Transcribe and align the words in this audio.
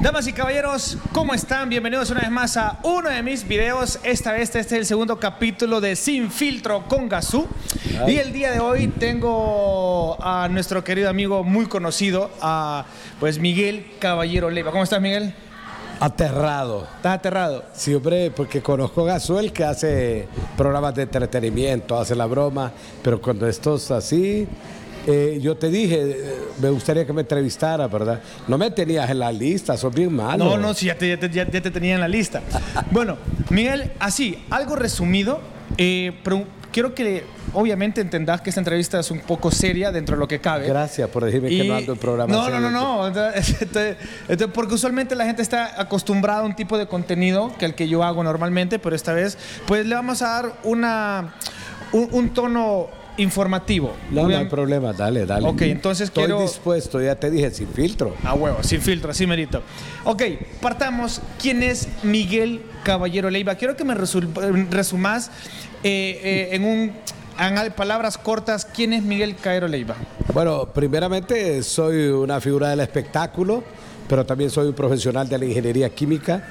Damas 0.00 0.26
y 0.26 0.32
caballeros, 0.32 0.96
¿cómo 1.12 1.34
están? 1.34 1.68
Bienvenidos 1.68 2.08
una 2.08 2.22
vez 2.22 2.30
más 2.30 2.56
a 2.56 2.78
uno 2.84 3.10
de 3.10 3.22
mis 3.22 3.46
videos. 3.46 3.98
Esta 4.02 4.32
vez 4.32 4.44
este 4.44 4.60
es 4.60 4.72
el 4.72 4.86
segundo 4.86 5.20
capítulo 5.20 5.78
de 5.78 5.94
Sin 5.94 6.30
Filtro 6.30 6.84
con 6.88 7.06
Gazú. 7.06 7.46
Y 8.08 8.16
el 8.16 8.32
día 8.32 8.50
de 8.50 8.60
hoy 8.60 8.88
tengo 8.88 10.16
a 10.24 10.48
nuestro 10.48 10.82
querido 10.82 11.10
amigo 11.10 11.44
muy 11.44 11.66
conocido, 11.66 12.30
a 12.40 12.86
pues 13.20 13.38
Miguel 13.38 13.90
Caballero 13.98 14.48
Leiva. 14.48 14.70
¿Cómo 14.70 14.84
estás, 14.84 15.02
Miguel? 15.02 15.34
Aterrado. 16.00 16.88
¿Estás 16.96 17.18
aterrado? 17.18 17.64
Sí, 17.74 17.94
hombre, 17.94 18.30
porque 18.30 18.62
conozco 18.62 19.02
a 19.02 19.04
Gazuel 19.04 19.52
que 19.52 19.64
hace 19.64 20.28
programas 20.56 20.94
de 20.94 21.02
entretenimiento, 21.02 22.00
hace 22.00 22.16
la 22.16 22.24
broma, 22.24 22.72
pero 23.02 23.20
cuando 23.20 23.46
esto 23.46 23.74
es 23.74 23.90
así, 23.90 24.48
eh, 25.06 25.38
yo 25.42 25.56
te 25.56 25.70
dije, 25.70 25.98
eh, 26.00 26.38
me 26.60 26.70
gustaría 26.70 27.06
que 27.06 27.12
me 27.12 27.22
entrevistara, 27.22 27.86
¿verdad? 27.88 28.20
No 28.48 28.58
me 28.58 28.70
tenías 28.70 29.08
en 29.10 29.18
la 29.18 29.32
lista, 29.32 29.76
sos 29.76 29.94
bien 29.94 30.14
malo. 30.14 30.44
No, 30.44 30.58
no, 30.58 30.74
sí, 30.74 30.86
ya 30.86 30.96
te, 30.96 31.08
ya 31.08 31.18
te- 31.18 31.28
ya 31.30 31.46
te 31.46 31.70
tenía 31.70 31.94
en 31.94 32.00
la 32.00 32.08
lista. 32.08 32.42
bueno, 32.90 33.16
Miguel, 33.50 33.92
así, 33.98 34.38
algo 34.50 34.76
resumido, 34.76 35.40
eh, 35.78 36.12
pero 36.22 36.44
quiero 36.72 36.94
que 36.94 37.24
obviamente 37.52 38.00
entendás 38.00 38.40
que 38.42 38.50
esta 38.50 38.60
entrevista 38.60 39.00
es 39.00 39.10
un 39.10 39.20
poco 39.20 39.50
seria 39.50 39.90
dentro 39.90 40.14
de 40.14 40.20
lo 40.20 40.28
que 40.28 40.38
cabe. 40.40 40.68
Gracias 40.68 41.08
por 41.10 41.24
decirme 41.24 41.48
que 41.48 41.64
no 41.64 41.74
ando 41.74 41.92
en 41.94 41.98
programas. 41.98 42.36
No, 42.36 42.48
no, 42.48 42.60
no, 42.60 42.70
no. 42.70 43.06
Entonces, 43.60 43.96
porque 44.54 44.74
usualmente 44.74 45.16
la 45.16 45.24
gente 45.24 45.42
está 45.42 45.80
acostumbrada 45.80 46.40
a 46.40 46.44
un 46.44 46.54
tipo 46.54 46.78
de 46.78 46.86
contenido 46.86 47.52
que 47.58 47.64
el 47.64 47.74
que 47.74 47.88
yo 47.88 48.04
hago 48.04 48.22
normalmente, 48.22 48.78
pero 48.78 48.94
esta 48.94 49.12
vez, 49.14 49.36
pues 49.66 49.84
le 49.86 49.94
vamos 49.96 50.22
a 50.22 50.28
dar 50.28 50.52
una, 50.62 51.34
un, 51.92 52.08
un 52.12 52.30
tono 52.34 52.88
informativo. 53.16 53.92
No, 54.10 54.28
no 54.28 54.36
hay 54.36 54.46
problema, 54.46 54.92
dale, 54.92 55.26
dale. 55.26 55.46
Ok, 55.48 55.62
entonces 55.62 56.08
Estoy 56.08 56.24
quiero- 56.24 56.42
dispuesto, 56.42 57.00
ya 57.00 57.14
te 57.16 57.30
dije, 57.30 57.50
sin 57.50 57.68
filtro. 57.68 58.14
A 58.24 58.34
huevo, 58.34 58.62
sin 58.62 58.80
filtro, 58.80 59.10
así 59.10 59.26
merito. 59.26 59.62
Ok, 60.04 60.22
partamos. 60.60 61.20
¿Quién 61.40 61.62
es 61.62 61.88
Miguel 62.02 62.62
Caballero 62.84 63.30
Leiva? 63.30 63.54
Quiero 63.56 63.76
que 63.76 63.84
me 63.84 63.94
resumas 63.94 65.30
eh, 65.82 66.20
eh, 66.22 66.48
en 66.52 66.64
un 66.64 66.92
en 67.38 67.56
al- 67.56 67.74
palabras 67.74 68.18
cortas 68.18 68.66
quién 68.66 68.92
es 68.92 69.02
Miguel 69.02 69.34
Caballero 69.36 69.68
Leiva. 69.68 69.96
Bueno, 70.34 70.66
primeramente 70.74 71.62
soy 71.62 72.08
una 72.08 72.40
figura 72.40 72.68
del 72.68 72.80
espectáculo, 72.80 73.64
pero 74.08 74.26
también 74.26 74.50
soy 74.50 74.68
un 74.68 74.74
profesional 74.74 75.28
de 75.28 75.38
la 75.38 75.44
ingeniería 75.46 75.88
química, 75.88 76.44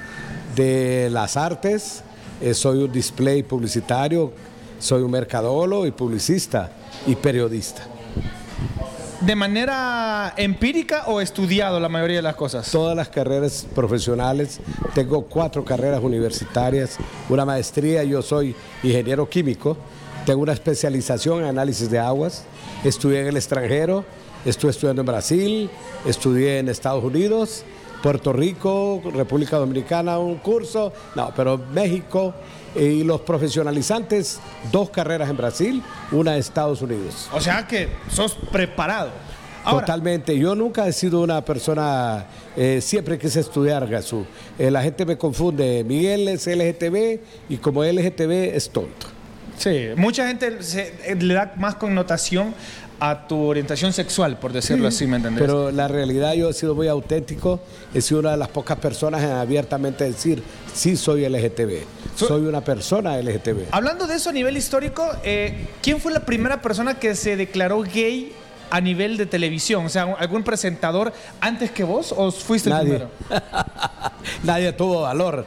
de 0.56 1.08
las 1.12 1.36
artes, 1.36 2.02
eh, 2.40 2.54
soy 2.54 2.78
un 2.82 2.90
display 2.92 3.42
publicitario, 3.44 4.32
soy 4.80 5.02
un 5.02 5.10
mercadólogo 5.12 5.86
y 5.86 5.92
publicista 5.92 6.72
y 7.06 7.14
periodista. 7.14 7.86
¿De 9.20 9.36
manera 9.36 10.32
empírica 10.38 11.04
o 11.06 11.20
estudiado 11.20 11.78
la 11.78 11.90
mayoría 11.90 12.16
de 12.16 12.22
las 12.22 12.36
cosas? 12.36 12.70
Todas 12.70 12.96
las 12.96 13.10
carreras 13.10 13.66
profesionales, 13.74 14.60
tengo 14.94 15.26
cuatro 15.26 15.62
carreras 15.62 16.02
universitarias, 16.02 16.96
una 17.28 17.44
maestría, 17.44 18.02
yo 18.02 18.22
soy 18.22 18.56
ingeniero 18.82 19.28
químico, 19.28 19.76
tengo 20.24 20.40
una 20.40 20.54
especialización 20.54 21.40
en 21.40 21.48
análisis 21.48 21.90
de 21.90 21.98
aguas, 21.98 22.44
estudié 22.82 23.20
en 23.20 23.26
el 23.26 23.36
extranjero, 23.36 24.06
estuve 24.46 24.70
estudiando 24.70 25.02
en 25.02 25.06
Brasil, 25.06 25.70
estudié 26.06 26.58
en 26.58 26.70
Estados 26.70 27.04
Unidos, 27.04 27.64
Puerto 28.02 28.32
Rico, 28.32 29.02
República 29.14 29.56
Dominicana, 29.58 30.18
un 30.18 30.36
curso, 30.36 30.92
no, 31.14 31.32
pero 31.36 31.58
México 31.58 32.34
y 32.74 33.02
los 33.04 33.20
profesionalizantes, 33.22 34.40
dos 34.72 34.90
carreras 34.90 35.28
en 35.28 35.36
Brasil, 35.36 35.82
una 36.12 36.34
en 36.34 36.40
Estados 36.40 36.82
Unidos. 36.82 37.28
O 37.32 37.40
sea 37.40 37.66
que 37.66 37.88
sos 38.10 38.34
preparado. 38.50 39.10
Ahora, 39.62 39.84
Totalmente. 39.84 40.38
Yo 40.38 40.54
nunca 40.54 40.88
he 40.88 40.92
sido 40.92 41.20
una 41.20 41.44
persona, 41.44 42.24
eh, 42.56 42.80
siempre 42.80 43.18
quise 43.18 43.40
estudiar, 43.40 43.86
Gasú. 43.86 44.24
Eh, 44.58 44.70
la 44.70 44.82
gente 44.82 45.04
me 45.04 45.18
confunde. 45.18 45.84
Miguel 45.84 46.28
es 46.28 46.46
LGTB 46.46 47.20
y 47.50 47.56
como 47.58 47.84
LGTB 47.84 48.54
es 48.56 48.70
tonto. 48.70 49.06
sí, 49.58 49.88
mucha 49.96 50.26
gente 50.26 50.62
se- 50.62 50.94
eh, 51.04 51.14
le 51.20 51.34
da 51.34 51.52
más 51.58 51.74
connotación 51.74 52.54
a 53.00 53.26
tu 53.26 53.44
orientación 53.46 53.92
sexual, 53.94 54.38
por 54.38 54.52
decirlo 54.52 54.86
así, 54.86 55.06
¿me 55.06 55.16
entendés? 55.16 55.40
Pero 55.40 55.70
la 55.70 55.88
realidad 55.88 56.34
yo 56.34 56.50
he 56.50 56.52
sido 56.52 56.74
muy 56.74 56.86
auténtico. 56.86 57.58
He 57.94 58.00
sido 58.02 58.20
una 58.20 58.32
de 58.32 58.36
las 58.36 58.48
pocas 58.48 58.78
personas 58.78 59.22
en 59.22 59.30
abiertamente 59.30 60.04
decir, 60.04 60.42
sí 60.74 60.96
soy 60.96 61.26
LGTB. 61.28 61.82
So- 62.14 62.28
soy 62.28 62.42
una 62.46 62.60
persona 62.60 63.16
LGTB. 63.16 63.68
Hablando 63.70 64.06
de 64.06 64.16
eso 64.16 64.28
a 64.30 64.32
nivel 64.34 64.56
histórico, 64.56 65.08
eh, 65.24 65.66
¿quién 65.82 65.98
fue 66.00 66.12
la 66.12 66.20
primera 66.26 66.60
persona 66.60 66.98
que 66.98 67.14
se 67.14 67.36
declaró 67.36 67.80
gay 67.82 68.32
a 68.70 68.80
nivel 68.82 69.16
de 69.16 69.24
televisión? 69.26 69.86
O 69.86 69.88
sea, 69.88 70.02
¿algún 70.18 70.42
presentador 70.42 71.12
antes 71.40 71.70
que 71.70 71.84
vos 71.84 72.12
o 72.16 72.30
fuiste 72.30 72.68
el 72.68 72.74
Nadie. 72.76 72.88
primero? 72.90 73.10
Nadie 74.44 74.72
tuvo 74.72 75.02
valor. 75.02 75.46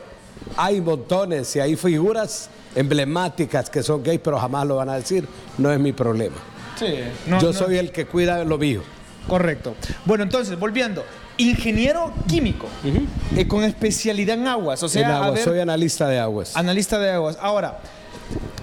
Hay 0.57 0.81
montones 0.81 1.55
y 1.55 1.59
hay 1.59 1.75
figuras 1.75 2.49
emblemáticas 2.75 3.69
que 3.69 3.83
son 3.83 4.01
gays, 4.03 4.19
pero 4.23 4.39
jamás 4.39 4.65
lo 4.65 4.75
van 4.77 4.89
a 4.89 4.95
decir. 4.95 5.27
No 5.57 5.71
es 5.71 5.79
mi 5.79 5.93
problema. 5.93 6.35
Sí. 6.77 6.95
no, 7.27 7.39
yo 7.39 7.47
no. 7.47 7.53
soy 7.53 7.77
el 7.77 7.91
que 7.91 8.05
cuida 8.05 8.43
lo 8.43 8.57
mío. 8.57 8.81
Correcto. 9.27 9.75
Bueno, 10.05 10.23
entonces, 10.23 10.57
volviendo. 10.59 11.03
Ingeniero 11.37 12.13
químico, 12.27 12.67
eh, 13.35 13.47
con 13.47 13.63
especialidad 13.63 14.37
en 14.37 14.47
aguas. 14.47 14.83
O 14.83 14.87
sea, 14.89 15.01
En 15.01 15.07
a 15.11 15.15
aguas, 15.17 15.33
ver, 15.33 15.43
soy 15.43 15.59
analista 15.59 16.07
de 16.07 16.19
aguas. 16.19 16.55
analista 16.55 16.99
de 16.99 17.09
aguas. 17.11 17.37
Ahora, 17.41 17.79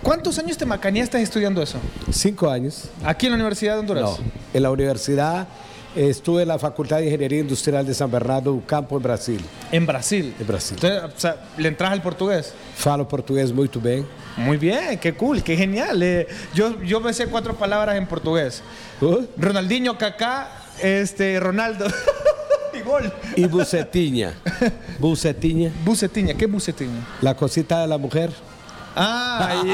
¿cuántos 0.03 0.39
años 0.39 0.57
te 0.57 0.67
macaneaste 0.67 1.21
estudiando 1.21 1.63
eso? 1.63 1.79
Cinco 2.13 2.49
años. 2.49 2.85
Aquí 3.05 3.27
en 3.27 3.33
la 3.33 3.37
Universidad 3.37 3.75
de 3.75 3.81
Honduras. 3.81 4.03
No. 4.05 4.19
En 4.55 4.63
la 4.63 4.71
universidad 4.71 5.49
estuve 5.95 6.43
en 6.43 6.49
la 6.49 6.59
Facultad 6.59 6.99
de 6.99 7.07
Ingeniería 7.07 7.41
Industrial 7.41 7.85
de 7.85 7.95
San 7.95 8.11
Bernardo 8.11 8.53
do 8.53 8.63
Campo, 8.67 8.97
en 8.97 9.03
Brasil. 9.03 9.41
En 9.73 9.87
Brasil. 9.87 10.35
En 10.39 10.47
Brasil. 10.47 10.77
Entonces, 10.81 11.17
o 11.17 11.21
sea, 11.21 11.37
¿le 11.57 11.69
entras 11.69 11.93
al 11.93 12.03
portugués? 12.03 12.53
Falo 12.77 13.07
portugués 13.07 13.53
muito 13.53 13.81
bem. 13.81 14.05
Muy 14.37 14.57
bien, 14.57 14.99
qué 14.99 15.15
cool, 15.15 15.43
qué 15.43 15.57
genial. 15.57 16.03
Eh, 16.03 16.27
yo, 16.55 16.81
yo 16.83 17.01
me 17.01 17.13
sé 17.13 17.27
cuatro 17.27 17.55
palabras 17.55 17.97
en 17.97 18.07
portugués. 18.07 18.63
Uh, 19.01 19.27
Ronaldinho, 19.37 19.99
Kaká, 19.99 20.49
este, 20.83 21.39
Ronaldo. 21.41 21.87
y 22.75 22.81
gol. 22.81 23.13
E 23.37 23.47
bucetinha. 23.47 24.35
bucetinha. 24.99 25.73
Bucetiña, 25.85 26.35
¿qué 26.35 26.47
bucetiña? 26.47 27.07
La 27.21 27.35
cosita 27.35 27.81
de 27.81 27.89
la 27.89 27.99
mujer. 27.99 28.31
Ah, 29.03 29.63
y, 29.65 29.69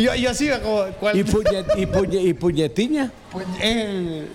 y- 0.00 0.02
y- 0.06 0.20
y- 0.22 0.26
así 0.26 0.48
como... 0.62 0.84
¿cuál? 0.98 1.18
E, 1.18 1.24
puñe, 1.24 1.64
e, 1.76 1.86
puñe, 1.86 2.28
e 2.30 2.34
puñetinha. 2.34 3.10
Pu- 3.32 3.42
eh, 3.60 4.26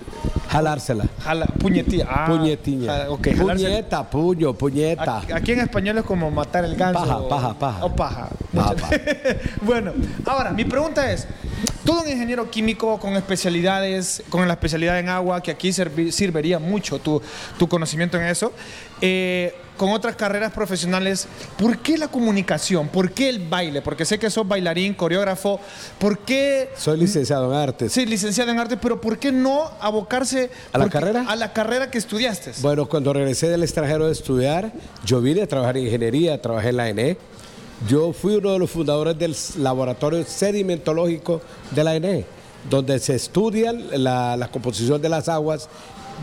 Jalársela. 0.49 1.05
jala- 1.23 1.45
puñetilla. 1.59 2.05
Ah, 2.09 2.25
Puñetiña. 2.27 2.87
jala- 2.87 3.17
puñeta, 3.43 4.09
puño, 4.09 4.53
puñeta. 4.53 5.17
Aquí- 5.19 5.31
Aquí 5.33 5.51
en 5.53 5.59
español 5.61 5.97
es 5.97 6.03
como 6.03 6.29
matar 6.31 6.63
el 6.65 6.75
ganso. 6.75 6.99
Paja, 7.01 7.17
o- 7.17 7.27
paja, 7.29 7.53
paja. 7.59 7.85
O 7.85 7.95
paja. 7.95 8.29
Paja, 8.53 8.75
bueno, 9.61 9.91
ahora, 10.25 10.51
mi 10.51 10.63
pregunta 10.65 11.11
es, 11.11 11.27
todo 11.83 12.01
un 12.03 12.09
ingeniero 12.09 12.49
químico 12.49 12.97
con 12.99 13.13
especialidades, 13.15 14.23
con 14.29 14.47
la 14.47 14.53
especialidad 14.53 14.99
en 14.99 15.09
agua, 15.09 15.41
que 15.41 15.51
aquí 15.51 15.69
servi- 15.69 16.11
serviría 16.11 16.59
mucho 16.59 16.99
tu, 16.99 17.21
tu 17.57 17.67
conocimiento 17.67 18.17
en 18.17 18.23
eso, 18.27 18.53
eh, 19.01 19.53
con 19.77 19.91
otras 19.91 20.15
carreras 20.15 20.51
profesionales, 20.51 21.27
¿por 21.57 21.77
qué 21.79 21.97
la 21.97 22.07
comunicación? 22.07 22.87
¿Por 22.87 23.11
qué 23.11 23.29
el 23.29 23.47
baile? 23.47 23.81
Porque 23.81 24.03
sé 24.05 24.19
que 24.19 24.29
sos 24.29 24.47
bailarín, 24.47 24.93
coreógrafo, 24.93 25.59
¿por 25.99 26.19
qué... 26.19 26.71
Soy 26.75 26.99
licenciado 26.99 27.51
en 27.53 27.57
artes. 27.57 27.93
Sí, 27.93 28.05
licenciado 28.05 28.51
en 28.51 28.59
arte, 28.59 28.77
pero 28.77 28.99
¿por 28.99 29.17
qué 29.17 29.31
no 29.31 29.71
abocarse 29.79 30.49
¿A 30.73 30.77
la 30.77 30.89
carrera? 30.89 31.25
A 31.27 31.35
la 31.35 31.53
carrera 31.53 31.89
que 31.89 31.97
estudiaste. 31.97 32.51
Bueno, 32.61 32.87
cuando 32.87 33.13
regresé 33.13 33.47
del 33.47 33.63
extranjero 33.63 34.07
de 34.07 34.11
estudiar, 34.11 34.71
yo 35.05 35.21
vine 35.21 35.43
a 35.43 35.47
trabajar 35.47 35.77
en 35.77 35.85
ingeniería, 35.85 36.41
trabajé 36.41 36.69
en 36.69 36.77
la 36.77 36.89
ENE. 36.89 37.17
Yo 37.87 38.11
fui 38.11 38.35
uno 38.35 38.53
de 38.53 38.59
los 38.59 38.71
fundadores 38.71 39.17
del 39.17 39.35
laboratorio 39.63 40.23
sedimentológico 40.25 41.41
de 41.71 41.83
la 41.83 41.95
ENE, 41.95 42.25
donde 42.69 42.97
se 42.99 43.15
estudian 43.15 44.03
la, 44.03 44.35
la 44.35 44.47
composición 44.49 44.99
de 44.99 45.09
las 45.09 45.29
aguas, 45.29 45.69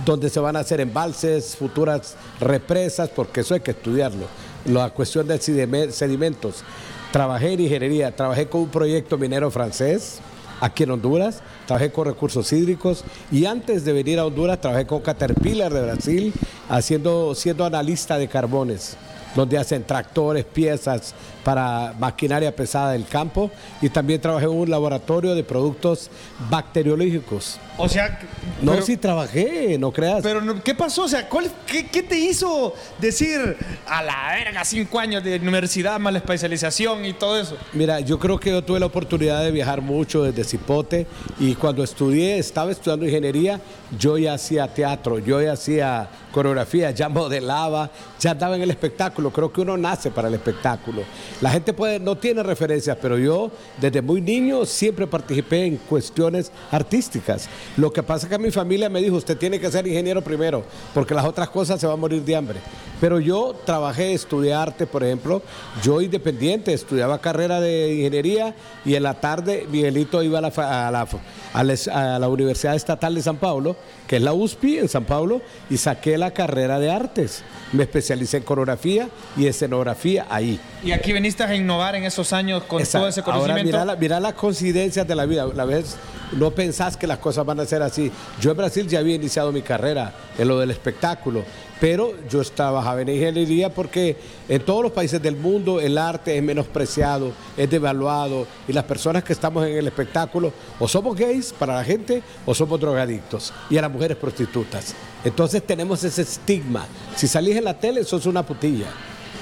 donde 0.05 0.29
se 0.31 0.41
van 0.41 0.57
a 0.57 0.61
hacer 0.61 0.81
embalses, 0.81 1.57
futuras 1.57 2.17
represas, 2.41 3.09
porque 3.11 3.41
eso 3.41 3.55
hay 3.55 3.61
que 3.61 3.71
estudiarlo. 3.73 4.27
La 4.67 4.91
cuestión 4.91 5.27
de 5.27 5.39
sedime- 5.39 5.91
sedimentos. 5.91 6.65
Trabajé 7.13 7.53
en 7.53 7.61
ingeniería, 7.61 8.15
trabajé 8.15 8.49
con 8.49 8.63
un 8.63 8.69
proyecto 8.69 9.17
minero 9.19 9.51
francés, 9.51 10.19
aquí 10.61 10.83
en 10.83 10.91
Honduras, 10.91 11.41
trabajé 11.67 11.93
con 11.93 12.07
recursos 12.07 12.53
hídricos 12.53 13.05
y 13.31 13.45
antes 13.47 13.85
de 13.85 13.93
venir 13.93 14.19
a 14.19 14.27
Honduras 14.27 14.61
trabajé 14.61 14.87
con 14.87 15.01
Caterpillar 15.01 15.73
de 15.73 15.83
Brasil 15.83 16.33
siendo 16.81 17.65
analista 17.65 18.19
de 18.19 18.27
carbones, 18.27 18.97
donde 19.37 19.59
hacen 19.59 19.85
tractores, 19.85 20.45
piezas 20.45 21.15
para 21.45 21.95
maquinaria 21.99 22.55
pesada 22.57 22.93
del 22.93 23.07
campo 23.07 23.51
y 23.83 23.89
también 23.91 24.21
trabajé 24.21 24.47
en 24.47 24.53
un 24.53 24.71
laboratorio 24.71 25.35
de 25.35 25.45
productos 25.45 26.11
bacteriológicos 26.51 27.59
O 27.77 27.89
sea, 27.89 28.19
No, 28.63 28.73
pero- 28.73 28.85
sí 28.87 28.97
trabajé, 28.97 29.77
no 29.79 29.91
creas. 29.93 30.23
Pero, 30.23 30.63
¿qué 30.63 30.75
pasó? 30.75 31.03
O 31.05 31.09
sea, 31.09 31.29
¿cuál- 31.29 31.51
qué, 31.67 31.87
qué 31.89 32.03
te 32.05 32.17
hizo 32.19 32.73
decir 33.01 33.57
a 33.87 34.03
la 34.03 34.33
verga 34.39 34.65
cinco 34.65 34.99
años 35.01 35.23
de 35.25 35.37
universidad 35.37 35.99
más 35.99 36.13
la 36.13 36.21
especialización 36.21 37.05
y 37.05 37.13
todo 37.15 37.39
eso? 37.39 37.57
Mira, 37.73 37.99
yo 38.01 38.19
creo 38.19 38.39
que 38.39 38.51
yo 38.51 38.63
tuve 38.63 38.79
la 38.81 38.87
oportunidad 38.87 39.43
de 39.43 39.51
viajar 39.51 39.81
mucho 39.83 40.23
desde 40.23 40.45
Cipote 40.45 41.07
y 41.41 41.55
cuando 41.57 41.83
estudié, 41.83 42.39
estaba 42.39 42.71
estudiando 42.71 43.05
ingeniería, 43.07 43.61
yo 43.99 44.19
ya 44.19 44.35
hacía 44.35 44.67
teatro, 44.73 45.19
yo 45.19 45.43
ya 45.43 45.53
hacía 45.53 46.09
coreografía, 46.33 46.91
ya 46.93 47.09
modelaba, 47.09 47.91
ya 48.21 48.31
andaba 48.33 48.57
en 48.57 48.63
el 48.63 48.71
espectáculo. 48.71 49.31
Creo 49.33 49.53
que 49.53 49.61
uno 49.61 49.77
nace 49.77 50.11
para 50.13 50.29
el 50.29 50.35
espectáculo. 50.35 51.03
La 51.41 51.51
gente 51.51 51.73
puede, 51.73 51.99
no 51.99 52.17
tiene 52.17 52.43
referencias, 52.43 52.97
pero 53.01 53.19
yo 53.19 53.51
desde 53.81 54.01
muy 54.01 54.21
niño 54.21 54.65
siempre 54.65 55.07
participé 55.07 55.65
en 55.65 55.77
cuestiones 55.77 56.53
artísticas. 56.71 57.49
Lo 57.77 57.93
que 57.93 58.03
pasa 58.03 58.27
es 58.27 58.31
que 58.31 58.39
mi 58.39 58.51
familia 58.51 58.89
me 58.89 59.01
dijo, 59.01 59.17
usted 59.17 59.37
tiene 59.37 59.59
que 59.59 59.71
ser 59.71 59.87
ingeniero 59.87 60.23
primero, 60.23 60.65
porque 60.93 61.15
las 61.15 61.25
otras 61.25 61.51
cosas 61.51 61.81
se 61.81 61.87
va 61.87 61.95
a 61.95 61.97
morir 61.97 62.23
de 62.23 62.37
hambre. 62.37 62.61
Pero 63.01 63.21
yo 63.21 63.55
trabajé, 63.67 64.15
estudié 64.15 64.55
arte, 64.55 64.87
por 64.87 65.03
ejemplo, 65.03 65.43
yo 65.83 66.01
independiente, 66.01 66.73
estudiaba 66.73 67.21
carrera 67.21 67.61
de 67.61 67.95
ingeniería 67.95 68.55
y 68.85 68.95
en 68.95 69.03
la 69.03 69.15
tarde 69.15 69.67
Miguelito 69.71 70.23
iba 70.23 70.39
a 70.39 70.91
la, 70.91 72.29
Universidad 72.29 72.75
Estatal 72.75 73.15
de 73.15 73.23
San 73.23 73.37
Paulo, 73.37 73.77
que 74.07 74.17
es 74.17 74.23
la 74.23 74.33
USPI 74.33 74.79
en 74.79 74.89
San 74.89 75.05
Paulo, 75.05 75.43
y 75.69 75.77
saqué 75.77 76.17
la 76.17 76.31
carrera 76.31 76.79
de 76.79 76.91
artes. 76.91 77.43
Me 77.73 77.83
especialicé 77.83 78.39
en 78.39 78.43
coreografía 78.45 79.09
y 79.37 79.47
escenografía 79.47 80.27
ahí. 80.31 80.61
Y 80.85 80.93
aquí 80.93 81.13
viniste 81.25 81.43
a 81.43 81.55
innovar 81.57 81.95
en 81.95 82.05
esos 82.05 82.35
años 82.35 82.65
con 82.65 82.81
Exacto. 82.81 82.99
todo 82.99 83.09
ese 83.09 83.21
Ahora 83.21 83.33
conocimiento. 83.39 83.65
mira, 83.79 83.85
la- 83.87 83.97
mira 83.97 84.21
las 84.21 84.35
coincidencias 84.35 85.09
de 85.09 85.15
la 85.15 85.25
vida. 85.25 85.45
A 85.45 85.65
vez 85.65 85.97
no 86.33 86.51
pensás 86.51 86.99
que 86.99 87.07
las 87.07 87.17
cosas 87.17 87.47
van 87.47 87.61
a 87.61 87.65
ser 87.65 87.81
así. 87.83 88.13
Yo 88.43 88.51
en 88.51 88.57
Brasil 88.59 88.87
ya 88.87 88.99
había 88.99 89.15
iniciado 89.15 89.51
mi 89.51 89.63
carrera 89.63 90.13
en 90.37 90.47
lo 90.49 90.59
del 90.61 90.71
espectáculo, 90.71 91.43
pero 91.81 92.13
yo 92.29 92.45
trabajaba 92.45 93.01
en 93.01 93.09
ingeniería 93.09 93.71
porque 93.73 94.19
en 94.51 94.61
todos 94.67 94.83
los 94.83 94.93
países 94.93 95.23
del 95.23 95.35
mundo 95.37 95.81
el 95.81 95.97
arte 95.97 96.37
es 96.37 96.43
menospreciado, 96.43 97.33
es 97.57 97.71
devaluado 97.71 98.47
y 98.69 98.75
las 98.75 98.85
personas 98.85 99.25
que 99.25 99.33
estamos 99.33 99.67
en 99.67 99.79
el 99.79 99.87
espectáculo 99.87 100.53
o 100.79 100.87
somos 100.87 101.17
gays 101.17 101.55
para 101.59 101.75
la 101.77 101.85
gente 101.85 102.23
o 102.45 102.55
somos 102.55 102.79
drogadictos 102.79 103.51
y 103.71 103.79
a 103.79 103.81
las 103.81 103.91
mujeres 103.91 104.19
prostitutas. 104.19 104.95
Entonces 105.25 105.63
tenemos 105.67 106.05
ese 106.05 106.21
estigma. 106.21 106.85
Si 107.17 107.27
salís 107.27 107.57
en 107.57 107.65
la 107.65 107.73
tele 107.73 108.05
sos 108.05 108.27
una 108.27 108.43
putilla. 108.45 108.89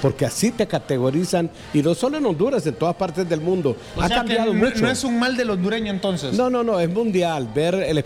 Porque 0.03 0.25
así 0.25 0.51
te 0.51 0.67
categorizan, 0.67 1.49
y 1.73 1.81
no 1.81 1.95
solo 1.95 2.17
en 2.17 2.25
Honduras, 2.25 2.67
en 2.67 2.75
todas 2.75 2.93
partes 2.93 3.29
del 3.29 3.39
mundo. 3.39 3.77
O 3.95 4.01
ha 4.01 4.09
sea 4.09 4.17
cambiado 4.17 4.53
mucho. 4.53 4.81
no 4.81 4.89
es 4.91 5.01
un 5.05 5.17
mal 5.17 5.37
del 5.37 5.49
hondureño 5.49 5.89
entonces. 5.93 6.33
No, 6.33 6.49
no, 6.49 6.61
no, 6.61 6.77
es 6.77 6.89
mundial 6.89 7.47
ver 7.55 7.75
el, 7.75 8.03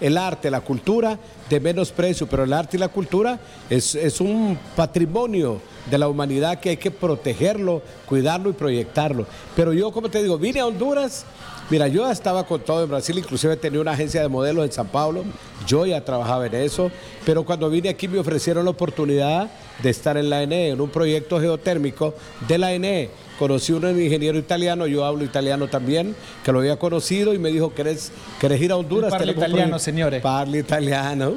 el 0.00 0.16
arte, 0.16 0.50
la 0.50 0.62
cultura 0.62 1.18
de 1.52 1.60
menos 1.60 1.92
precio, 1.92 2.26
pero 2.26 2.44
el 2.44 2.52
arte 2.54 2.78
y 2.78 2.80
la 2.80 2.88
cultura 2.88 3.38
es, 3.68 3.94
es 3.94 4.22
un 4.22 4.58
patrimonio 4.74 5.60
de 5.90 5.98
la 5.98 6.08
humanidad 6.08 6.58
que 6.58 6.70
hay 6.70 6.76
que 6.78 6.90
protegerlo, 6.90 7.82
cuidarlo 8.06 8.48
y 8.48 8.54
proyectarlo. 8.54 9.26
Pero 9.54 9.74
yo, 9.74 9.92
como 9.92 10.08
te 10.08 10.22
digo, 10.22 10.38
vine 10.38 10.60
a 10.60 10.66
Honduras, 10.66 11.26
mira, 11.68 11.88
yo 11.88 12.10
estaba 12.10 12.46
con 12.46 12.62
todo 12.62 12.84
en 12.84 12.88
Brasil, 12.88 13.18
inclusive 13.18 13.56
tenía 13.58 13.82
una 13.82 13.92
agencia 13.92 14.22
de 14.22 14.28
modelos 14.28 14.64
en 14.64 14.72
San 14.72 14.86
Pablo, 14.86 15.24
yo 15.66 15.84
ya 15.84 16.02
trabajaba 16.02 16.46
en 16.46 16.54
eso, 16.54 16.90
pero 17.26 17.44
cuando 17.44 17.68
vine 17.68 17.90
aquí 17.90 18.08
me 18.08 18.18
ofrecieron 18.18 18.64
la 18.64 18.70
oportunidad 18.70 19.50
de 19.82 19.90
estar 19.90 20.16
en 20.16 20.30
la 20.30 20.42
ENE, 20.42 20.70
en 20.70 20.80
un 20.80 20.88
proyecto 20.88 21.38
geotérmico 21.38 22.14
de 22.48 22.56
la 22.56 22.72
ENE. 22.72 23.10
Conocí 23.42 23.72
un 23.72 24.00
ingeniero 24.00 24.38
italiano, 24.38 24.86
yo 24.86 25.04
hablo 25.04 25.24
italiano 25.24 25.66
también, 25.66 26.14
que 26.44 26.52
lo 26.52 26.60
había 26.60 26.78
conocido 26.78 27.34
y 27.34 27.40
me 27.40 27.50
dijo, 27.50 27.74
¿querés, 27.74 28.12
querés 28.40 28.62
ir 28.62 28.70
a 28.70 28.76
Honduras? 28.76 29.10
Parla 29.10 29.32
italiano, 29.32 29.52
proyecto". 29.56 29.78
señores. 29.80 30.22
Parla 30.22 30.58
italiano. 30.58 31.34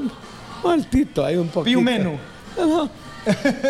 Maltito, 0.63 1.25
hay 1.25 1.35
un 1.37 1.47
poquito. 1.47 1.63
Più 1.63 1.81
meno. 1.81 2.11
Ajá. 2.55 2.91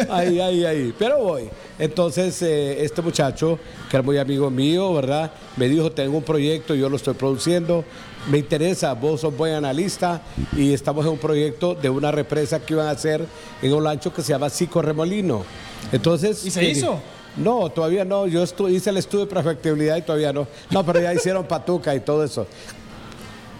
Ahí, 0.09 0.41
ahí, 0.41 0.65
ahí. 0.65 0.93
Pero 0.99 1.19
voy. 1.19 1.43
Entonces, 1.79 2.41
eh, 2.41 2.83
este 2.83 3.01
muchacho, 3.01 3.57
que 3.89 3.95
era 3.95 4.03
muy 4.03 4.17
amigo 4.17 4.51
mío, 4.51 4.93
¿verdad? 4.93 5.31
Me 5.55 5.69
dijo, 5.69 5.89
tengo 5.93 6.17
un 6.17 6.23
proyecto, 6.23 6.75
yo 6.75 6.89
lo 6.89 6.97
estoy 6.97 7.13
produciendo. 7.13 7.85
Me 8.29 8.39
interesa, 8.39 8.91
vos 8.95 9.21
sos 9.21 9.33
buen 9.37 9.53
analista 9.53 10.21
y 10.57 10.73
estamos 10.73 11.05
en 11.05 11.13
un 11.13 11.19
proyecto 11.19 11.73
de 11.73 11.89
una 11.89 12.11
represa 12.11 12.59
que 12.59 12.73
iban 12.73 12.87
a 12.87 12.91
hacer 12.91 13.25
en 13.61 13.71
Olancho 13.71 14.13
que 14.13 14.21
se 14.21 14.33
llama 14.33 14.49
Cico 14.49 14.81
Remolino. 14.81 15.45
Entonces... 15.93 16.45
¿Y 16.45 16.51
se 16.51 16.65
hizo? 16.65 16.99
No, 17.37 17.69
todavía 17.69 18.05
no. 18.05 18.27
Yo 18.27 18.43
estu- 18.43 18.71
hice 18.71 18.89
el 18.89 18.97
estudio 18.97 19.25
de 19.25 19.33
perfectibilidad 19.33 19.97
y 19.97 20.01
todavía 20.01 20.31
no. 20.31 20.47
No, 20.71 20.85
pero 20.85 21.01
ya 21.01 21.13
hicieron 21.13 21.45
patuca 21.47 21.93
y 21.95 21.99
todo 21.99 22.23
eso. 22.23 22.47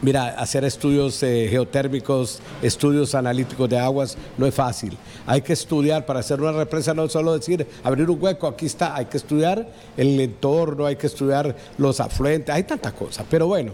Mira, 0.01 0.27
hacer 0.37 0.63
estudios 0.65 1.23
eh, 1.23 1.47
geotérmicos, 1.49 2.39
estudios 2.61 3.15
analíticos 3.15 3.67
de 3.69 3.79
aguas, 3.79 4.17
no 4.37 4.45
es 4.45 4.53
fácil. 4.53 4.95
Hay 5.25 5.41
que 5.41 5.53
estudiar 5.53 6.05
para 6.05 6.19
hacer 6.19 6.39
una 6.41 6.51
represa, 6.51 6.93
no 6.93 7.07
solo 7.09 7.33
decir 7.33 7.65
abrir 7.83 8.09
un 8.09 8.21
hueco, 8.21 8.45
aquí 8.45 8.65
está. 8.67 8.95
Hay 8.95 9.05
que 9.05 9.17
estudiar 9.17 9.67
el 9.97 10.19
entorno, 10.19 10.85
hay 10.85 10.97
que 10.97 11.07
estudiar 11.07 11.55
los 11.77 11.99
afluentes, 11.99 12.53
hay 12.53 12.63
tantas 12.63 12.93
cosas. 12.93 13.25
Pero 13.29 13.47
bueno, 13.47 13.71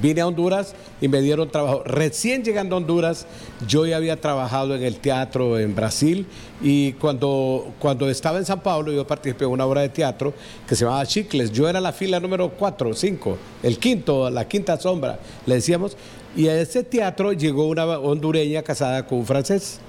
Vine 0.00 0.20
a 0.22 0.26
Honduras 0.26 0.74
y 1.00 1.08
me 1.08 1.20
dieron 1.20 1.50
trabajo. 1.50 1.82
Recién 1.84 2.44
llegando 2.44 2.76
a 2.76 2.78
Honduras, 2.78 3.26
yo 3.66 3.86
ya 3.86 3.96
había 3.96 4.20
trabajado 4.20 4.74
en 4.74 4.82
el 4.82 4.96
teatro 4.96 5.58
en 5.58 5.74
Brasil 5.74 6.26
y 6.62 6.92
cuando, 6.94 7.72
cuando 7.78 8.08
estaba 8.08 8.38
en 8.38 8.46
San 8.46 8.60
Pablo 8.60 8.92
yo 8.92 9.06
participé 9.06 9.44
en 9.44 9.50
una 9.50 9.66
obra 9.66 9.82
de 9.82 9.90
teatro 9.90 10.32
que 10.66 10.74
se 10.74 10.84
llamaba 10.84 11.04
Chicles. 11.04 11.52
Yo 11.52 11.68
era 11.68 11.80
la 11.80 11.92
fila 11.92 12.20
número 12.20 12.50
4 12.50 12.90
o 12.90 12.94
5, 12.94 13.38
el 13.62 13.78
quinto, 13.78 14.30
la 14.30 14.48
quinta 14.48 14.78
sombra, 14.78 15.18
le 15.46 15.56
decíamos. 15.56 15.96
Y 16.34 16.48
a 16.48 16.58
ese 16.58 16.82
teatro 16.82 17.32
llegó 17.32 17.66
una 17.66 17.84
hondureña 17.84 18.62
casada 18.62 19.06
con 19.06 19.18
un 19.18 19.26
francés. 19.26 19.80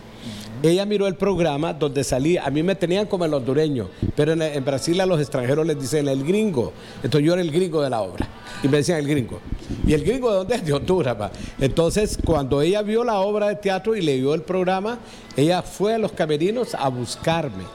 Ella 0.63 0.85
miró 0.85 1.07
el 1.07 1.15
programa 1.15 1.73
donde 1.73 2.05
salía, 2.05 2.45
a 2.45 2.49
mí 2.49 2.63
me 2.63 2.73
tenían 2.73 3.05
como 3.05 3.25
el 3.25 3.33
hondureño, 3.33 3.89
pero 4.15 4.31
en, 4.31 4.41
en 4.41 4.63
Brasil 4.63 4.99
a 5.01 5.05
los 5.05 5.19
extranjeros 5.19 5.67
les 5.67 5.77
dicen 5.77 6.07
el 6.07 6.23
gringo. 6.23 6.71
Entonces 7.03 7.25
yo 7.27 7.33
era 7.33 7.41
el 7.41 7.51
gringo 7.51 7.81
de 7.81 7.89
la 7.89 8.01
obra 8.01 8.29
y 8.63 8.69
me 8.69 8.77
decían 8.77 8.99
el 8.99 9.07
gringo. 9.07 9.41
¿Y 9.85 9.93
el 9.93 10.05
gringo 10.05 10.31
de 10.31 10.37
dónde 10.37 10.55
es? 10.55 10.65
De 10.65 10.71
Honduras. 10.71 11.15
pa. 11.15 11.31
Entonces 11.59 12.17
cuando 12.23 12.61
ella 12.61 12.81
vio 12.81 13.03
la 13.03 13.19
obra 13.19 13.49
de 13.49 13.55
teatro 13.57 13.93
y 13.93 14.01
le 14.01 14.15
vio 14.15 14.33
el 14.33 14.43
programa, 14.43 14.99
ella 15.35 15.61
fue 15.61 15.95
a 15.95 15.97
los 15.97 16.13
camerinos 16.13 16.73
a 16.75 16.87
buscarme 16.87 17.65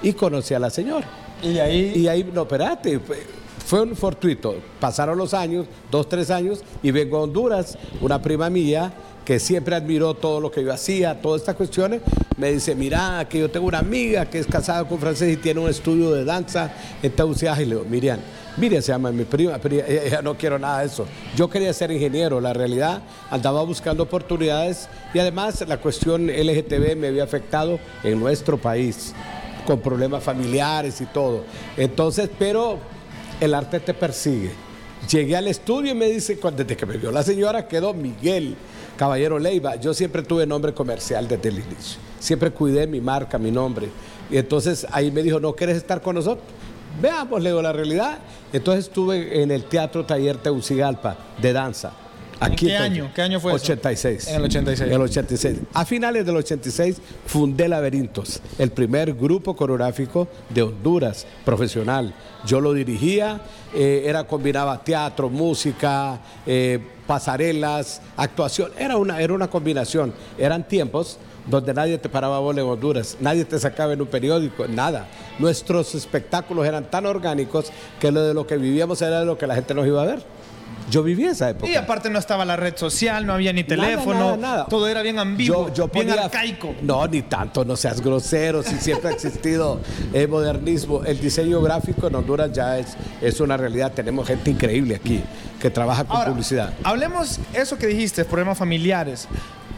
y 0.00 0.12
conocí 0.12 0.54
a 0.54 0.60
la 0.60 0.70
señora. 0.70 1.08
Y 1.42 1.58
ahí. 1.58 1.92
Y 1.96 2.06
ahí, 2.06 2.30
no, 2.32 2.42
espérate, 2.42 3.00
fue, 3.00 3.18
fue 3.66 3.82
un 3.82 3.96
fortuito. 3.96 4.56
Pasaron 4.80 5.18
los 5.18 5.34
años, 5.34 5.66
dos, 5.90 6.08
tres 6.08 6.30
años, 6.30 6.62
y 6.82 6.90
vengo 6.90 7.18
a 7.18 7.22
Honduras, 7.22 7.76
una 8.00 8.22
prima 8.22 8.48
mía 8.48 8.92
que 9.28 9.38
siempre 9.38 9.76
admiró 9.76 10.14
todo 10.14 10.40
lo 10.40 10.50
que 10.50 10.64
yo 10.64 10.72
hacía, 10.72 11.20
todas 11.20 11.42
estas 11.42 11.54
cuestiones, 11.54 12.00
me 12.38 12.50
dice, 12.50 12.74
mira, 12.74 13.26
que 13.28 13.38
yo 13.38 13.50
tengo 13.50 13.66
una 13.66 13.80
amiga 13.80 14.24
que 14.24 14.38
es 14.38 14.46
casada 14.46 14.88
con 14.88 14.98
francés 14.98 15.30
y 15.30 15.36
tiene 15.36 15.60
un 15.60 15.68
estudio 15.68 16.12
de 16.12 16.24
danza 16.24 16.72
en 17.02 17.12
Tauciaje. 17.12 17.64
Y 17.64 17.66
le 17.66 17.74
digo, 17.74 17.86
Miriam, 17.86 18.20
Miriam 18.56 18.80
se 18.80 18.90
llama 18.90 19.12
mi 19.12 19.24
prima, 19.24 19.60
ella, 19.62 19.86
ella 19.86 20.22
no 20.22 20.34
quiero 20.34 20.58
nada 20.58 20.80
de 20.80 20.86
eso. 20.86 21.06
Yo 21.36 21.50
quería 21.50 21.74
ser 21.74 21.90
ingeniero, 21.90 22.40
la 22.40 22.54
realidad, 22.54 23.02
andaba 23.30 23.62
buscando 23.64 24.04
oportunidades 24.04 24.88
y 25.12 25.18
además 25.18 25.62
la 25.68 25.76
cuestión 25.76 26.28
LGTB 26.28 26.96
me 26.96 27.08
había 27.08 27.24
afectado 27.24 27.78
en 28.04 28.18
nuestro 28.18 28.56
país 28.56 29.12
con 29.66 29.78
problemas 29.80 30.24
familiares 30.24 31.02
y 31.02 31.04
todo. 31.04 31.44
Entonces, 31.76 32.30
pero 32.38 32.78
el 33.42 33.52
arte 33.52 33.78
te 33.78 33.92
persigue. 33.92 34.52
Llegué 35.10 35.36
al 35.36 35.48
estudio 35.48 35.92
y 35.92 35.94
me 35.94 36.06
dice, 36.08 36.38
desde 36.56 36.76
que 36.78 36.86
me 36.86 36.96
vio 36.96 37.12
la 37.12 37.22
señora, 37.22 37.68
quedó 37.68 37.92
Miguel 37.92 38.56
Caballero 38.98 39.38
Leiva. 39.38 39.76
Yo 39.76 39.94
siempre 39.94 40.22
tuve 40.22 40.44
nombre 40.46 40.74
comercial 40.74 41.26
desde 41.26 41.48
el 41.48 41.60
inicio. 41.60 42.00
Siempre 42.18 42.50
cuidé 42.50 42.86
mi 42.86 43.00
marca, 43.00 43.38
mi 43.38 43.50
nombre. 43.50 43.88
Y 44.28 44.36
entonces 44.36 44.86
ahí 44.90 45.10
me 45.10 45.22
dijo, 45.22 45.40
¿no 45.40 45.54
quieres 45.54 45.76
estar 45.76 46.02
con 46.02 46.16
nosotros? 46.16 46.44
Veamos, 47.00 47.40
le 47.40 47.50
digo, 47.50 47.62
la 47.62 47.72
realidad. 47.72 48.18
Entonces 48.52 48.86
estuve 48.86 49.40
en 49.40 49.52
el 49.52 49.64
Teatro 49.64 50.04
Taller 50.04 50.36
Teucigalpa 50.36 51.16
de 51.40 51.52
danza. 51.52 51.92
¿En 52.40 52.56
qué 52.56 52.76
año? 52.76 53.10
¿Qué 53.14 53.22
año 53.22 53.40
fue 53.40 53.52
eso? 53.52 53.62
86. 53.62 54.28
En 54.28 54.36
el 54.36 54.44
86. 54.44 54.88
En 54.88 54.94
el 54.94 55.02
86. 55.02 55.58
A 55.74 55.84
finales 55.84 56.26
del 56.26 56.36
86 56.36 57.00
fundé 57.26 57.68
Laberintos, 57.68 58.40
el 58.58 58.70
primer 58.70 59.14
grupo 59.14 59.56
coreográfico 59.56 60.28
de 60.48 60.62
Honduras 60.62 61.26
profesional. 61.44 62.14
Yo 62.46 62.60
lo 62.60 62.72
dirigía, 62.72 63.40
eh, 63.74 64.04
era 64.06 64.24
combinaba 64.24 64.82
teatro, 64.84 65.28
música, 65.28 66.20
eh, 66.46 66.78
pasarelas, 67.08 68.02
actuación. 68.16 68.70
Era 68.78 68.98
una, 68.98 69.20
era 69.20 69.32
una 69.32 69.48
combinación. 69.48 70.12
Eran 70.36 70.68
tiempos 70.68 71.18
donde 71.46 71.72
nadie 71.72 71.96
te 71.96 72.10
paraba 72.10 72.38
bola 72.38 72.60
en 72.60 72.66
Honduras, 72.68 73.16
nadie 73.20 73.46
te 73.46 73.58
sacaba 73.58 73.94
en 73.94 74.02
un 74.02 74.06
periódico, 74.06 74.68
nada. 74.68 75.06
Nuestros 75.38 75.94
espectáculos 75.94 76.66
eran 76.66 76.84
tan 76.90 77.06
orgánicos 77.06 77.72
que 77.98 78.12
lo 78.12 78.22
de 78.22 78.34
lo 78.34 78.46
que 78.46 78.58
vivíamos 78.58 79.00
era 79.00 79.20
de 79.20 79.26
lo 79.26 79.38
que 79.38 79.46
la 79.46 79.54
gente 79.54 79.72
nos 79.72 79.86
iba 79.86 80.02
a 80.02 80.04
ver. 80.04 80.22
Yo 80.90 81.02
viví 81.02 81.24
esa 81.24 81.50
época. 81.50 81.70
Y 81.70 81.74
aparte 81.74 82.10
no 82.10 82.18
estaba 82.18 82.44
la 82.44 82.56
red 82.56 82.76
social, 82.76 83.24
no 83.26 83.34
había 83.34 83.52
ni 83.52 83.64
teléfono, 83.64 84.20
nada, 84.20 84.36
nada. 84.36 84.66
todo 84.66 84.86
era 84.88 85.02
bien 85.02 85.18
ambiguo, 85.18 85.68
Yo, 85.68 85.74
yo 85.74 85.88
bien 85.88 86.10
arcaico. 86.10 86.74
No, 86.82 87.06
ni 87.06 87.22
tanto, 87.22 87.64
no 87.64 87.76
seas 87.76 88.00
grosero, 88.00 88.62
si 88.62 88.76
siempre 88.76 89.10
ha 89.10 89.12
existido 89.12 89.80
el 90.12 90.28
modernismo. 90.28 91.02
El 91.04 91.20
diseño 91.20 91.60
gráfico 91.62 92.06
en 92.06 92.14
Honduras 92.14 92.52
ya 92.52 92.78
es, 92.78 92.96
es 93.20 93.40
una 93.40 93.56
realidad. 93.56 93.92
Tenemos 93.92 94.26
gente 94.26 94.50
increíble 94.50 94.96
aquí 94.96 95.22
que 95.60 95.70
trabaja 95.70 96.04
con 96.04 96.16
Ahora, 96.16 96.30
publicidad. 96.30 96.72
hablemos 96.84 97.38
eso 97.52 97.76
que 97.78 97.86
dijiste, 97.86 98.24
problemas 98.24 98.56
familiares. 98.58 99.26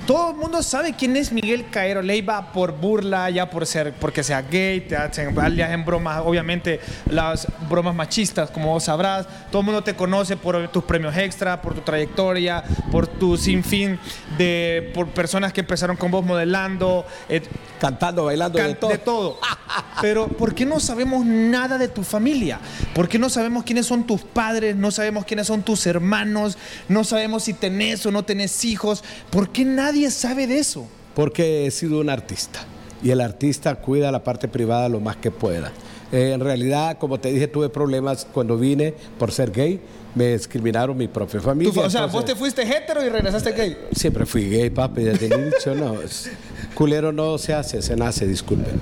Todo 0.07 0.30
el 0.30 0.37
mundo 0.38 0.61
sabe 0.62 0.95
quién 0.95 1.16
es 1.16 1.30
Miguel 1.30 1.66
Caero 1.71 2.02
Leiva 2.02 2.52
por 2.52 2.73
burla, 2.73 3.30
ya 3.30 3.49
por 3.49 3.64
ser, 3.64 3.92
porque 3.92 4.25
sea 4.25 4.42
gay, 4.42 4.80
te 4.80 4.97
hacen, 4.97 5.33
le 5.54 5.62
hacen 5.62 5.85
bromas, 5.85 6.23
obviamente 6.25 6.80
las 7.09 7.47
bromas 7.69 7.95
machistas, 7.95 8.50
como 8.50 8.73
vos 8.73 8.83
sabrás. 8.85 9.28
Todo 9.52 9.61
el 9.61 9.66
mundo 9.66 9.85
te 9.85 9.95
conoce 9.95 10.37
por 10.37 10.66
tus 10.73 10.83
premios 10.83 11.16
extra, 11.16 11.62
por 11.62 11.75
tu 11.75 11.83
trayectoria, 11.83 12.64
por 12.90 13.07
tu 13.07 13.37
sinfín 13.37 14.00
de, 14.37 14.90
por 14.95 15.07
personas 15.09 15.52
que 15.52 15.61
empezaron 15.61 15.97
con 15.97 16.11
vos 16.11 16.25
modelando, 16.25 17.07
eh, 17.28 17.42
Cantando, 17.80 18.26
bailando, 18.26 18.59
de 18.59 18.64
Can- 18.64 18.75
todo. 18.80 18.90
de 18.90 18.99
todo. 18.99 19.38
Pero 20.02 20.28
¿por 20.28 20.54
qué 20.54 20.66
no 20.66 20.80
sabemos 20.80 21.25
nada 21.25 21.78
de 21.78 21.88
tu 21.88 22.02
familia? 22.02 22.59
¿Por 22.95 23.09
qué 23.09 23.19
no 23.19 23.30
sabemos 23.30 23.64
quiénes 23.64 23.87
son 23.87 24.04
tus 24.07 24.21
padres? 24.23 24.76
No 24.76 24.90
sabemos 24.90 25.25
quiénes 25.25 25.47
son 25.47 25.62
tus 25.62 25.87
hermanos. 25.87 26.59
No 26.88 27.04
sabemos 27.04 27.45
si 27.45 27.54
tenés 27.54 28.04
o 28.04 28.11
no 28.11 28.23
tenés 28.25 28.64
hijos. 28.66 29.02
¿Por 29.30 29.49
qué 29.50 29.64
nadie 29.64 30.00
sabe 30.11 30.47
de 30.47 30.59
eso? 30.59 30.87
Porque 31.14 31.66
he 31.66 31.71
sido 31.71 32.00
un 32.00 32.09
artista 32.09 32.61
y 33.02 33.11
el 33.11 33.21
artista 33.21 33.75
cuida 33.76 34.11
la 34.12 34.23
parte 34.25 34.49
privada 34.49 34.88
lo 34.88 35.00
más 35.00 35.16
que 35.16 35.30
pueda. 35.30 35.73
Eh, 36.12 36.33
en 36.33 36.40
realidad, 36.40 36.99
como 36.99 37.21
te 37.21 37.33
dije, 37.33 37.47
tuve 37.47 37.69
problemas 37.69 38.26
cuando 38.33 38.57
vine 38.57 38.95
por 39.19 39.30
ser 39.33 39.50
gay. 39.52 39.80
Me 40.14 40.33
discriminaron 40.33 40.97
mi 40.97 41.07
propia 41.07 41.40
familia. 41.40 41.71
o 41.71 41.75
sea, 41.75 41.85
entonces- 41.85 42.12
vos 42.12 42.25
te 42.25 42.35
fuiste 42.35 42.62
hetero 42.62 43.04
y 43.04 43.09
regresaste 43.09 43.52
gay. 43.52 43.76
Siempre 43.95 44.26
fui 44.26 44.49
gay, 44.49 44.71
papi, 44.71 45.02
desde 45.02 45.26
el 45.26 45.49
inicio 45.49 45.75
no. 45.75 45.95
culero 46.80 47.12
no 47.12 47.37
se 47.37 47.52
hace, 47.52 47.82
se 47.82 47.94
nace, 47.94 48.26
disculpen. 48.26 48.80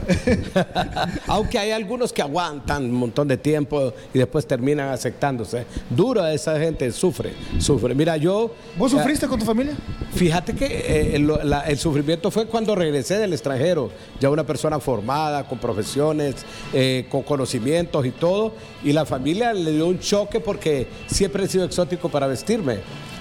Aunque 1.27 1.59
hay 1.59 1.73
algunos 1.73 2.13
que 2.13 2.23
aguantan 2.23 2.85
un 2.85 2.93
montón 2.93 3.27
de 3.27 3.37
tiempo 3.37 3.93
y 4.15 4.19
después 4.19 4.47
terminan 4.47 4.89
aceptándose. 4.91 5.67
Dura 5.91 6.33
esa 6.33 6.57
gente, 6.61 6.93
sufre, 6.93 7.33
sufre. 7.59 7.97
Mira, 7.97 8.17
yo... 8.17 8.55
¿Vos 8.77 8.93
sufriste 8.93 9.27
con 9.27 9.41
tu 9.41 9.45
familia? 9.45 9.75
Fíjate 10.15 10.55
que 10.55 10.67
eh, 10.67 11.17
el, 11.17 11.27
la- 11.43 11.63
el 11.63 11.77
sufrimiento 11.77 12.31
fue 12.31 12.47
cuando 12.47 12.77
regresé 12.77 13.19
del 13.19 13.33
extranjero, 13.33 13.91
ya 14.21 14.31
una 14.31 14.47
persona 14.47 14.79
formada, 14.79 15.49
con 15.49 15.59
profesiones, 15.59 16.37
eh, 16.73 17.05
con 17.11 17.25
conocimientos 17.25 18.07
y 18.07 18.13
todo, 18.13 18.53
y 18.85 18.93
la 18.93 19.07
familia 19.07 19.53
le 19.53 19.73
dio 19.73 19.89
un 19.89 19.99
choque 19.99 20.39
porque 20.39 20.87
siempre 21.09 21.43
he 21.43 21.49
sido 21.49 21.65
exótico 21.65 22.09
para 22.09 22.29
vestirme. 22.29 22.79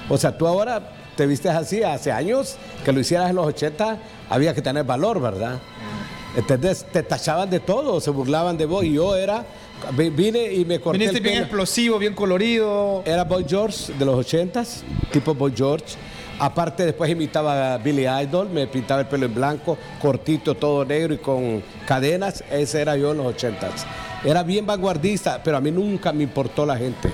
O 0.07 0.19
sea, 0.19 0.38
tú 0.38 0.46
ahora 0.46 0.91
te 1.18 1.26
vistes 1.28 1.52
así, 1.52 1.84
hace 1.84 2.12
años 2.14 2.56
que 2.86 2.94
lo 2.94 3.02
hicieras 3.02 3.30
en 3.30 3.36
los 3.36 3.46
80, 3.48 3.98
había 4.30 4.54
que 4.54 4.62
tener 4.62 4.86
valor, 4.86 5.20
¿verdad? 5.20 5.60
Entonces 6.36 6.86
te 6.92 7.04
tachaban 7.04 7.50
de 7.50 7.60
todo, 7.60 8.00
se 8.00 8.12
burlaban 8.12 8.58
de 8.58 8.66
vos, 8.66 8.86
y 8.86 8.94
yo 8.94 9.16
era, 9.16 9.44
vi- 9.94 10.10
vine 10.12 10.54
y 10.54 10.64
me 10.66 10.80
corté 10.80 11.00
Viniste 11.00 11.18
el 11.18 11.24
bien 11.24 11.38
explosivo, 11.40 11.98
bien 11.98 12.14
colorido. 12.14 13.02
Era 13.06 13.24
Boy 13.24 13.46
George 13.48 13.92
de 13.94 14.06
los 14.06 14.16
80s, 14.26 14.82
tipo 15.12 15.34
Boy 15.34 15.54
George. 15.56 15.96
Aparte, 16.40 16.86
después 16.86 17.10
imitaba 17.10 17.74
a 17.74 17.78
Billy 17.80 18.06
Idol, 18.08 18.48
me 18.50 18.68
pintaba 18.68 19.02
el 19.02 19.08
pelo 19.08 19.26
en 19.26 19.34
blanco, 19.34 19.76
cortito, 20.00 20.54
todo 20.54 20.86
negro 20.86 21.16
y 21.16 21.18
con 21.18 21.64
cadenas. 21.88 22.44
Ese 22.52 22.80
era 22.82 22.96
yo 22.96 23.12
en 23.12 23.18
los 23.18 23.36
80s. 23.36 23.86
Era 24.24 24.44
bien 24.44 24.64
vanguardista, 24.68 25.42
pero 25.44 25.58
a 25.58 25.62
mí 25.62 25.72
nunca 25.72 26.14
me 26.14 26.22
importó 26.22 26.64
la 26.64 26.78
gente. 26.78 27.10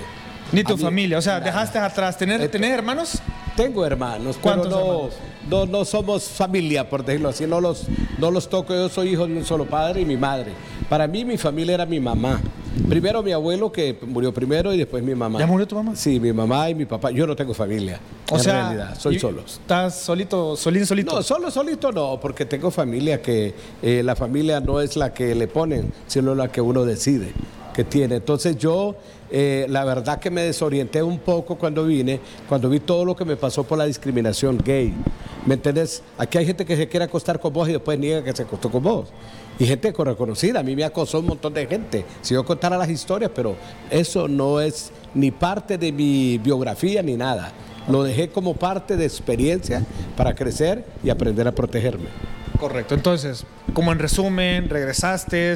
Ni 0.52 0.62
tu 0.62 0.76
mí- 0.76 0.82
familia. 0.82 1.16
O 1.16 1.22
sea, 1.22 1.40
dejaste 1.40 1.78
atrás. 1.78 2.18
¿Tener, 2.18 2.46
¿Tenés 2.50 2.70
hermanos? 2.72 3.22
Tengo 3.56 3.86
hermanos, 3.86 4.36
pero 4.42 4.62
¿Cuántos 4.62 4.70
no, 4.70 4.78
hermanos? 4.80 5.14
no, 5.48 5.66
no 5.66 5.84
somos 5.84 6.24
familia, 6.24 6.88
por 6.88 7.04
decirlo 7.04 7.28
así. 7.28 7.46
No 7.46 7.60
los, 7.60 7.84
no 8.18 8.30
los 8.30 8.48
toco. 8.48 8.74
Yo 8.74 8.88
soy 8.88 9.10
hijo 9.10 9.26
de 9.26 9.36
un 9.36 9.44
solo 9.44 9.64
padre 9.64 10.00
y 10.00 10.04
mi 10.04 10.16
madre. 10.16 10.52
Para 10.88 11.06
mí, 11.06 11.24
mi 11.24 11.38
familia 11.38 11.74
era 11.74 11.86
mi 11.86 12.00
mamá. 12.00 12.40
Primero 12.88 13.22
mi 13.22 13.30
abuelo, 13.30 13.70
que 13.70 13.96
murió 14.04 14.34
primero, 14.34 14.74
y 14.74 14.78
después 14.78 15.04
mi 15.04 15.14
mamá. 15.14 15.38
¿Ya 15.38 15.46
murió 15.46 15.66
tu 15.68 15.76
mamá? 15.76 15.94
Sí, 15.94 16.18
mi 16.18 16.32
mamá 16.32 16.68
y 16.68 16.74
mi 16.74 16.84
papá. 16.84 17.12
Yo 17.12 17.26
no 17.26 17.36
tengo 17.36 17.54
familia. 17.54 18.00
O 18.30 18.36
en 18.36 18.42
sea, 18.42 18.68
realidad, 18.68 18.98
soy 18.98 19.20
solo. 19.20 19.42
¿Estás 19.46 20.00
solito, 20.00 20.56
solín, 20.56 20.84
solito? 20.84 21.14
No, 21.14 21.22
solo, 21.22 21.50
solito 21.52 21.92
no, 21.92 22.18
porque 22.20 22.46
tengo 22.46 22.72
familia 22.72 23.22
que 23.22 23.54
eh, 23.80 24.02
la 24.04 24.16
familia 24.16 24.58
no 24.58 24.80
es 24.80 24.96
la 24.96 25.14
que 25.14 25.36
le 25.36 25.46
ponen, 25.46 25.92
sino 26.08 26.34
la 26.34 26.48
que 26.48 26.60
uno 26.60 26.84
decide 26.84 27.32
que 27.74 27.84
tiene. 27.84 28.16
Entonces 28.16 28.56
yo, 28.56 28.94
eh, 29.30 29.66
la 29.68 29.84
verdad 29.84 30.18
que 30.18 30.30
me 30.30 30.40
desorienté 30.42 31.02
un 31.02 31.18
poco 31.18 31.56
cuando 31.56 31.84
vine, 31.84 32.20
cuando 32.48 32.70
vi 32.70 32.80
todo 32.80 33.04
lo 33.04 33.14
que 33.14 33.26
me 33.26 33.36
pasó 33.36 33.64
por 33.64 33.76
la 33.76 33.84
discriminación 33.84 34.56
gay. 34.64 34.94
¿Me 35.44 35.54
entendés? 35.54 36.02
Aquí 36.16 36.38
hay 36.38 36.46
gente 36.46 36.64
que 36.64 36.74
se 36.74 36.88
quiere 36.88 37.04
acostar 37.04 37.38
con 37.38 37.52
vos 37.52 37.68
y 37.68 37.72
después 37.72 37.98
niega 37.98 38.24
que 38.24 38.34
se 38.34 38.44
acostó 38.44 38.70
con 38.70 38.82
vos. 38.82 39.08
Y 39.58 39.66
gente 39.66 39.92
con 39.92 40.06
reconocida. 40.06 40.60
A 40.60 40.62
mí 40.62 40.74
me 40.74 40.84
acosó 40.84 41.20
un 41.20 41.26
montón 41.26 41.52
de 41.52 41.66
gente. 41.66 42.04
Si 42.22 42.32
yo 42.32 42.44
contara 42.44 42.78
las 42.78 42.88
historias, 42.88 43.30
pero 43.34 43.56
eso 43.90 44.26
no 44.26 44.60
es 44.60 44.90
ni 45.14 45.30
parte 45.30 45.76
de 45.76 45.92
mi 45.92 46.38
biografía 46.38 47.02
ni 47.02 47.16
nada. 47.16 47.52
Lo 47.88 48.02
dejé 48.02 48.30
como 48.30 48.54
parte 48.54 48.96
de 48.96 49.04
experiencia 49.04 49.84
para 50.16 50.34
crecer 50.34 50.84
y 51.02 51.10
aprender 51.10 51.46
a 51.46 51.52
protegerme. 51.52 52.06
Correcto. 52.58 52.94
Entonces, 52.94 53.44
como 53.74 53.92
en 53.92 53.98
resumen, 53.98 54.68
regresaste, 54.70 55.54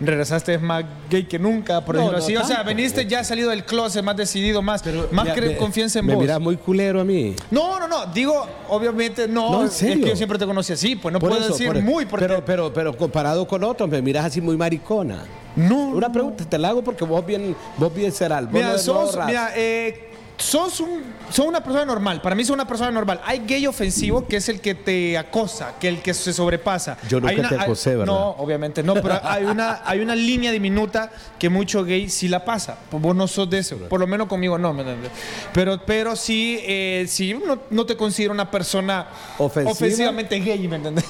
regresaste 0.00 0.58
más 0.58 0.84
gay 1.10 1.24
que 1.24 1.38
nunca, 1.38 1.84
por 1.84 1.94
No, 1.94 2.00
decirlo 2.10 2.18
no 2.18 2.24
así. 2.24 2.36
O 2.36 2.44
sea, 2.44 2.62
veniste 2.62 3.06
ya 3.06 3.22
salido 3.22 3.50
del 3.50 3.64
closet, 3.64 4.02
más 4.02 4.16
decidido, 4.16 4.62
más, 4.62 4.82
más 5.12 5.28
cre- 5.28 5.48
me- 5.48 5.56
confianza 5.56 6.00
en 6.00 6.06
me 6.06 6.14
vos. 6.14 6.22
miras 6.22 6.40
muy 6.40 6.56
culero 6.56 7.00
a 7.00 7.04
mí. 7.04 7.36
No, 7.50 7.78
no, 7.78 7.86
no. 7.86 8.06
Digo, 8.06 8.46
obviamente 8.68 9.28
no. 9.28 9.50
No, 9.50 9.60
en 9.62 9.66
Es 9.68 9.76
que 9.78 10.00
yo 10.00 10.16
siempre 10.16 10.38
te 10.38 10.46
conocí 10.46 10.72
así, 10.72 10.96
pues 10.96 11.12
no 11.12 11.18
Por 11.20 11.30
puedo 11.30 11.42
eso, 11.44 11.52
decir 11.52 11.68
por- 11.68 11.82
muy 11.82 12.06
porque 12.06 12.26
pero, 12.26 12.44
pero, 12.44 12.72
pero 12.72 12.96
comparado 12.96 13.46
con 13.46 13.62
otros, 13.64 13.88
me 13.88 14.00
miras 14.02 14.24
así 14.24 14.40
muy 14.40 14.56
maricona. 14.56 15.24
no. 15.56 15.88
Una 15.88 16.10
pregunta, 16.12 16.44
te 16.44 16.56
la 16.58 16.68
hago 16.68 16.82
porque 16.82 17.04
vos 17.04 17.24
bien, 17.26 17.54
vos 17.76 17.92
bien 17.94 18.12
serás. 18.12 18.44
Vos 18.44 18.52
Mira, 18.52 18.72
no- 18.72 18.78
sos, 18.78 19.18
mira, 19.26 19.50
eh, 19.56 20.07
sos, 20.38 20.78
un, 20.80 21.02
sos 21.30 21.44
una 21.46 21.62
persona 21.62 21.84
normal. 21.84 22.20
Para 22.22 22.34
mí 22.36 22.44
sos 22.44 22.54
una 22.54 22.66
persona 22.66 22.90
normal. 22.92 23.20
Hay 23.24 23.40
gay 23.46 23.66
ofensivo 23.66 24.26
que 24.26 24.36
es 24.36 24.48
el 24.48 24.60
que 24.60 24.74
te 24.74 25.18
acosa, 25.18 25.74
que 25.80 25.88
el 25.88 26.00
que 26.00 26.14
se 26.14 26.32
sobrepasa. 26.32 26.96
Yo 27.08 27.18
nunca 27.20 27.32
Hay 27.32 27.40
una- 27.40 27.48
te 27.48 27.54
hay- 27.56 27.60
acosé, 27.62 27.90
¿verdad? 27.90 28.06
No, 28.06 28.30
obviamente 28.38 28.82
no, 28.82 28.94
pero 28.94 29.18
hay 29.22 29.44
una, 29.44 29.82
hay 29.84 30.00
una 30.00 30.14
línea 30.14 30.52
diminuta 30.52 31.10
que 31.38 31.48
mucho 31.48 31.84
gay 31.84 32.08
sí 32.08 32.28
la 32.28 32.44
pasa. 32.44 32.78
Vos 32.92 33.16
no 33.16 33.26
sos 33.26 33.50
de 33.50 33.58
eso. 33.58 33.76
Por 33.88 33.98
lo 34.00 34.06
menos 34.06 34.28
conmigo 34.28 34.56
no, 34.58 34.72
¿me 34.72 34.82
entiendes? 34.82 35.10
Pero, 35.52 35.80
pero 35.84 36.14
sí, 36.16 36.60
eh, 36.62 37.06
sí 37.08 37.34
no, 37.34 37.58
no 37.70 37.84
te 37.84 37.96
considero 37.96 38.32
una 38.32 38.50
persona 38.50 39.08
¿Ofensiva? 39.38 39.72
ofensivamente 39.72 40.38
gay, 40.40 40.68
¿me 40.68 40.76
entiendes? 40.76 41.04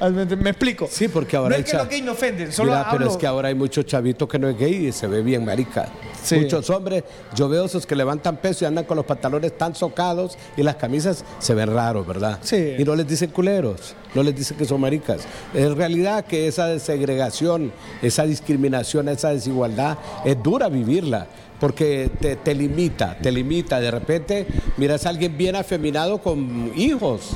me 0.38 0.50
explico. 0.50 0.88
Sí, 0.90 1.08
porque 1.08 1.36
ahora 1.36 1.56
No 1.56 1.62
es 1.64 1.70
que 1.70 1.76
los 1.76 1.88
gays 1.88 2.02
me 2.02 2.10
ofenden, 2.10 2.52
solo 2.52 2.72
Mira, 2.72 2.88
pero 2.90 3.04
hablo- 3.04 3.10
es 3.12 3.16
que 3.16 3.26
ahora 3.26 3.48
hay 3.48 3.54
muchos 3.54 3.86
chavitos 3.86 4.28
que 4.28 4.38
no 4.38 4.48
es 4.48 4.58
gay 4.58 4.86
y 4.88 4.92
se 4.92 5.06
ve 5.06 5.22
bien 5.22 5.44
marica. 5.44 5.88
Sí. 6.22 6.36
Muchos 6.36 6.68
hombres, 6.70 7.04
yo 7.34 7.48
veo 7.48 7.66
esos 7.66 7.86
que 7.86 7.94
levantan 7.94 8.36
peso 8.38 8.63
y 8.64 8.66
andan 8.66 8.84
con 8.84 8.96
los 8.96 9.06
pantalones 9.06 9.56
tan 9.56 9.74
socados 9.74 10.36
y 10.56 10.62
las 10.62 10.76
camisas 10.76 11.24
se 11.38 11.54
ven 11.54 11.72
raros, 11.72 12.06
¿verdad? 12.06 12.38
Sí. 12.42 12.74
Y 12.78 12.84
no 12.84 12.96
les 12.96 13.06
dicen 13.06 13.30
culeros, 13.30 13.94
no 14.14 14.22
les 14.22 14.34
dicen 14.34 14.56
que 14.56 14.64
son 14.64 14.80
maricas. 14.80 15.22
En 15.52 15.76
realidad 15.76 16.24
que 16.24 16.48
esa 16.48 16.78
segregación, 16.78 17.72
esa 18.02 18.24
discriminación, 18.24 19.08
esa 19.08 19.30
desigualdad, 19.30 19.98
es 20.24 20.42
dura 20.42 20.68
vivirla. 20.68 21.26
Porque 21.60 22.10
te, 22.20 22.36
te 22.36 22.54
limita, 22.54 23.16
te 23.16 23.30
limita. 23.30 23.80
De 23.80 23.90
repente 23.90 24.46
miras 24.76 25.06
a 25.06 25.10
alguien 25.10 25.38
bien 25.38 25.54
afeminado 25.54 26.18
con 26.18 26.72
hijos 26.76 27.30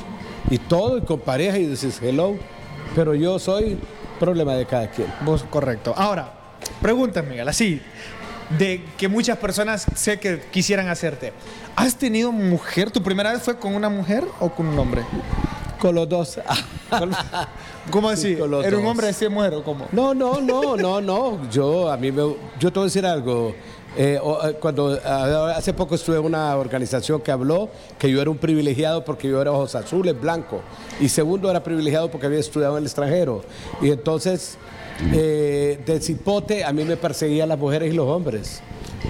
y 0.49 0.57
todo, 0.57 0.97
y 0.97 1.01
con 1.01 1.21
pareja, 1.21 1.57
y 1.57 1.65
dices, 1.65 1.99
hello. 2.01 2.35
Pero 2.95 3.15
yo 3.15 3.39
soy 3.39 3.77
problema 4.19 4.55
de 4.55 4.65
cada 4.65 4.91
quien. 4.91 5.07
Vos, 5.21 5.45
correcto. 5.49 5.93
Ahora, 5.95 6.33
preguntas, 6.81 7.25
Miguel, 7.25 7.47
así, 7.47 7.81
de 8.57 8.83
que 8.97 9.07
muchas 9.07 9.37
personas 9.37 9.85
sé 9.95 10.19
que 10.19 10.41
quisieran 10.51 10.87
hacerte. 10.87 11.33
¿Has 11.75 11.95
tenido 11.95 12.31
mujer? 12.31 12.89
¿Tu 12.91 13.01
primera 13.03 13.31
vez 13.31 13.41
fue 13.41 13.57
con 13.57 13.75
una 13.75 13.89
mujer 13.89 14.23
o 14.39 14.49
con 14.49 14.67
un 14.67 14.79
hombre? 14.79 15.03
Con 15.79 15.95
los 15.95 16.09
dos. 16.09 16.39
¿Cómo 17.91 18.09
Sí, 18.15 18.33
así? 18.33 18.35
los 18.35 18.65
¿Era 18.65 18.77
un 18.77 18.83
dos. 18.83 18.91
hombre 18.91 19.11
de 19.11 19.29
mujer 19.29 19.53
o 19.53 19.63
cómo? 19.63 19.87
No, 19.91 20.13
no, 20.13 20.41
no, 20.41 20.75
no, 20.75 20.99
no. 21.01 21.49
Yo, 21.49 21.89
a 21.91 21.97
mí 21.97 22.11
me, 22.11 22.21
yo 22.59 22.71
te 22.71 22.79
voy 22.79 22.81
a 22.81 22.85
decir 22.85 23.05
algo. 23.05 23.53
Eh, 23.97 24.19
eh, 24.21 24.53
cuando 24.59 24.99
hace 25.03 25.73
poco 25.73 25.95
estuve 25.95 26.17
en 26.17 26.25
una 26.25 26.55
organización 26.57 27.21
que 27.21 27.31
habló 27.31 27.69
que 27.97 28.09
yo 28.11 28.21
era 28.21 28.29
un 28.29 28.37
privilegiado 28.37 29.03
porque 29.03 29.27
yo 29.27 29.41
era 29.41 29.51
ojos 29.51 29.73
azules, 29.75 30.19
blanco. 30.19 30.61
Y 30.99 31.09
segundo, 31.09 31.49
era 31.49 31.63
privilegiado 31.63 32.11
porque 32.11 32.27
había 32.27 32.39
estudiado 32.39 32.73
en 32.77 32.79
el 32.83 32.85
extranjero. 32.85 33.41
Y 33.81 33.89
entonces, 33.89 34.57
eh, 35.13 35.79
de 35.85 36.01
cipote, 36.01 36.63
a 36.63 36.73
mí 36.73 36.83
me 36.83 36.97
perseguían 36.97 37.49
las 37.49 37.57
mujeres 37.57 37.91
y 37.93 37.95
los 37.95 38.07
hombres. 38.07 38.61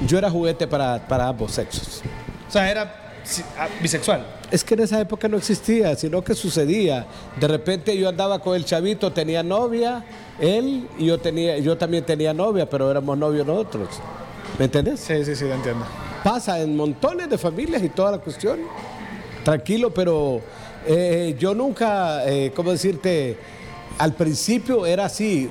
Yo 0.08 0.18
era 0.18 0.30
juguete 0.30 0.68
para, 0.68 1.08
para 1.08 1.28
ambos 1.28 1.52
sexos. 1.52 2.02
O 2.48 2.52
sea, 2.52 2.70
era 2.70 3.14
ah, 3.58 3.68
bisexual. 3.82 4.26
Es 4.52 4.64
que 4.64 4.74
en 4.74 4.82
esa 4.82 5.00
época 5.00 5.28
no 5.28 5.38
existía, 5.38 5.96
sino 5.96 6.24
que 6.24 6.34
sucedía. 6.36 7.06
De 7.40 7.48
repente 7.48 7.96
yo 7.98 8.10
andaba 8.10 8.40
con 8.40 8.56
el 8.56 8.66
chavito, 8.66 9.12
tenía 9.12 9.44
novia, 9.44 10.04
él 10.40 10.88
y 10.98 11.06
yo 11.06 11.20
tenía, 11.20 11.58
yo 11.60 11.78
también 11.78 12.06
tenía 12.06 12.34
novia, 12.34 12.70
pero 12.70 12.90
éramos 12.90 13.18
novios 13.18 13.46
nosotros. 13.46 13.90
¿Me 14.58 14.66
entendés? 14.66 15.00
Sí, 15.00 15.24
sí, 15.26 15.36
sí, 15.36 15.46
te 15.46 15.54
entiendo. 15.54 15.86
Pasa 16.24 16.60
en 16.60 16.76
montones 16.76 17.30
de 17.30 17.38
familias 17.38 17.84
y 17.84 17.90
toda 17.90 18.12
la 18.12 18.18
cuestión. 18.18 18.60
Tranquilo, 19.44 19.94
pero 19.94 20.42
eh, 20.86 21.36
yo 21.40 21.54
nunca, 21.54 22.28
eh, 22.28 22.52
¿cómo 22.56 22.72
decirte? 22.72 23.38
Al 23.98 24.14
principio 24.14 24.86
era 24.86 25.06
así, 25.06 25.50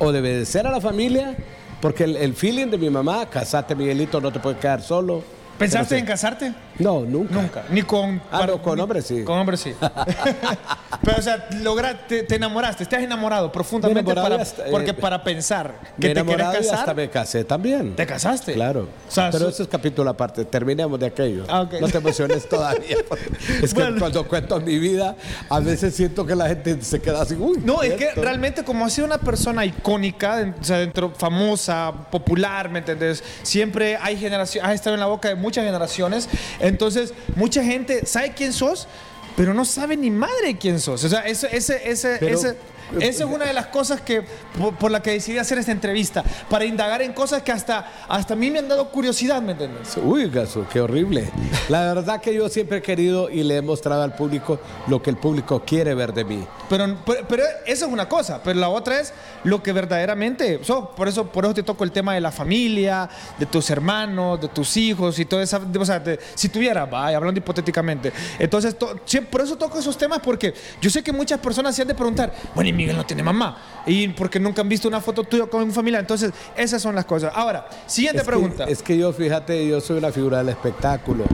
o 0.00 0.10
de 0.10 0.18
obedecer 0.18 0.66
a 0.66 0.70
la 0.72 0.80
familia, 0.80 1.36
porque 1.80 2.04
el, 2.04 2.16
el 2.16 2.34
feeling 2.34 2.66
de 2.66 2.78
mi 2.78 2.90
mamá, 2.90 3.26
casate 3.30 3.76
Miguelito, 3.76 4.20
no 4.20 4.32
te 4.32 4.40
puedes 4.40 4.58
quedar 4.58 4.82
solo. 4.82 5.22
¿Pensaste 5.58 5.96
en 5.96 6.06
casarte? 6.06 6.52
No, 6.80 7.00
nunca. 7.00 7.34
Nunca. 7.34 7.64
Ni 7.70 7.82
con. 7.82 8.20
Ah, 8.30 8.46
no, 8.46 8.60
con 8.62 8.78
hombres 8.80 9.06
sí. 9.06 9.22
Con 9.24 9.38
hombres 9.38 9.60
sí. 9.60 9.74
Pero, 11.02 11.18
o 11.18 11.22
sea, 11.22 11.48
lograste, 11.62 12.24
te 12.24 12.34
enamoraste, 12.36 12.82
estás 12.82 13.02
enamorado 13.02 13.50
profundamente 13.50 14.00
enamorado 14.00 14.28
para, 14.28 14.42
hasta- 14.42 14.66
eh, 14.66 14.70
porque 14.70 14.92
para 14.92 15.22
pensar 15.24 15.74
Me 15.96 16.08
que 16.08 16.14
te 16.14 16.24
quieres 16.24 16.46
y 16.52 16.56
hasta 16.58 16.76
casar. 16.78 16.96
me 16.96 17.08
casé 17.08 17.44
también. 17.44 17.96
¿Te 17.96 18.06
casaste? 18.06 18.52
Claro. 18.54 18.88
O 19.08 19.10
sea, 19.10 19.30
Pero 19.30 19.44
su- 19.46 19.50
eso 19.50 19.62
es 19.62 19.68
capítulo 19.68 20.10
aparte. 20.10 20.44
Terminemos 20.44 20.98
de 21.00 21.06
aquello. 21.06 21.44
Ah. 21.48 21.66
No 21.80 21.88
te 21.88 21.98
emociones 21.98 22.48
todavía. 22.48 22.96
es 23.62 23.72
que 23.72 23.80
Bueno. 23.80 23.98
cuando 23.98 24.26
cuento 24.28 24.60
mi 24.60 24.78
vida, 24.78 25.16
a 25.48 25.60
veces 25.60 25.94
siento 25.94 26.26
que 26.26 26.34
la 26.34 26.48
gente 26.48 26.82
se 26.82 27.00
queda 27.00 27.22
así. 27.22 27.34
Uy, 27.34 27.60
No, 27.64 27.82
es 27.82 27.94
que 27.94 28.08
esto". 28.08 28.20
realmente 28.22 28.64
como 28.64 28.84
has 28.84 28.92
sido 28.92 29.06
una 29.06 29.18
persona 29.18 29.64
icónica, 29.64 30.52
o 30.60 30.64
sea, 30.64 30.78
dentro, 30.78 31.12
famosa, 31.16 31.92
popular, 32.10 32.68
¿me 32.68 32.80
entendés? 32.80 33.22
Siempre 33.42 33.96
hay 33.96 34.16
generaciones, 34.18 34.68
has 34.68 34.74
estado 34.74 34.94
en 34.94 35.00
la 35.00 35.06
boca 35.06 35.28
de 35.28 35.34
muchas 35.34 35.64
generaciones, 35.64 36.28
entonces 36.70 37.12
mucha 37.36 37.62
gente 37.62 38.06
sabe 38.06 38.32
quién 38.32 38.52
sos, 38.52 38.88
pero 39.36 39.52
no 39.54 39.64
sabe 39.64 39.96
ni 39.96 40.10
madre 40.10 40.56
quién 40.58 40.80
sos. 40.80 41.04
O 41.04 41.08
sea, 41.08 41.20
ese, 41.20 41.48
ese, 41.56 41.90
ese, 41.90 42.16
Pero- 42.18 42.34
ese- 42.38 42.56
esa 43.00 43.24
es 43.24 43.30
una 43.30 43.44
de 43.46 43.52
las 43.52 43.66
cosas 43.66 44.00
que 44.00 44.22
por, 44.58 44.74
por 44.76 44.90
la 44.90 45.00
que 45.02 45.10
decidí 45.12 45.38
hacer 45.38 45.58
esta 45.58 45.72
entrevista, 45.72 46.24
para 46.48 46.64
indagar 46.64 47.02
en 47.02 47.12
cosas 47.12 47.42
que 47.42 47.52
hasta, 47.52 47.90
hasta 48.08 48.34
a 48.34 48.36
mí 48.36 48.50
me 48.50 48.58
han 48.58 48.68
dado 48.68 48.88
curiosidad, 48.90 49.40
¿me 49.42 49.52
entiendes? 49.52 49.96
Uy, 50.02 50.28
Gaso, 50.30 50.66
qué 50.72 50.80
horrible. 50.80 51.30
La 51.68 51.92
verdad 51.94 52.20
que 52.20 52.34
yo 52.34 52.48
siempre 52.48 52.78
he 52.78 52.82
querido 52.82 53.30
y 53.30 53.42
le 53.42 53.56
he 53.56 53.62
mostrado 53.62 54.02
al 54.02 54.14
público 54.14 54.58
lo 54.88 55.02
que 55.02 55.10
el 55.10 55.16
público 55.16 55.62
quiere 55.64 55.94
ver 55.94 56.12
de 56.12 56.24
mí. 56.24 56.46
Pero, 56.68 56.96
pero, 57.06 57.26
pero 57.28 57.44
eso 57.66 57.86
es 57.86 57.92
una 57.92 58.08
cosa, 58.08 58.42
pero 58.42 58.58
la 58.58 58.68
otra 58.68 59.00
es 59.00 59.12
lo 59.44 59.62
que 59.62 59.72
verdaderamente 59.72 60.60
sos. 60.64 60.88
Por 60.96 61.08
eso, 61.08 61.26
por 61.26 61.44
eso 61.44 61.54
te 61.54 61.62
toco 61.62 61.84
el 61.84 61.92
tema 61.92 62.14
de 62.14 62.20
la 62.20 62.30
familia, 62.32 63.08
de 63.38 63.46
tus 63.46 63.70
hermanos, 63.70 64.40
de 64.40 64.48
tus 64.48 64.76
hijos 64.76 65.18
y 65.18 65.24
toda 65.24 65.42
esa. 65.42 65.60
O 65.78 65.84
sea, 65.84 66.00
de- 66.00 66.18
si 66.34 66.48
tuviera, 66.48 66.86
vaya, 66.86 67.16
hablando 67.16 67.38
hipotéticamente. 67.38 68.12
Entonces, 68.38 68.76
to- 68.78 68.96
por 69.30 69.40
eso 69.40 69.56
toco 69.56 69.78
esos 69.78 69.96
temas, 69.96 70.20
porque 70.20 70.54
yo 70.80 70.90
sé 70.90 71.02
que 71.02 71.12
muchas 71.12 71.38
personas 71.40 71.74
se 71.74 71.82
han 71.82 71.88
de 71.88 71.94
preguntar, 71.94 72.32
bueno, 72.54 72.70
y 72.70 72.72
Miguel 72.80 72.96
no 72.96 73.06
tiene 73.06 73.22
mamá, 73.22 73.58
y 73.86 74.08
porque 74.08 74.38
nunca 74.40 74.62
han 74.62 74.68
visto 74.68 74.88
una 74.88 75.00
foto 75.00 75.24
tuya 75.24 75.46
con 75.46 75.66
mi 75.66 75.72
familia. 75.72 76.00
Entonces, 76.00 76.32
esas 76.56 76.80
son 76.82 76.94
las 76.94 77.04
cosas. 77.04 77.32
Ahora, 77.34 77.68
siguiente 77.86 78.18
Es 78.18 78.24
que- 78.24 78.30
pregunta. 78.30 78.64
es 78.64 78.82
que 78.82 78.96
yo, 78.96 79.12
fíjate, 79.12 79.66
yo 79.68 79.80
soy 79.80 79.98
una 79.98 80.12
figura 80.12 80.38
del 80.38 80.48
espectáculo. 80.50 81.24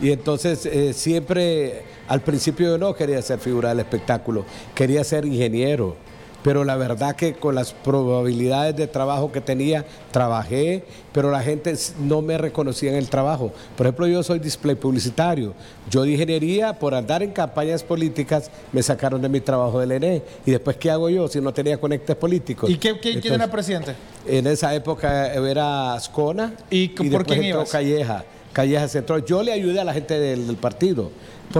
Y 0.00 0.10
entonces 0.10 0.66
eh, 0.66 0.92
siempre, 0.92 1.84
al 2.08 2.20
principio 2.20 2.66
yo 2.68 2.78
no 2.78 2.94
quería 2.94 3.22
ser 3.22 3.38
figura 3.38 3.68
del 3.70 3.80
espectáculo, 3.80 4.44
quería 4.74 5.02
ser 5.04 5.24
ingeniero. 5.24 5.96
Pero 6.44 6.62
la 6.62 6.76
verdad 6.76 7.16
que 7.16 7.32
con 7.32 7.54
las 7.54 7.72
probabilidades 7.72 8.76
de 8.76 8.86
trabajo 8.86 9.32
que 9.32 9.40
tenía, 9.40 9.84
trabajé, 10.12 10.84
pero 11.10 11.30
la 11.30 11.40
gente 11.40 11.74
no 11.98 12.20
me 12.20 12.36
reconocía 12.36 12.90
en 12.90 12.96
el 12.96 13.08
trabajo. 13.08 13.50
Por 13.76 13.86
ejemplo, 13.86 14.06
yo 14.06 14.22
soy 14.22 14.38
display 14.40 14.74
publicitario. 14.74 15.54
Yo 15.90 16.02
de 16.02 16.10
ingeniería, 16.12 16.78
por 16.78 16.94
andar 16.94 17.22
en 17.22 17.30
campañas 17.32 17.82
políticas, 17.82 18.50
me 18.72 18.82
sacaron 18.82 19.22
de 19.22 19.28
mi 19.30 19.40
trabajo 19.40 19.80
del 19.80 19.92
ENE. 19.92 20.22
¿Y 20.44 20.50
después 20.50 20.76
qué 20.76 20.90
hago 20.90 21.08
yo 21.08 21.26
si 21.28 21.40
no 21.40 21.52
tenía 21.54 21.78
conectes 21.80 22.14
políticos? 22.14 22.68
¿Y 22.68 22.76
qué, 22.76 23.00
qué- 23.00 23.20
quién 23.20 23.34
era 23.34 23.50
presidente? 23.50 23.94
en 24.26 24.46
esa 24.46 24.74
época 24.74 25.32
era 25.34 25.94
Ascona 25.94 26.54
¿Y 26.70 26.88
por 26.88 27.04
después 27.08 27.26
quién 27.26 27.42
entró? 27.44 27.64
Calleja. 27.66 28.24
Calleja 28.54 28.86
entró. 28.98 29.18
Yo 29.18 29.42
le 29.42 29.52
ayudé 29.52 29.80
a 29.80 29.84
la 29.84 29.92
gente 29.92 30.18
del, 30.18 30.46
del 30.46 30.56
partido. 30.56 31.10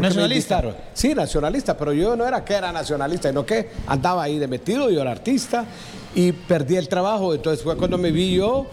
¿Nacionalista? 0.09 0.57
Sí, 0.95 1.15
nacionalista, 1.15 1.77
pero 1.77 1.93
yo 1.93 2.17
no 2.17 2.27
era 2.27 2.43
que 2.45 2.55
era 2.55 2.73
nacionalista, 2.73 3.29
sino 3.29 3.45
que 3.45 3.69
andaba 3.87 4.23
ahí 4.23 4.39
de 4.39 4.49
metido, 4.49 4.89
yo 4.91 5.03
era 5.03 5.11
artista 5.11 5.67
y 6.15 6.33
perdí 6.33 6.77
el 6.77 6.89
trabajo. 6.89 7.35
Entonces 7.35 7.63
fue 7.63 7.77
cuando 7.77 7.99
me 7.99 8.11
vi 8.11 8.35
yo, 8.35 8.67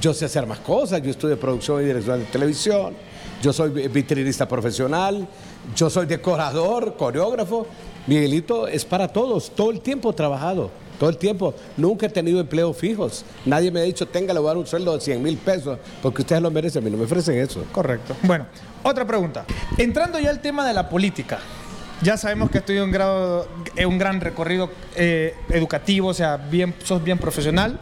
yo 0.00 0.12
sé 0.12 0.24
hacer 0.24 0.46
más 0.46 0.58
cosas. 0.58 1.00
Yo 1.02 1.10
estudié 1.10 1.36
producción 1.36 1.80
y 1.82 1.86
dirección 1.86 2.18
de 2.18 2.24
televisión, 2.26 2.94
yo 3.40 3.52
soy 3.52 3.70
vi- 3.70 3.86
vitrinista 3.88 4.48
profesional, 4.48 5.28
yo 5.76 5.88
soy 5.88 6.06
decorador, 6.06 6.96
coreógrafo. 6.96 7.66
Miguelito 8.06 8.66
es 8.66 8.84
para 8.84 9.08
todos, 9.08 9.50
todo 9.50 9.70
el 9.70 9.80
tiempo 9.80 10.10
he 10.10 10.14
trabajado. 10.14 10.70
Todo 10.98 11.10
el 11.10 11.16
tiempo, 11.16 11.54
nunca 11.76 12.06
he 12.06 12.08
tenido 12.08 12.40
empleos 12.40 12.76
fijos. 12.76 13.24
Nadie 13.44 13.70
me 13.70 13.80
ha 13.80 13.84
dicho, 13.84 14.06
tenga, 14.06 14.34
le 14.34 14.40
voy 14.40 14.56
un 14.56 14.66
sueldo 14.66 14.94
de 14.94 15.00
100 15.00 15.22
mil 15.22 15.36
pesos, 15.36 15.78
porque 16.02 16.22
ustedes 16.22 16.42
lo 16.42 16.50
merecen. 16.50 16.82
A 16.82 16.84
mí 16.84 16.90
no 16.90 16.96
me 16.98 17.04
ofrecen 17.04 17.38
eso. 17.38 17.64
Correcto. 17.72 18.16
Bueno, 18.22 18.46
otra 18.82 19.06
pregunta. 19.06 19.44
Entrando 19.76 20.18
ya 20.18 20.30
al 20.30 20.40
tema 20.40 20.66
de 20.66 20.74
la 20.74 20.88
política. 20.88 21.38
Ya 22.00 22.16
sabemos 22.16 22.50
que 22.50 22.58
has 22.58 22.64
tenido 22.64 22.84
un, 22.84 22.92
grado, 22.92 23.48
un 23.84 23.98
gran 23.98 24.20
recorrido 24.20 24.70
eh, 24.94 25.34
educativo, 25.50 26.08
o 26.08 26.14
sea, 26.14 26.40
sos 26.84 27.02
bien 27.02 27.18
profesional. 27.18 27.80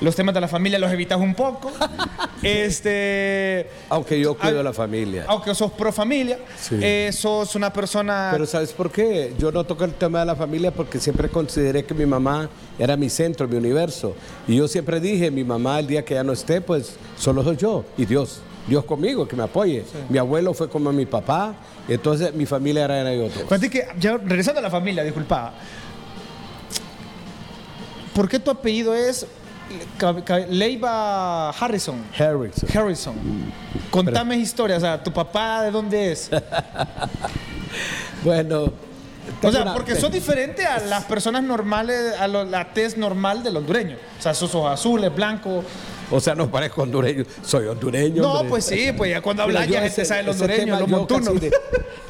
Los 0.00 0.14
temas 0.14 0.34
de 0.34 0.40
la 0.42 0.48
familia 0.48 0.78
los 0.78 0.92
evitas 0.92 1.18
un 1.18 1.34
poco. 1.34 1.72
este, 2.42 3.66
Aunque 3.88 4.20
yo 4.20 4.36
cuido 4.36 4.60
a 4.60 4.62
la 4.62 4.72
familia. 4.72 5.24
aunque 5.26 5.54
sos 5.54 5.72
pro 5.72 5.90
familia, 5.90 6.38
Sí. 6.58 6.78
eh, 6.82 7.10
sos 7.12 7.54
una 7.54 7.72
persona... 7.72 8.28
Pero 8.32 8.44
¿sabes 8.46 8.72
por 8.72 8.90
qué? 8.90 9.34
Yo 9.38 9.50
no 9.50 9.64
toco 9.64 9.84
el 9.84 9.94
tema 9.94 10.20
de 10.20 10.26
la 10.26 10.36
familia 10.36 10.70
porque 10.70 11.00
siempre 11.00 11.28
consideré 11.28 11.84
que 11.84 11.94
mi 11.94 12.04
mamá 12.04 12.50
era 12.78 12.96
mi 12.96 13.08
centro, 13.08 13.48
mi 13.48 13.56
universo. 13.56 14.14
Y 14.46 14.56
yo 14.56 14.68
siempre 14.68 15.00
dije, 15.00 15.30
mi 15.30 15.44
mamá 15.44 15.78
el 15.78 15.86
día 15.86 16.04
que 16.04 16.14
ya 16.14 16.24
no 16.24 16.32
esté, 16.32 16.60
pues 16.60 16.96
solo 17.16 17.42
soy 17.42 17.56
yo 17.56 17.84
y 17.96 18.04
Dios. 18.04 18.40
Dios 18.66 18.84
conmigo, 18.84 19.26
que 19.28 19.36
me 19.36 19.44
apoye. 19.44 19.84
Mi 20.08 20.18
abuelo 20.18 20.52
fue 20.52 20.68
como 20.68 20.92
mi 20.92 21.06
papá, 21.06 21.54
entonces 21.88 22.34
mi 22.34 22.46
familia 22.46 22.84
era 22.84 22.96
de 23.04 23.22
otros. 23.22 23.44
Fíjate 23.44 23.70
que, 23.70 23.86
ya 23.98 24.16
regresando 24.18 24.58
a 24.58 24.62
la 24.62 24.70
familia, 24.70 25.04
disculpa. 25.04 25.54
¿Por 28.12 28.28
qué 28.28 28.38
tu 28.40 28.50
apellido 28.50 28.94
es 28.94 29.26
Leiva 30.48 31.50
Harrison? 31.50 32.04
Harrison. 32.18 32.68
Harrison. 32.74 33.14
Contame 33.90 34.36
historias, 34.36 34.78
o 34.78 34.86
sea, 34.86 35.02
¿tu 35.02 35.12
papá 35.12 35.62
de 35.62 35.70
dónde 35.70 36.12
es? 36.12 36.30
Bueno. 38.24 38.72
O 39.42 39.50
sea, 39.52 39.62
una- 39.62 39.74
porque 39.74 39.94
sos 39.96 40.10
diferente 40.10 40.64
a 40.64 40.78
las 40.80 41.04
personas 41.04 41.42
normales, 41.42 42.14
a 42.18 42.26
lo- 42.28 42.44
la 42.44 42.72
tez 42.72 42.96
normal 42.96 43.42
del 43.42 43.56
hondureño. 43.56 43.96
O 44.18 44.22
sea, 44.22 44.34
sos 44.34 44.54
ojos 44.54 44.72
azules, 44.72 45.14
blancos. 45.14 45.64
O 46.10 46.20
sea, 46.20 46.34
no 46.34 46.50
parezco 46.50 46.82
hondureño. 46.82 47.24
Soy 47.42 47.66
hondureño. 47.66 48.22
No, 48.22 48.32
hombre. 48.34 48.50
pues 48.50 48.64
sí, 48.64 48.90
pues 48.96 49.10
ya 49.10 49.20
cuando 49.20 49.42
hablas 49.42 49.68
ya 49.68 49.82
gente 49.82 50.04
sabe 50.04 50.22
los 50.22 50.40
hondureños, 50.40 50.80
los 50.80 50.88
montunos. 50.88 51.40
de- 51.40 51.50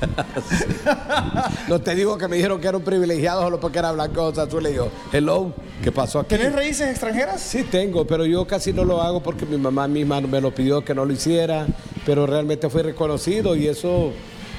no 1.69 1.81
te 1.81 1.95
digo 1.95 2.19
que 2.19 2.29
me 2.29 2.37
dijeron 2.37 2.61
que 2.61 2.69
era 2.69 2.77
un 2.77 2.83
privilegiado 2.83 3.43
solo 3.43 3.59
porque 3.59 3.79
era 3.79 3.93
blanco 3.93 4.25
o 4.27 4.41
azul. 4.41 4.67
Y 4.67 4.75
yo, 4.75 4.89
hello, 5.13 5.53
¿qué 5.83 5.93
pasó 5.93 6.21
aquí? 6.21 6.37
¿Tenés 6.37 6.53
raíces 6.53 6.89
extranjeras? 6.91 7.41
Sí 7.41 7.65
tengo, 7.65 8.07
pero 8.07 8.27
yo 8.27 8.47
casi 8.47 8.73
no 8.73 8.85
lo 8.85 9.03
hago 9.03 9.23
porque 9.23 9.47
mi 9.47 9.57
mamá 9.57 9.89
misma 9.89 10.21
me 10.21 10.41
lo 10.41 10.55
pidió 10.55 10.85
que 10.85 10.95
no 10.95 11.05
lo 11.05 11.13
hiciera, 11.13 11.67
pero 12.05 12.27
realmente 12.27 12.69
fue 12.69 12.83
reconocido 12.83 13.57
y 13.57 13.67
eso 13.67 14.13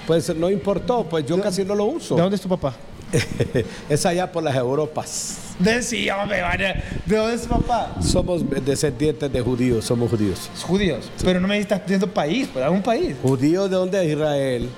pues 0.05 0.33
no 0.35 0.49
importó, 0.49 1.03
pues 1.03 1.25
yo 1.25 1.39
casi 1.41 1.65
no 1.65 1.75
lo 1.75 1.85
uso. 1.85 2.15
¿De 2.15 2.21
dónde 2.21 2.35
es 2.37 2.41
tu 2.41 2.49
papá? 2.49 2.73
es 3.89 4.05
allá 4.05 4.31
por 4.31 4.43
las 4.43 4.55
Europas. 4.55 5.46
De 5.59 5.81
sí, 5.81 6.09
hombre, 6.09 6.41
vaya. 6.41 6.83
¿De 7.05 7.17
dónde 7.17 7.35
es 7.35 7.47
papá? 7.47 7.95
Somos 8.01 8.43
descendientes 8.63 9.31
de 9.31 9.41
judíos, 9.41 9.85
somos 9.85 10.09
judíos. 10.09 10.49
Judíos. 10.61 11.09
Pero 11.23 11.39
no 11.39 11.47
me 11.47 11.57
estás 11.57 11.81
diciendo 11.81 12.07
país, 12.07 12.47
pues 12.53 12.67
un 12.69 12.83
país. 12.83 13.15
¿Judíos 13.23 13.69
de 13.69 13.75
dónde 13.75 14.05
es 14.05 14.11
Israel? 14.11 14.69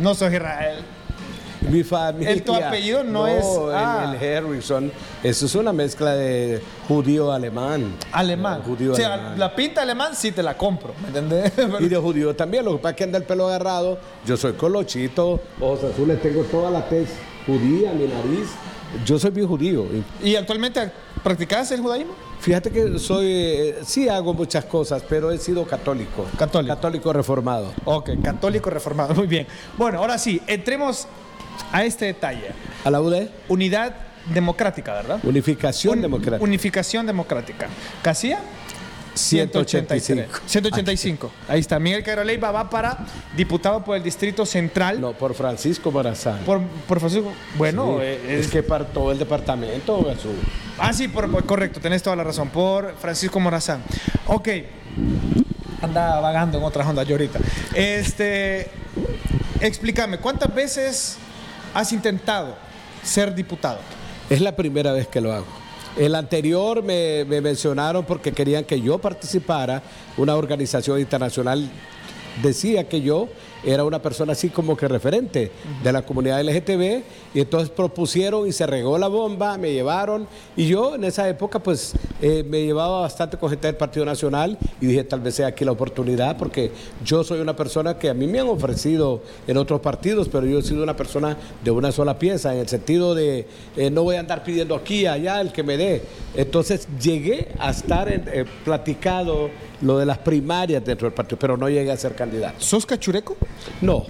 No 0.00 0.14
sos 0.14 0.32
Israel. 0.32 0.78
Mi 1.70 1.82
familia. 1.82 2.30
El- 2.32 2.42
tu 2.42 2.54
apellido 2.54 3.04
no 3.04 3.26
es- 3.26 3.44
el- 3.44 3.74
ah. 3.74 4.16
El, 4.20 4.36
Harrison. 4.36 4.92
Eso 5.22 5.46
es 5.46 5.54
una 5.54 5.72
mezcla 5.72 6.14
de 6.14 6.60
judío 6.88 7.32
alemán. 7.32 7.94
Alemán. 8.12 8.62
Judío 8.62 8.92
o 8.92 8.96
sea, 8.96 9.14
alemán. 9.14 9.38
la 9.38 9.54
pinta 9.54 9.80
alemán 9.82 10.14
sí 10.14 10.32
te 10.32 10.42
la 10.42 10.56
compro, 10.58 10.92
¿me 11.00 11.08
entendés? 11.08 11.52
Y 11.80 11.88
de 11.88 11.96
judío 11.96 12.34
también, 12.36 12.64
lo 12.64 12.72
que 12.72 12.78
pasa 12.78 12.90
es 12.90 12.96
que 12.96 13.04
anda 13.04 13.18
el 13.18 13.24
pelo 13.24 13.46
agarrado. 13.46 13.98
Yo 14.26 14.36
soy 14.36 14.52
colochito, 14.54 15.40
ojos 15.60 15.84
azules, 15.84 16.20
tengo 16.20 16.42
toda 16.42 16.70
la 16.70 16.86
tez 16.88 17.08
judía, 17.46 17.92
mi 17.92 18.08
nariz. 18.08 18.48
Yo 19.04 19.18
soy 19.18 19.30
bien 19.30 19.46
judío. 19.46 19.86
Y 20.22 20.30
¿Y 20.30 20.36
actualmente 20.36 20.90
practicas 21.22 21.70
el 21.72 21.80
judaísmo? 21.80 22.14
Fíjate 22.40 22.70
que 22.70 22.98
soy, 22.98 23.26
eh, 23.26 23.78
sí 23.84 24.08
hago 24.08 24.34
muchas 24.34 24.64
cosas, 24.66 25.02
pero 25.08 25.30
he 25.30 25.38
sido 25.38 25.64
católico. 25.66 26.26
Católico. 26.38 26.74
Católico 26.74 27.12
reformado. 27.12 27.72
Ok, 27.84 28.10
católico 28.22 28.68
reformado, 28.70 29.14
muy 29.14 29.26
bien. 29.26 29.46
Bueno, 29.78 29.98
ahora 29.98 30.18
sí, 30.18 30.40
entremos 30.46 31.06
a 31.72 31.84
este 31.84 32.06
detalle. 32.06 32.50
A 32.84 32.90
la 32.90 33.00
UD, 33.00 33.28
Unidad 33.48 33.94
democrática, 34.32 34.92
¿verdad? 34.94 35.20
unificación 35.22 35.96
Un- 35.96 36.02
democrática. 36.02 36.42
Unificación 36.44 37.06
democrática. 37.06 37.68
¿Casilla? 38.02 38.40
185. 39.14 40.38
185. 40.46 41.30
Ahí 41.48 41.60
está. 41.60 41.78
Miguel 41.78 42.02
Cairo 42.02 42.24
Leiva 42.24 42.50
va 42.50 42.68
para 42.68 42.98
diputado 43.36 43.84
por 43.84 43.96
el 43.96 44.02
Distrito 44.02 44.44
Central. 44.44 45.00
No, 45.00 45.12
por 45.12 45.34
Francisco 45.34 45.90
Morazán. 45.92 46.40
Por, 46.44 46.60
por 46.88 47.00
Francisco. 47.00 47.32
Bueno, 47.56 47.96
Sí, 47.98 48.02
eh, 48.04 48.38
es 48.40 48.48
que 48.48 48.62
para 48.62 48.84
todo 48.86 49.12
el 49.12 49.18
departamento, 49.18 50.04
Jesús. 50.04 50.32
Ah, 50.78 50.92
sí, 50.92 51.08
por, 51.08 51.30
por- 51.30 51.46
correcto, 51.46 51.80
tenés 51.80 52.02
toda 52.02 52.16
la 52.16 52.24
razón. 52.24 52.48
Por 52.50 52.94
Francisco 52.96 53.38
Morazán. 53.40 53.82
Ok. 54.26 54.48
anda 55.82 56.18
vagando 56.20 56.58
en 56.58 56.64
otras 56.64 56.86
ondas 56.86 57.06
yo 57.06 57.14
ahorita. 57.14 57.38
Este, 57.74 58.68
explícame, 59.60 60.18
¿cuántas 60.18 60.52
veces 60.54 61.16
has 61.74 61.92
intentado 61.92 62.56
ser 63.02 63.34
diputado? 63.34 63.78
Es 64.30 64.40
la 64.40 64.56
primera 64.56 64.92
vez 64.92 65.06
que 65.06 65.20
lo 65.20 65.32
hago. 65.32 65.46
El 65.96 66.14
anterior 66.16 66.82
me, 66.82 67.24
me 67.24 67.40
mencionaron 67.40 68.04
porque 68.04 68.32
querían 68.32 68.64
que 68.64 68.80
yo 68.80 68.98
participara. 68.98 69.82
Una 70.16 70.34
organización 70.34 70.98
internacional 70.98 71.68
decía 72.42 72.88
que 72.88 73.00
yo 73.00 73.28
era 73.66 73.84
una 73.84 74.00
persona 74.00 74.32
así 74.32 74.48
como 74.48 74.76
que 74.76 74.88
referente 74.88 75.50
de 75.82 75.92
la 75.92 76.02
comunidad 76.02 76.42
LGTB 76.42 77.02
y 77.34 77.40
entonces 77.40 77.70
propusieron 77.70 78.46
y 78.46 78.52
se 78.52 78.66
regó 78.66 78.98
la 78.98 79.08
bomba, 79.08 79.56
me 79.58 79.72
llevaron 79.72 80.26
y 80.56 80.66
yo 80.66 80.94
en 80.94 81.04
esa 81.04 81.28
época 81.28 81.58
pues 81.58 81.94
eh, 82.20 82.44
me 82.48 82.62
llevaba 82.64 83.00
bastante 83.00 83.36
con 83.36 83.50
gente 83.50 83.66
del 83.66 83.76
Partido 83.76 84.04
Nacional 84.04 84.58
y 84.80 84.86
dije 84.86 85.04
tal 85.04 85.20
vez 85.20 85.34
sea 85.34 85.48
aquí 85.48 85.64
la 85.64 85.72
oportunidad 85.72 86.36
porque 86.36 86.70
yo 87.04 87.24
soy 87.24 87.40
una 87.40 87.56
persona 87.56 87.98
que 87.98 88.10
a 88.10 88.14
mí 88.14 88.26
me 88.26 88.40
han 88.40 88.48
ofrecido 88.48 89.22
en 89.46 89.56
otros 89.56 89.80
partidos, 89.80 90.28
pero 90.28 90.46
yo 90.46 90.58
he 90.58 90.62
sido 90.62 90.82
una 90.82 90.96
persona 90.96 91.36
de 91.62 91.70
una 91.70 91.92
sola 91.92 92.18
pieza 92.18 92.52
en 92.52 92.60
el 92.60 92.68
sentido 92.68 93.14
de 93.14 93.46
eh, 93.76 93.90
no 93.90 94.02
voy 94.02 94.16
a 94.16 94.20
andar 94.20 94.44
pidiendo 94.44 94.74
aquí, 94.74 95.06
allá, 95.06 95.40
el 95.40 95.52
que 95.52 95.62
me 95.62 95.76
dé. 95.76 96.02
Entonces 96.34 96.88
llegué 97.00 97.48
a 97.58 97.70
estar 97.70 98.10
en, 98.10 98.24
eh, 98.32 98.44
platicado 98.64 99.50
lo 99.84 99.98
de 99.98 100.06
las 100.06 100.18
primarias 100.18 100.84
dentro 100.84 101.06
del 101.06 101.14
partido, 101.14 101.38
pero 101.38 101.56
no 101.56 101.68
llegué 101.68 101.92
a 101.92 101.96
ser 101.96 102.14
candidato. 102.14 102.56
¿Sos 102.58 102.86
cachureco? 102.86 103.36
No, 103.80 104.06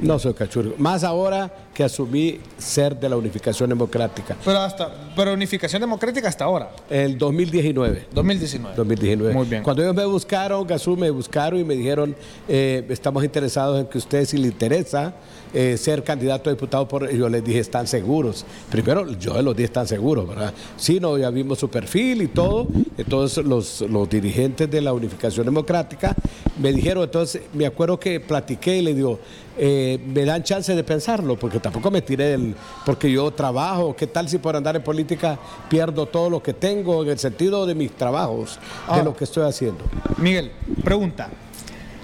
no 0.00 0.18
soy 0.18 0.34
cachureco. 0.34 0.74
Más 0.78 1.04
ahora 1.04 1.50
que 1.74 1.84
asumí 1.84 2.40
ser 2.58 2.98
de 2.98 3.08
la 3.08 3.16
Unificación 3.16 3.68
Democrática. 3.68 4.36
Pero 4.44 4.58
hasta, 4.58 4.92
pero 5.14 5.32
Unificación 5.32 5.80
Democrática 5.80 6.28
hasta 6.28 6.44
ahora. 6.44 6.70
El 6.88 7.16
2019. 7.16 8.06
2019. 8.12 8.76
2019. 8.76 9.34
Muy 9.34 9.46
bien. 9.46 9.62
Cuando 9.62 9.82
ellos 9.82 9.94
me 9.94 10.04
buscaron, 10.04 10.66
Gasú 10.66 10.96
me 10.96 11.10
buscaron 11.10 11.60
y 11.60 11.64
me 11.64 11.74
dijeron, 11.74 12.14
eh, 12.48 12.84
estamos 12.88 13.24
interesados 13.24 13.80
en 13.80 13.86
que 13.86 13.98
usted 13.98 14.24
si 14.24 14.38
le 14.38 14.48
interesa 14.48 15.14
eh, 15.52 15.76
ser 15.76 16.02
candidato 16.04 16.50
a 16.50 16.52
diputado 16.52 16.86
por... 16.88 17.10
Yo 17.10 17.28
les 17.28 17.44
dije, 17.44 17.60
¿están 17.60 17.86
seguros? 17.86 18.44
Primero, 18.70 19.10
yo 19.18 19.40
los 19.42 19.56
dije, 19.56 19.66
están 19.66 19.86
seguros, 19.86 20.28
¿verdad? 20.28 20.52
Sí, 20.76 21.00
no, 21.00 21.18
ya 21.18 21.30
vimos 21.30 21.58
su 21.58 21.68
perfil 21.68 22.22
y 22.22 22.28
todo. 22.28 22.66
Entonces, 22.98 23.44
los, 23.44 23.80
los 23.82 24.08
dirigentes 24.08 24.70
de 24.70 24.80
la 24.80 24.92
Unificación 24.92 25.46
Democrática 25.46 26.14
me 26.58 26.72
dijeron, 26.72 27.04
entonces, 27.04 27.42
me 27.52 27.66
acuerdo 27.66 27.98
que 27.98 28.20
platiqué 28.20 28.78
y 28.78 28.82
le 28.82 28.94
digo, 28.94 29.18
eh, 29.62 29.98
me 30.06 30.24
dan 30.24 30.42
chance 30.42 30.74
de 30.74 30.82
pensarlo, 30.82 31.36
porque 31.38 31.60
tampoco 31.60 31.90
me 31.90 32.00
tiré 32.00 32.28
del... 32.30 32.54
Porque 32.86 33.12
yo 33.12 33.30
trabajo, 33.30 33.94
¿qué 33.94 34.06
tal 34.06 34.26
si 34.26 34.38
por 34.38 34.56
andar 34.56 34.74
en 34.74 34.82
política 34.82 35.38
pierdo 35.68 36.06
todo 36.06 36.30
lo 36.30 36.42
que 36.42 36.54
tengo 36.54 37.02
en 37.02 37.10
el 37.10 37.18
sentido 37.18 37.66
de 37.66 37.74
mis 37.74 37.92
trabajos, 37.92 38.58
de 38.88 39.00
Ah. 39.00 39.02
lo 39.04 39.14
que 39.14 39.24
estoy 39.24 39.46
haciendo? 39.46 39.84
Miguel, 40.16 40.50
pregunta. 40.82 41.28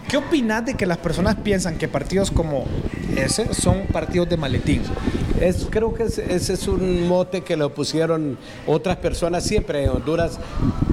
¿Qué 0.09 0.17
opinas 0.17 0.65
de 0.65 0.75
que 0.75 0.87
las 0.87 0.99
personas 0.99 1.35
piensan 1.37 1.79
que 1.79 1.89
partidos 1.89 2.31
como 2.31 2.65
ese 3.17 3.53
son 3.53 3.87
partidos 3.93 4.29
de 4.29 4.37
maletín? 4.37 4.83
Es, 5.41 5.67
creo 5.69 5.93
que 5.93 6.05
ese, 6.05 6.33
es 6.35 6.67
un 6.69 7.07
mote 7.09 7.43
que 7.43 7.57
lo 7.57 7.75
pusieron 7.75 8.39
otras 8.67 8.97
personas. 8.97 9.45
Siempre 9.45 9.83
en 9.85 9.91
Honduras 9.91 10.39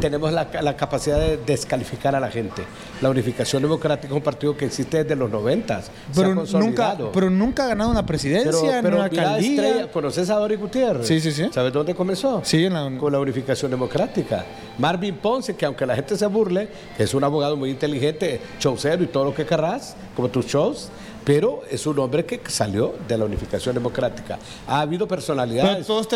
tenemos 0.02 0.34
la, 0.34 0.50
la 0.62 0.76
capacidad 0.76 1.18
de 1.20 1.38
descalificar 1.38 2.14
a 2.16 2.20
la 2.20 2.30
gente. 2.30 2.64
La 3.02 3.10
Unificación 3.10 3.62
Democrática 3.62 4.08
es 4.08 4.14
un 4.14 4.22
partido 4.22 4.58
que 4.58 4.66
existe 4.66 5.04
desde 5.04 5.16
los 5.16 5.30
90. 5.30 5.82
se 5.84 5.90
ha 5.90 5.94
Pero 6.16 6.34
nunca, 6.36 6.98
pero 7.14 7.30
nunca 7.30 7.66
ha 7.66 7.68
ganado 7.68 7.92
una 7.92 8.06
presidencia, 8.06 8.52
Pero, 8.52 8.82
pero 8.82 8.96
una 8.98 9.06
alcaldía. 9.06 9.66
Estrella, 9.68 9.92
¿conoces 9.92 10.30
a 10.30 10.36
Dori 10.36 10.56
Gutiérrez? 10.56 11.08
Sí, 11.08 11.22
sí, 11.22 11.32
sí. 11.32 11.48
¿Sabes 11.54 11.72
dónde 11.72 11.94
comenzó? 11.96 12.42
Sí, 12.44 12.66
en 12.66 12.74
la- 12.74 12.92
Con 13.00 13.14
la 13.14 13.20
Unificación 13.20 13.72
Democrática. 13.72 14.44
Marvin 14.78 15.16
Ponce, 15.18 15.56
que 15.56 15.66
aunque 15.66 15.86
la 15.86 15.96
gente 15.96 16.18
se 16.18 16.26
burle, 16.26 16.68
que 16.98 17.04
es 17.04 17.14
un 17.14 17.24
abogado 17.24 17.56
muy 17.56 17.70
inteligente, 17.70 18.42
showcero 18.60 19.03
y 19.04 19.08
todo 19.08 19.26
lo 19.26 19.34
que 19.34 19.46
querrás, 19.46 19.96
como 20.16 20.30
tus 20.30 20.46
shows, 20.46 20.90
pero 21.24 21.62
es 21.72 21.88
un 21.88 21.98
hombre 22.00 22.26
que 22.26 22.42
salió 22.50 22.96
de 23.08 23.18
la 23.18 23.24
Unificación 23.24 23.74
Democrática. 23.74 24.38
Ha 24.68 24.82
habido 24.82 25.08
personalidades. 25.08 25.88
Todos 25.88 26.08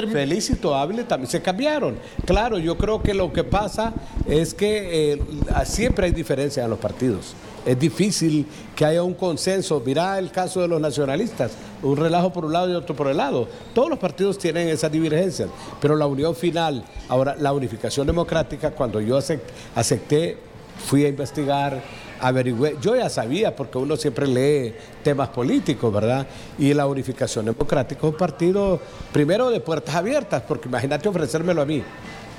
Ávila 0.76 1.08
también 1.08 1.32
se 1.32 1.41
cambiaron. 1.41 1.97
Claro, 2.26 2.58
yo 2.58 2.78
creo 2.78 3.02
que 3.02 3.13
lo 3.13 3.32
que 3.32 3.45
pasa 3.45 3.93
es 4.28 4.54
que 4.54 5.13
eh, 5.13 5.21
siempre 5.65 6.08
hay 6.08 6.12
diferencias 6.12 6.63
en 6.63 6.69
los 6.69 6.80
partidos. 6.80 7.36
Es 7.65 7.80
difícil 7.80 8.45
que 8.76 8.84
haya 8.86 9.02
un 9.04 9.13
consenso. 9.13 9.82
Mirá 9.86 10.19
el 10.19 10.30
caso 10.32 10.62
de 10.62 10.67
los 10.67 10.80
nacionalistas, 10.82 11.52
un 11.84 11.95
relajo 11.95 12.34
por 12.34 12.43
un 12.43 12.52
lado 12.54 12.69
y 12.69 12.73
otro 12.76 12.93
por 12.93 13.08
el 13.08 13.15
lado. 13.17 13.47
Todos 13.73 13.89
los 13.89 14.00
partidos 14.00 14.38
tienen 14.38 14.67
esas 14.67 14.91
divergencias, 14.91 15.50
pero 15.82 15.95
la 15.95 16.06
unión 16.06 16.36
final, 16.36 16.84
ahora 17.08 17.36
la 17.39 17.54
unificación 17.54 18.08
democrática, 18.08 18.71
cuando 18.71 19.00
yo 19.00 19.17
acep- 19.17 19.39
acepté, 19.73 20.38
fui 20.86 21.06
a 21.06 21.08
investigar, 21.10 21.82
averigüé, 22.21 22.75
yo 22.82 22.95
ya 22.95 23.10
sabía, 23.10 23.56
porque 23.56 23.77
uno 23.77 23.95
siempre 23.97 24.27
lee 24.27 24.73
temas 25.03 25.30
políticos, 25.30 25.93
¿verdad? 25.93 26.25
Y 26.58 26.73
la 26.73 26.88
unificación 26.88 27.45
democrática 27.45 27.99
es 28.08 28.12
un 28.13 28.17
partido, 28.17 28.80
primero 29.12 29.49
de 29.49 29.60
puertas 29.60 29.95
abiertas, 29.95 30.43
porque 30.47 30.67
imagínate 30.67 31.08
ofrecérmelo 31.10 31.62
a 31.62 31.65
mí. 31.65 31.84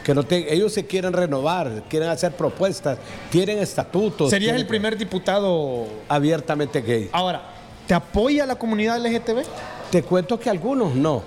Que 0.05 0.15
no 0.15 0.23
te- 0.23 0.53
ellos 0.55 0.73
se 0.73 0.87
quieren 0.87 1.13
renovar, 1.13 1.83
quieren 1.89 2.09
hacer 2.09 2.33
propuestas, 2.33 2.99
tienen 3.31 3.59
estatutos. 3.59 4.31
¿Serías 4.31 4.49
tienen- 4.49 4.61
el 4.63 4.67
primer 4.67 4.97
diputado 4.97 5.87
abiertamente 6.09 6.81
gay. 6.81 7.11
Ahora, 7.13 7.43
¿te 7.87 7.95
apoya 7.95 8.47
la 8.47 8.55
comunidad 8.55 8.97
LGTB? 9.05 9.43
Te 9.91 10.03
cuento 10.03 10.39
que 10.41 10.49
algunos 10.51 10.95
no. 10.95 11.23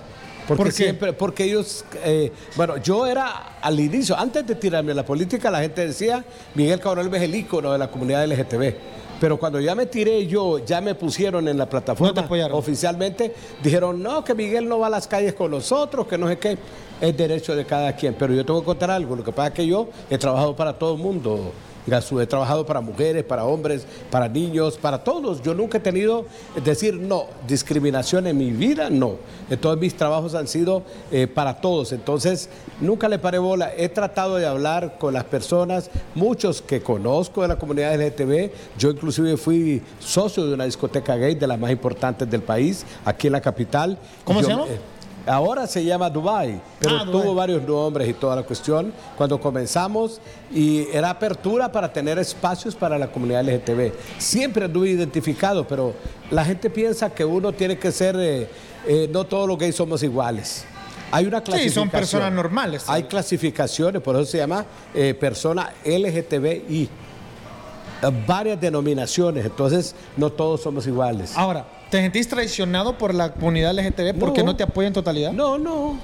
Porque 0.47 0.63
¿Por 0.63 0.71
siempre, 0.71 1.13
porque 1.13 1.43
ellos, 1.43 1.85
eh, 2.03 2.31
bueno, 2.55 2.77
yo 2.77 3.05
era 3.05 3.57
al 3.61 3.79
inicio, 3.79 4.17
antes 4.17 4.45
de 4.45 4.55
tirarme 4.55 4.91
a 4.91 4.95
la 4.95 5.05
política, 5.05 5.51
la 5.51 5.61
gente 5.61 5.85
decía, 5.85 6.25
Miguel 6.55 6.79
Cabral 6.79 7.13
es 7.13 7.21
el 7.21 7.35
ícono 7.35 7.71
de 7.71 7.77
la 7.77 7.89
comunidad 7.89 8.25
LGTB. 8.25 8.73
Pero 9.21 9.37
cuando 9.37 9.59
ya 9.59 9.75
me 9.75 9.85
tiré 9.85 10.25
yo, 10.25 10.57
ya 10.65 10.81
me 10.81 10.95
pusieron 10.95 11.47
en 11.47 11.55
la 11.55 11.69
plataforma 11.69 12.27
oficialmente, 12.53 13.31
dijeron, 13.61 14.01
no, 14.01 14.23
que 14.23 14.33
Miguel 14.33 14.67
no 14.67 14.79
va 14.79 14.87
a 14.87 14.89
las 14.89 15.07
calles 15.07 15.35
con 15.35 15.51
nosotros, 15.51 16.07
que 16.07 16.17
no 16.17 16.27
sé 16.27 16.39
qué. 16.39 16.57
Es 16.99 17.15
derecho 17.15 17.55
de 17.55 17.63
cada 17.63 17.95
quien. 17.95 18.15
Pero 18.15 18.33
yo 18.33 18.43
tengo 18.43 18.61
que 18.61 18.65
contar 18.65 18.89
algo. 18.89 19.15
Lo 19.15 19.23
que 19.23 19.31
pasa 19.31 19.49
es 19.49 19.53
que 19.53 19.67
yo 19.67 19.89
he 20.09 20.17
trabajado 20.17 20.55
para 20.55 20.73
todo 20.73 20.95
el 20.95 20.99
mundo. 20.99 21.51
Gasú, 21.87 22.19
he 22.19 22.27
trabajado 22.27 22.65
para 22.65 22.81
mujeres, 22.81 23.23
para 23.23 23.45
hombres, 23.45 23.85
para 24.09 24.27
niños, 24.27 24.77
para 24.77 25.03
todos. 25.03 25.41
Yo 25.41 25.53
nunca 25.53 25.77
he 25.79 25.81
tenido, 25.81 26.25
es 26.55 26.63
decir, 26.63 26.95
no, 26.95 27.25
discriminación 27.47 28.27
en 28.27 28.37
mi 28.37 28.51
vida, 28.51 28.89
no. 28.89 29.15
Entonces 29.49 29.81
mis 29.81 29.95
trabajos 29.95 30.35
han 30.35 30.47
sido 30.47 30.83
eh, 31.11 31.27
para 31.27 31.59
todos. 31.61 31.91
Entonces 31.91 32.49
nunca 32.79 33.09
le 33.09 33.19
paré 33.19 33.39
bola. 33.39 33.71
He 33.75 33.89
tratado 33.89 34.35
de 34.35 34.45
hablar 34.45 34.97
con 34.97 35.13
las 35.13 35.23
personas, 35.23 35.89
muchos 36.15 36.61
que 36.61 36.81
conozco 36.81 37.41
de 37.41 37.47
la 37.47 37.57
comunidad 37.57 37.95
LGTB. 37.95 38.51
Yo 38.77 38.91
inclusive 38.91 39.37
fui 39.37 39.81
socio 39.99 40.45
de 40.45 40.53
una 40.53 40.65
discoteca 40.65 41.15
gay 41.15 41.35
de 41.35 41.47
las 41.47 41.59
más 41.59 41.71
importantes 41.71 42.29
del 42.29 42.41
país, 42.41 42.85
aquí 43.05 43.27
en 43.27 43.33
la 43.33 43.41
capital. 43.41 43.97
¿Cómo 44.23 44.41
Yo, 44.41 44.45
se 44.45 44.51
llama? 44.51 44.65
eh, 44.67 44.79
Ahora 45.27 45.67
se 45.67 45.83
llama 45.83 46.09
Dubai, 46.09 46.59
pero 46.79 46.97
Ah, 46.97 47.05
tuvo 47.05 47.35
varios 47.35 47.61
nombres 47.63 48.09
y 48.09 48.13
toda 48.13 48.35
la 48.35 48.43
cuestión 48.43 48.91
cuando 49.15 49.39
comenzamos 49.39 50.19
y 50.51 50.87
era 50.91 51.11
apertura 51.11 51.71
para 51.71 51.93
tener 51.93 52.17
espacios 52.17 52.73
para 52.75 52.97
la 52.97 53.11
comunidad 53.11 53.41
LGTB. 53.47 53.91
Siempre 54.17 54.65
anduve 54.65 54.89
identificado, 54.89 55.67
pero 55.67 55.93
la 56.31 56.43
gente 56.43 56.69
piensa 56.71 57.09
que 57.11 57.23
uno 57.23 57.51
tiene 57.53 57.77
que 57.77 57.91
ser, 57.91 58.15
eh, 58.19 58.47
eh, 58.87 59.09
no 59.13 59.23
todos 59.25 59.47
los 59.47 59.57
gays 59.59 59.75
somos 59.75 60.01
iguales. 60.01 60.65
Hay 61.11 61.25
una 61.25 61.37
Sí, 61.39 61.43
clasificación. 61.45 61.83
son 61.83 61.89
personas 61.91 62.31
normales. 62.33 62.85
Hay 62.87 63.03
clasificaciones, 63.03 64.01
por 64.01 64.15
eso 64.15 64.25
se 64.25 64.37
llama 64.39 64.65
eh, 64.93 65.13
persona 65.13 65.71
LGTBI. 65.85 66.83
Eh, 66.83 68.09
Varias 68.25 68.59
denominaciones, 68.59 69.45
entonces 69.45 69.93
no 70.17 70.31
todos 70.31 70.61
somos 70.61 70.87
iguales. 70.87 71.33
Ahora, 71.37 71.65
¿te 71.91 71.99
sentís 71.99 72.27
traicionado 72.27 72.97
por 72.97 73.13
la 73.13 73.33
comunidad 73.33 73.73
LGTB 73.77 74.17
porque 74.17 74.39
No. 74.39 74.47
no 74.47 74.55
te 74.55 74.63
apoya 74.63 74.87
en 74.87 74.93
totalidad? 74.93 75.31
No, 75.33 75.59
no. 75.59 75.99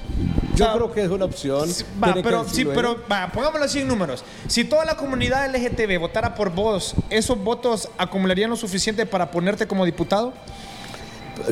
Yo 0.56 0.66
sea, 0.66 0.74
creo 0.74 0.92
que 0.92 1.04
es 1.04 1.10
una 1.10 1.26
opción. 1.26 1.70
Va, 2.04 2.16
pero, 2.22 2.48
sí, 2.48 2.66
pero 2.66 2.98
va, 3.12 3.32
pongámoslo 3.32 3.66
así 3.66 3.80
en 3.80 3.88
números. 3.88 4.24
Si 4.48 4.64
toda 4.66 4.86
la 4.86 4.96
comunidad 4.98 5.48
LGTB 5.56 6.00
votara 6.00 6.36
por 6.36 6.52
vos, 6.54 6.94
¿esos 7.10 7.42
votos 7.44 7.90
acumularían 7.98 8.50
lo 8.50 8.56
suficiente 8.56 9.06
para 9.06 9.32
ponerte 9.32 9.66
como 9.68 9.86
diputado? 9.86 10.34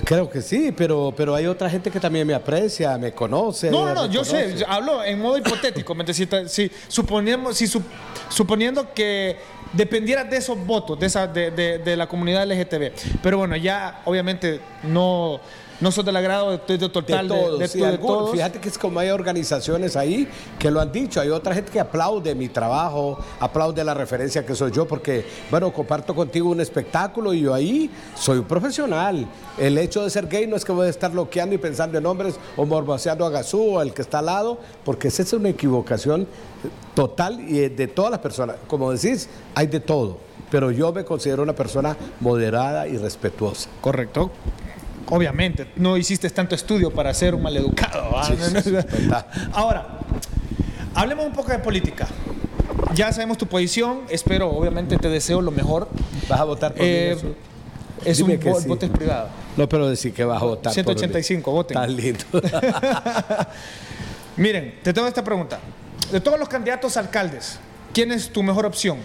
Creo 0.04 0.30
que 0.30 0.42
sí, 0.42 0.74
pero, 0.76 1.14
pero 1.16 1.36
hay 1.36 1.46
otra 1.46 1.70
gente 1.70 1.90
que 1.92 2.00
también 2.00 2.26
me 2.28 2.34
aprecia, 2.34 2.98
me 2.98 3.12
conoce. 3.14 3.70
No, 3.72 3.86
no, 3.86 3.94
no, 3.94 4.06
yo 4.08 4.24
sé, 4.26 4.46
conoce. 4.46 4.66
hablo 4.68 5.04
en 5.04 5.20
modo 5.20 5.38
hipotético. 5.38 5.94
¿me? 5.96 6.14
Si, 6.14 6.28
si 6.48 6.72
suponemos, 6.88 7.58
si 7.58 7.68
su- 7.68 7.82
suponiendo 8.30 8.94
que 8.94 9.38
dependieras 9.74 10.30
de 10.30 10.38
esos 10.38 10.58
votos 10.66 11.00
de, 11.00 11.06
esa, 11.06 11.28
de, 11.28 11.52
de- 11.52 11.78
de 11.80 11.98
la 11.98 12.08
comunidad 12.08 12.46
LGTB. 12.50 12.92
Pero 13.22 13.38
bueno, 13.38 13.56
ya 13.56 14.02
obviamente 14.06 14.60
no, 14.84 15.40
no 15.82 15.92
sos 15.92 16.06
del 16.06 16.16
agrado 16.16 16.58
de, 16.58 16.78
de 16.78 16.90
total 16.90 17.28
de, 17.28 17.36
todos, 17.36 17.60
de- 17.60 17.68
sí, 17.68 17.80
de 17.80 17.86
algunos. 17.88 18.18
todos. 18.18 18.32
Fíjate 18.32 18.60
que 18.60 18.70
es 18.70 18.78
como 18.78 19.00
hay 19.00 19.10
organizaciones 19.10 19.96
ahí 19.96 20.28
que 20.58 20.72
lo 20.72 20.80
han 20.80 20.92
dicho. 20.92 21.20
Hay 21.20 21.30
otra 21.30 21.54
gente 21.54 21.72
que 21.72 21.80
aplaude 21.80 22.34
mi 22.34 22.48
trabajo, 22.48 23.18
aplaude 23.40 23.84
la 23.84 23.94
referencia 23.94 24.46
que 24.46 24.56
soy 24.56 24.72
yo, 24.72 24.88
porque, 24.88 25.26
bueno, 25.52 25.72
comparto 25.74 26.16
contigo 26.16 26.50
un 26.50 26.62
espectáculo 26.62 27.34
y 27.34 27.42
yo 27.42 27.54
ahí 27.54 27.90
soy 28.16 28.38
un 28.40 28.46
profesional. 28.46 29.28
El 29.58 29.78
hecho 29.78 30.04
de 30.04 30.10
ser 30.10 30.28
gay 30.28 30.48
no 30.48 30.56
es 30.56 30.64
que 30.64 30.72
voy 30.72 30.88
a 30.88 30.90
estar 30.90 31.12
bloqueando 31.12 31.56
y 31.56 31.58
pensando 31.58 31.98
en 31.98 32.06
hombres 32.06 32.36
o 32.56 32.66
morboseando 32.66 33.26
a 33.26 33.30
Gazú 33.30 33.76
o 33.76 33.80
al 33.80 33.94
que 33.94 34.02
está 34.02 34.20
al 34.20 34.28
lado, 34.28 34.60
porque 34.86 35.10
esa 35.10 35.24
es 35.24 35.34
una 35.34 35.50
equivocación 35.50 36.28
total 36.94 37.40
y 37.42 37.68
de 37.70 37.88
todas 37.88 38.12
las 38.12 38.20
personas. 38.22 38.56
Como 38.68 38.92
decís, 38.92 39.28
hay 39.54 39.68
de 39.68 39.80
todo. 39.82 40.18
Pero 40.52 40.72
yo 40.72 40.94
me 40.94 41.04
considero 41.04 41.44
una 41.44 41.54
persona 41.54 41.98
moderada 42.22 42.88
y 42.88 42.98
respetuosa. 42.98 43.68
Correcto. 43.82 44.32
Obviamente, 45.10 45.68
no 45.76 45.98
hiciste 45.98 46.30
tanto 46.30 46.56
estudio 46.56 46.92
para 46.92 47.14
ser 47.14 47.36
un 47.36 47.44
maleducado. 47.44 48.04
Ahora, 49.54 50.00
hablemos 50.96 51.26
un 51.28 51.34
poco 51.34 51.52
de 51.52 51.60
política. 51.60 52.08
Ya 52.94 53.12
sabemos 53.12 53.38
tu 53.38 53.48
posición, 53.48 54.02
espero, 54.10 54.50
obviamente 54.50 54.98
te 54.98 55.10
deseo 55.10 55.42
lo 55.42 55.52
mejor. 55.52 55.88
¿Vas 56.28 56.40
a 56.40 56.44
votar 56.44 56.74
por 56.74 56.84
Eh, 56.86 57.16
mí? 57.22 57.34
Es 58.04 58.18
Dime 58.18 58.34
un 58.36 58.40
que 58.40 58.52
vo- 58.52 58.62
sí. 58.62 58.68
voto 58.68 58.86
es 58.86 58.92
privado. 58.92 59.30
No, 59.58 59.70
pero 59.70 59.88
decir 59.90 60.14
que 60.14 60.24
vas 60.26 60.42
a 60.42 60.46
votar. 60.46 60.72
por 60.74 60.82
mí. 60.84 60.84
185, 60.84 61.52
voten. 61.52 61.76
Tan 61.76 61.96
lindo. 61.96 62.24
Miren, 64.38 64.80
te 64.84 64.94
tengo 64.94 65.08
esta 65.08 65.24
pregunta. 65.24 65.60
De 66.12 66.20
todos 66.20 66.40
los 66.40 66.50
candidatos 66.50 66.98
a 66.98 67.00
alcaldes, 67.00 67.58
¿quién 67.94 68.12
es 68.12 68.30
tu 68.32 68.44
mejor 68.44 68.66
opción? 68.66 68.98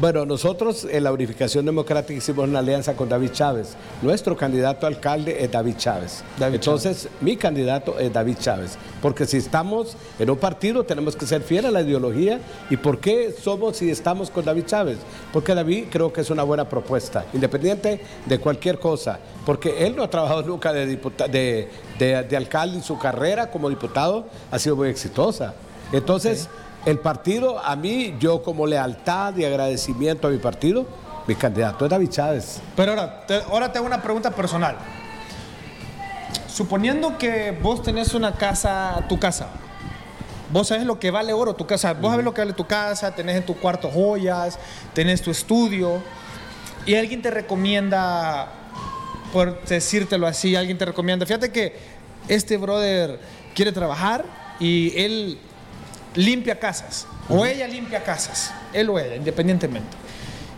Bueno, 0.00 0.24
nosotros 0.24 0.86
en 0.90 1.04
la 1.04 1.12
Unificación 1.12 1.66
Democrática 1.66 2.16
hicimos 2.16 2.48
una 2.48 2.60
alianza 2.60 2.94
con 2.96 3.08
David 3.10 3.32
Chávez. 3.32 3.76
Nuestro 4.00 4.34
candidato 4.34 4.86
a 4.86 4.88
alcalde 4.88 5.44
es 5.44 5.50
David 5.52 5.74
Chávez. 5.76 6.24
David 6.38 6.54
Entonces, 6.54 7.06
mi 7.20 7.36
candidato 7.36 7.98
es 7.98 8.10
David 8.10 8.36
Chávez. 8.40 8.78
Porque 9.02 9.26
si 9.26 9.36
estamos 9.36 9.96
en 10.18 10.30
un 10.30 10.38
partido, 10.38 10.84
tenemos 10.84 11.16
que 11.16 11.26
ser 11.26 11.42
fieles 11.42 11.66
a 11.68 11.70
la 11.72 11.82
ideología. 11.82 12.40
¿Y 12.70 12.78
por 12.78 12.98
qué 12.98 13.34
somos 13.42 13.76
si 13.76 13.90
estamos 13.90 14.30
con 14.30 14.42
David 14.44 14.64
Chávez? 14.64 14.96
Porque 15.34 15.54
David 15.54 15.84
creo 15.90 16.10
que 16.10 16.22
es 16.22 16.30
una 16.30 16.44
buena 16.44 16.66
propuesta, 16.66 17.26
independiente 17.34 18.00
de 18.24 18.38
cualquier 18.38 18.78
cosa. 18.78 19.18
Porque 19.44 19.86
él 19.86 19.96
no 19.96 20.02
ha 20.02 20.08
trabajado 20.08 20.42
nunca 20.42 20.72
de, 20.72 20.86
diputa- 20.86 21.28
de, 21.28 21.68
de- 21.98 22.22
de 22.22 22.36
alcalde 22.38 22.78
y 22.78 22.82
su 22.82 22.98
carrera 22.98 23.50
como 23.50 23.68
diputado 23.68 24.24
ha 24.50 24.58
sido 24.58 24.76
muy 24.76 24.88
exitosa. 24.88 25.52
Entonces, 25.92 26.48
el 26.86 26.98
partido, 26.98 27.58
a 27.58 27.76
mí, 27.76 28.16
yo 28.18 28.42
como 28.42 28.66
lealtad 28.66 29.36
y 29.36 29.44
agradecimiento 29.44 30.28
a 30.28 30.30
mi 30.30 30.38
partido, 30.38 30.86
mi 31.26 31.34
candidato 31.34 31.84
es 31.84 31.90
David 31.90 32.08
Chávez. 32.08 32.60
Pero 32.74 32.92
ahora 32.92 33.26
te, 33.26 33.34
ahora 33.36 33.72
te 33.72 33.80
una 33.80 34.02
pregunta 34.02 34.30
personal. 34.30 34.76
Suponiendo 36.48 37.18
que 37.18 37.56
vos 37.62 37.82
tenés 37.82 38.14
una 38.14 38.32
casa, 38.32 39.04
tu 39.08 39.18
casa, 39.18 39.48
vos 40.52 40.68
sabés 40.68 40.84
lo 40.84 40.98
que 40.98 41.10
vale 41.10 41.32
oro 41.32 41.54
tu 41.54 41.66
casa, 41.66 41.92
vos 41.94 42.10
sabés 42.10 42.24
lo 42.24 42.34
que 42.34 42.40
vale 42.40 42.52
tu 42.52 42.66
casa, 42.66 43.14
tenés 43.14 43.36
en 43.36 43.46
tu 43.46 43.56
cuarto 43.56 43.90
joyas, 43.90 44.58
tenés 44.94 45.22
tu 45.22 45.30
estudio, 45.30 46.02
y 46.86 46.94
alguien 46.94 47.22
te 47.22 47.30
recomienda, 47.30 48.48
por 49.32 49.62
decírtelo 49.64 50.26
así, 50.26 50.56
alguien 50.56 50.78
te 50.78 50.86
recomienda, 50.86 51.26
fíjate 51.26 51.52
que 51.52 51.76
este 52.28 52.56
brother 52.56 53.20
quiere 53.54 53.72
trabajar 53.72 54.24
y 54.58 54.98
él 54.98 55.38
limpia 56.14 56.58
casas, 56.58 57.06
o 57.28 57.44
ella 57.44 57.66
limpia 57.66 58.02
casas, 58.02 58.52
él 58.72 58.90
o 58.90 58.98
ella, 58.98 59.16
independientemente. 59.16 59.96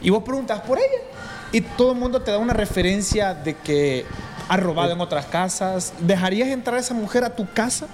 Y 0.02 0.10
vos 0.10 0.22
preguntas 0.22 0.60
por 0.60 0.78
ella. 0.78 1.02
Y 1.52 1.60
todo 1.60 1.92
el 1.92 1.98
mundo 1.98 2.22
te 2.22 2.30
da 2.30 2.38
una 2.38 2.54
referencia 2.54 3.34
de 3.34 3.54
que 3.54 4.06
ha 4.48 4.56
robado 4.56 4.92
en 4.92 5.00
otras 5.00 5.26
casas. 5.26 5.92
¿Dejarías 6.00 6.48
entrar 6.48 6.76
a 6.76 6.80
esa 6.80 6.94
mujer 6.94 7.24
a 7.24 7.36
tu 7.36 7.50
casa 7.52 7.86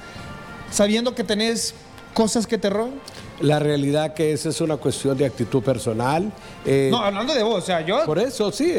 sabiendo 0.71 1.15
que 1.15 1.25
tenés 1.25 1.75
cosas 2.15 2.47
que 2.47 2.57
te 2.57 2.71
roban? 2.71 2.95
La 3.41 3.61
realidad 3.61 4.15
que 4.15 4.33
esa 4.33 4.49
es 4.49 4.61
una 4.61 4.77
cuestión 4.77 5.17
de 5.17 5.25
actitud 5.25 5.63
personal. 5.63 6.33
eh, 6.67 6.89
No, 6.91 6.99
hablando 6.99 7.33
de 7.35 7.43
vos, 7.45 7.63
o 7.63 7.67
sea, 7.67 7.81
yo... 7.83 8.05
Por 8.05 8.19
eso 8.19 8.51
sí, 8.51 8.75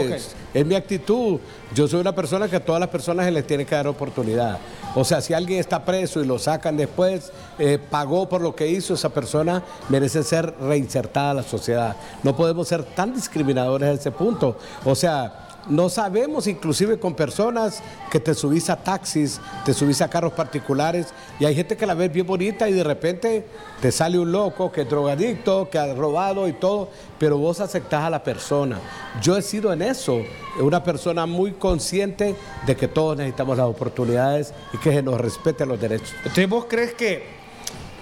es 0.53 0.65
mi 0.65 0.75
actitud. 0.75 1.39
Yo 1.73 1.87
soy 1.87 2.01
una 2.01 2.13
persona 2.13 2.49
que 2.49 2.57
a 2.57 2.65
todas 2.65 2.79
las 2.81 2.89
personas 2.89 3.25
se 3.25 3.31
les 3.31 3.47
tiene 3.47 3.65
que 3.65 3.75
dar 3.75 3.87
oportunidad. 3.87 4.57
O 4.95 5.05
sea, 5.05 5.21
si 5.21 5.33
alguien 5.33 5.59
está 5.59 5.85
preso 5.85 6.21
y 6.21 6.25
lo 6.25 6.37
sacan 6.39 6.75
después, 6.75 7.31
eh, 7.57 7.79
pagó 7.89 8.27
por 8.27 8.41
lo 8.41 8.53
que 8.55 8.67
hizo, 8.67 8.95
esa 8.95 9.09
persona 9.09 9.63
merece 9.87 10.23
ser 10.23 10.53
reinsertada 10.59 11.31
a 11.31 11.35
la 11.35 11.43
sociedad. 11.43 11.95
No 12.23 12.35
podemos 12.35 12.67
ser 12.67 12.83
tan 12.83 13.13
discriminadores 13.13 13.87
a 13.87 13.93
ese 13.93 14.11
punto. 14.11 14.57
O 14.83 14.95
sea, 14.95 15.48
no 15.67 15.89
sabemos 15.89 16.47
inclusive 16.47 16.99
con 16.99 17.13
personas 17.13 17.81
que 18.11 18.19
te 18.19 18.33
subís 18.33 18.69
a 18.69 18.77
taxis, 18.77 19.39
te 19.65 19.73
subís 19.73 20.01
a 20.01 20.09
carros 20.09 20.33
particulares 20.33 21.07
y 21.39 21.45
hay 21.45 21.55
gente 21.55 21.77
que 21.77 21.85
la 21.85 21.93
ves 21.93 22.11
bien 22.11 22.25
bonita 22.25 22.69
y 22.69 22.73
de 22.73 22.83
repente 22.83 23.45
te 23.81 23.91
sale 23.91 24.17
un 24.17 24.31
loco 24.31 24.71
que 24.71 24.81
es 24.81 24.89
drogadicto, 24.89 25.69
que 25.69 25.77
ha 25.77 25.93
robado 25.93 26.47
y 26.47 26.53
todo, 26.53 26.89
pero 27.17 27.37
vos 27.37 27.59
aceptás 27.59 28.03
a 28.03 28.09
la 28.09 28.23
persona. 28.23 28.79
Yo 29.21 29.37
he 29.37 29.41
sido 29.41 29.71
en 29.73 29.81
eso, 29.81 30.21
una 30.59 30.83
persona 30.83 31.25
muy 31.25 31.53
consciente 31.53 32.35
de 32.65 32.75
que 32.75 32.87
todos 32.87 33.17
necesitamos 33.17 33.57
las 33.57 33.67
oportunidades 33.67 34.53
y 34.73 34.77
que 34.77 34.91
se 34.91 35.01
nos 35.01 35.19
respeten 35.19 35.69
los 35.69 35.79
derechos. 35.79 36.13
Entonces, 36.17 36.49
¿vos 36.49 36.65
crees 36.67 36.93
que... 36.93 37.39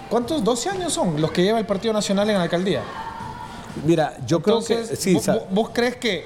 ¿Cuántos? 0.10 0.41
12 0.41 0.70
años 0.70 0.93
son 0.93 1.20
los 1.20 1.32
que 1.32 1.43
lleva 1.43 1.60
el 1.60 1.65
Partido 1.65 1.93
Nacional 1.93 2.30
en 2.30 2.38
la 2.38 2.43
alcaldía. 2.43 2.82
Mira, 3.86 4.17
yo 4.26 4.38
Entonces, 4.38 4.78
creo 4.88 4.89
que 4.89 4.96
sí, 4.96 5.17
vos 5.52 5.72
crees 5.74 5.98
que 5.98 6.26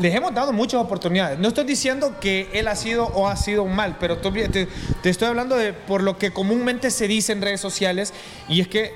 les 0.00 0.14
hemos 0.14 0.34
dado 0.34 0.52
muchas 0.52 0.80
oportunidades? 0.80 1.38
No 1.38 1.48
estoy 1.48 1.64
diciendo 1.64 2.14
que 2.20 2.48
él 2.52 2.68
ha 2.68 2.76
sido 2.76 3.06
o 3.06 3.28
ha 3.28 3.36
sido 3.36 3.64
mal, 3.66 3.96
pero 3.98 4.18
te, 4.18 4.68
te 5.02 5.10
estoy 5.10 5.28
hablando 5.28 5.56
de 5.56 5.72
por 5.72 6.02
lo 6.02 6.18
que 6.18 6.32
comúnmente 6.32 6.90
se 6.90 7.08
dice 7.08 7.32
en 7.32 7.42
redes 7.42 7.60
sociales 7.60 8.12
y 8.48 8.60
es 8.60 8.68
que 8.68 8.94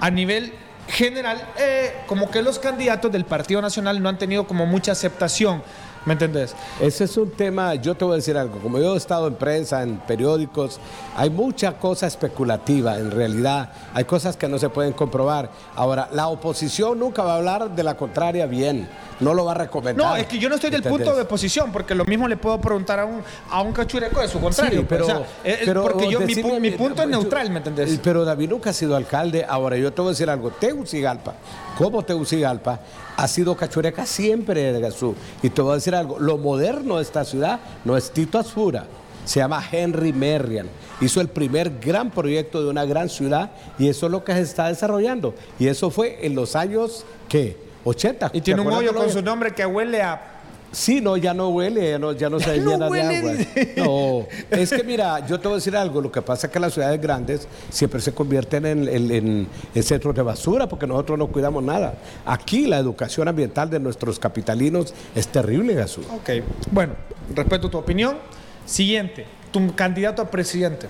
a 0.00 0.10
nivel 0.10 0.52
general, 0.88 1.40
eh, 1.58 1.92
como 2.06 2.30
que 2.30 2.42
los 2.42 2.58
candidatos 2.58 3.10
del 3.12 3.24
Partido 3.24 3.62
Nacional 3.62 4.02
no 4.02 4.08
han 4.08 4.18
tenido 4.18 4.46
como 4.46 4.66
mucha 4.66 4.92
aceptación, 4.92 5.62
¿me 6.04 6.14
entendés? 6.14 6.54
Ese 6.80 7.04
es 7.04 7.16
un 7.16 7.30
tema, 7.30 7.74
yo 7.76 7.94
te 7.94 8.04
voy 8.04 8.14
a 8.14 8.16
decir 8.16 8.36
algo, 8.36 8.58
como 8.58 8.78
yo 8.78 8.94
he 8.94 8.96
estado 8.96 9.28
en 9.28 9.34
prensa, 9.36 9.82
en 9.82 9.98
periódicos, 9.98 10.80
hay 11.16 11.30
mucha 11.30 11.78
cosa 11.78 12.06
especulativa 12.06 12.98
en 12.98 13.10
realidad, 13.10 13.72
hay 13.94 14.04
cosas 14.04 14.36
que 14.36 14.48
no 14.48 14.58
se 14.58 14.68
pueden 14.68 14.92
comprobar. 14.92 15.50
Ahora, 15.76 16.08
la 16.12 16.28
oposición 16.28 16.98
nunca 16.98 17.22
va 17.22 17.34
a 17.34 17.36
hablar 17.36 17.74
de 17.74 17.82
la 17.84 17.96
contraria 17.96 18.46
bien, 18.46 18.88
no 19.22 19.34
lo 19.34 19.44
va 19.44 19.52
a 19.52 19.54
recomendar. 19.54 20.06
No, 20.06 20.16
es 20.16 20.26
que 20.26 20.38
yo 20.38 20.48
no 20.48 20.56
estoy 20.56 20.70
del 20.70 20.78
¿Entendés? 20.80 21.06
punto 21.06 21.16
de 21.18 21.24
posición, 21.24 21.72
porque 21.72 21.94
lo 21.94 22.04
mismo 22.04 22.28
le 22.28 22.36
puedo 22.36 22.60
preguntar 22.60 23.00
a 23.00 23.04
un, 23.04 23.22
a 23.50 23.62
un 23.62 23.72
cachureco 23.72 24.20
de 24.20 24.28
su 24.28 24.40
contrario. 24.40 24.80
Sí, 24.80 24.86
pues, 24.86 25.00
pero, 25.00 25.04
o 25.04 25.06
sea, 25.06 25.18
eh, 25.44 25.58
eh, 25.60 25.62
pero 25.64 25.82
porque 25.82 26.10
yo, 26.10 26.20
mi, 26.20 26.26
decime, 26.26 26.50
pu- 26.50 26.60
mi 26.60 26.70
punto 26.72 27.02
es 27.02 27.08
neutral, 27.08 27.50
¿me 27.50 27.58
entendés? 27.58 27.98
Pero 28.02 28.24
David 28.24 28.48
nunca 28.50 28.70
ha 28.70 28.72
sido 28.72 28.96
alcalde. 28.96 29.44
Ahora, 29.48 29.76
yo 29.76 29.92
te 29.92 30.00
voy 30.02 30.08
a 30.08 30.12
decir 30.12 30.28
algo. 30.28 30.50
Tegucigalpa, 30.50 31.34
como 31.78 32.02
Tegucigalpa, 32.04 32.80
ha 33.16 33.28
sido 33.28 33.56
cachureca 33.56 34.04
siempre 34.06 34.72
de 34.72 34.80
Gazú. 34.80 35.14
Y 35.42 35.50
te 35.50 35.62
voy 35.62 35.72
a 35.72 35.74
decir 35.76 35.94
algo. 35.94 36.18
Lo 36.18 36.38
moderno 36.38 36.96
de 36.96 37.02
esta 37.02 37.24
ciudad 37.24 37.60
no 37.84 37.96
es 37.96 38.10
Tito 38.10 38.38
Asfura. 38.38 38.86
Se 39.24 39.38
llama 39.38 39.62
Henry 39.70 40.12
Merriam. 40.12 40.66
Hizo 41.00 41.20
el 41.20 41.28
primer 41.28 41.78
gran 41.78 42.10
proyecto 42.10 42.62
de 42.62 42.68
una 42.68 42.84
gran 42.84 43.08
ciudad 43.08 43.50
y 43.78 43.88
eso 43.88 44.06
es 44.06 44.12
lo 44.12 44.24
que 44.24 44.32
se 44.34 44.42
está 44.42 44.68
desarrollando. 44.68 45.34
Y 45.58 45.68
eso 45.68 45.90
fue 45.90 46.26
en 46.26 46.34
los 46.34 46.56
años, 46.56 47.04
¿qué? 47.28 47.56
80. 47.84 48.30
Y 48.32 48.38
¿Te 48.40 48.40
tiene 48.46 48.60
un 48.62 48.72
hoyo 48.72 48.94
con 48.94 49.10
su 49.10 49.22
nombre 49.22 49.52
que 49.52 49.64
huele 49.66 50.02
a 50.02 50.28
Sí, 50.74 51.02
no, 51.02 51.18
ya 51.18 51.34
no 51.34 51.50
huele, 51.50 51.90
ya 51.90 51.98
no, 51.98 52.12
ya 52.12 52.30
no 52.30 52.40
se 52.40 52.56
llena 52.56 52.88
de 52.88 53.02
agua. 53.02 53.32
No, 53.76 54.26
es 54.50 54.70
que 54.70 54.82
mira, 54.82 55.26
yo 55.26 55.38
te 55.38 55.46
voy 55.46 55.52
a 55.52 55.56
decir 55.56 55.76
algo, 55.76 56.00
lo 56.00 56.10
que 56.10 56.22
pasa 56.22 56.46
es 56.46 56.52
que 56.52 56.58
las 56.58 56.72
ciudades 56.72 56.98
grandes 56.98 57.46
siempre 57.68 58.00
se 58.00 58.12
convierten 58.14 58.64
en, 58.64 58.88
en- 58.88 59.10
en- 59.10 59.48
en 59.74 59.82
centros 59.82 60.14
de 60.14 60.22
basura 60.22 60.66
porque 60.66 60.86
nosotros 60.86 61.18
no 61.18 61.26
cuidamos 61.26 61.62
nada. 61.62 61.92
Aquí 62.24 62.66
la 62.66 62.78
educación 62.78 63.28
ambiental 63.28 63.68
de 63.68 63.80
nuestros 63.80 64.18
capitalinos 64.18 64.94
es 65.14 65.28
terrible, 65.28 65.74
Gasú. 65.74 66.00
Ok, 66.10 66.30
bueno, 66.70 66.94
respeto 67.34 67.68
tu 67.68 67.76
opinión. 67.76 68.16
Siguiente, 68.64 69.26
tu 69.50 69.74
candidato 69.74 70.22
a 70.22 70.30
presidente. 70.30 70.86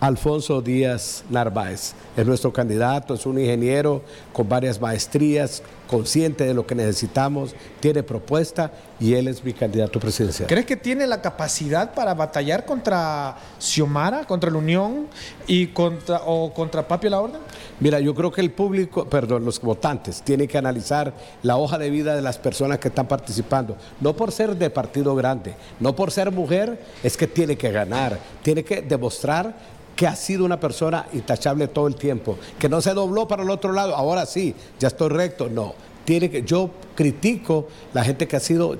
Alfonso 0.00 0.60
Díaz 0.60 1.24
Narváez 1.30 1.94
es 2.14 2.26
nuestro 2.26 2.52
candidato, 2.52 3.14
es 3.14 3.24
un 3.24 3.38
ingeniero 3.38 4.02
con 4.34 4.46
varias 4.46 4.78
maestrías, 4.78 5.62
consciente 5.86 6.44
de 6.44 6.54
lo 6.54 6.66
que 6.66 6.74
necesitamos, 6.74 7.54
tiene 7.80 8.02
propuesta 8.02 8.72
y 8.98 9.14
él 9.14 9.28
es 9.28 9.44
mi 9.44 9.52
candidato 9.52 10.00
presidencial. 10.00 10.48
¿Crees 10.48 10.66
que 10.66 10.76
tiene 10.76 11.06
la 11.06 11.20
capacidad 11.20 11.94
para 11.94 12.14
batallar 12.14 12.64
contra 12.64 13.36
Xiomara, 13.58 14.24
contra 14.24 14.50
la 14.50 14.58
Unión 14.58 15.06
y 15.46 15.68
contra, 15.68 16.22
o 16.24 16.52
contra 16.52 16.86
Papio 16.86 17.10
La 17.10 17.20
Orden? 17.20 17.40
Mira, 17.80 18.00
yo 18.00 18.14
creo 18.14 18.32
que 18.32 18.40
el 18.40 18.50
público, 18.50 19.04
perdón, 19.06 19.44
los 19.44 19.60
votantes 19.60 20.22
tienen 20.22 20.48
que 20.48 20.58
analizar 20.58 21.12
la 21.42 21.56
hoja 21.56 21.78
de 21.78 21.90
vida 21.90 22.14
de 22.14 22.22
las 22.22 22.38
personas 22.38 22.78
que 22.78 22.88
están 22.88 23.06
participando. 23.06 23.76
No 24.00 24.14
por 24.14 24.32
ser 24.32 24.56
de 24.56 24.70
partido 24.70 25.14
grande, 25.14 25.54
no 25.80 25.94
por 25.94 26.10
ser 26.10 26.30
mujer, 26.30 26.80
es 27.02 27.16
que 27.16 27.26
tiene 27.26 27.56
que 27.56 27.70
ganar, 27.70 28.18
tiene 28.42 28.64
que 28.64 28.82
demostrar 28.82 29.54
que 29.94 30.06
ha 30.06 30.16
sido 30.16 30.44
una 30.44 30.58
persona 30.58 31.06
intachable 31.12 31.68
todo 31.68 31.86
el 31.86 31.96
tiempo, 31.96 32.38
que 32.58 32.68
no 32.68 32.80
se 32.80 32.94
dobló 32.94 33.28
para 33.28 33.42
el 33.42 33.50
otro 33.50 33.72
lado, 33.72 33.94
ahora 33.94 34.26
sí, 34.26 34.54
ya 34.78 34.88
estoy 34.88 35.08
recto, 35.08 35.48
no. 35.48 35.74
Tiene 36.04 36.30
que, 36.30 36.42
yo 36.42 36.70
critico 36.94 37.68
la 37.92 38.04
gente 38.04 38.28
que 38.28 38.36
ha 38.36 38.40
sido 38.40 38.76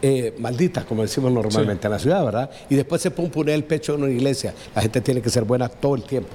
eh, 0.00 0.34
maldita, 0.38 0.84
como 0.84 1.02
decimos 1.02 1.30
normalmente 1.32 1.86
en 1.86 1.92
la 1.92 1.98
ciudad, 1.98 2.24
¿verdad? 2.24 2.50
Y 2.68 2.74
después 2.74 3.00
se 3.00 3.10
pone 3.10 3.54
el 3.54 3.64
pecho 3.64 3.94
en 3.94 4.02
una 4.02 4.12
iglesia. 4.12 4.54
La 4.74 4.82
gente 4.82 5.00
tiene 5.00 5.22
que 5.22 5.30
ser 5.30 5.44
buena 5.44 5.68
todo 5.68 5.94
el 5.94 6.02
tiempo. 6.02 6.34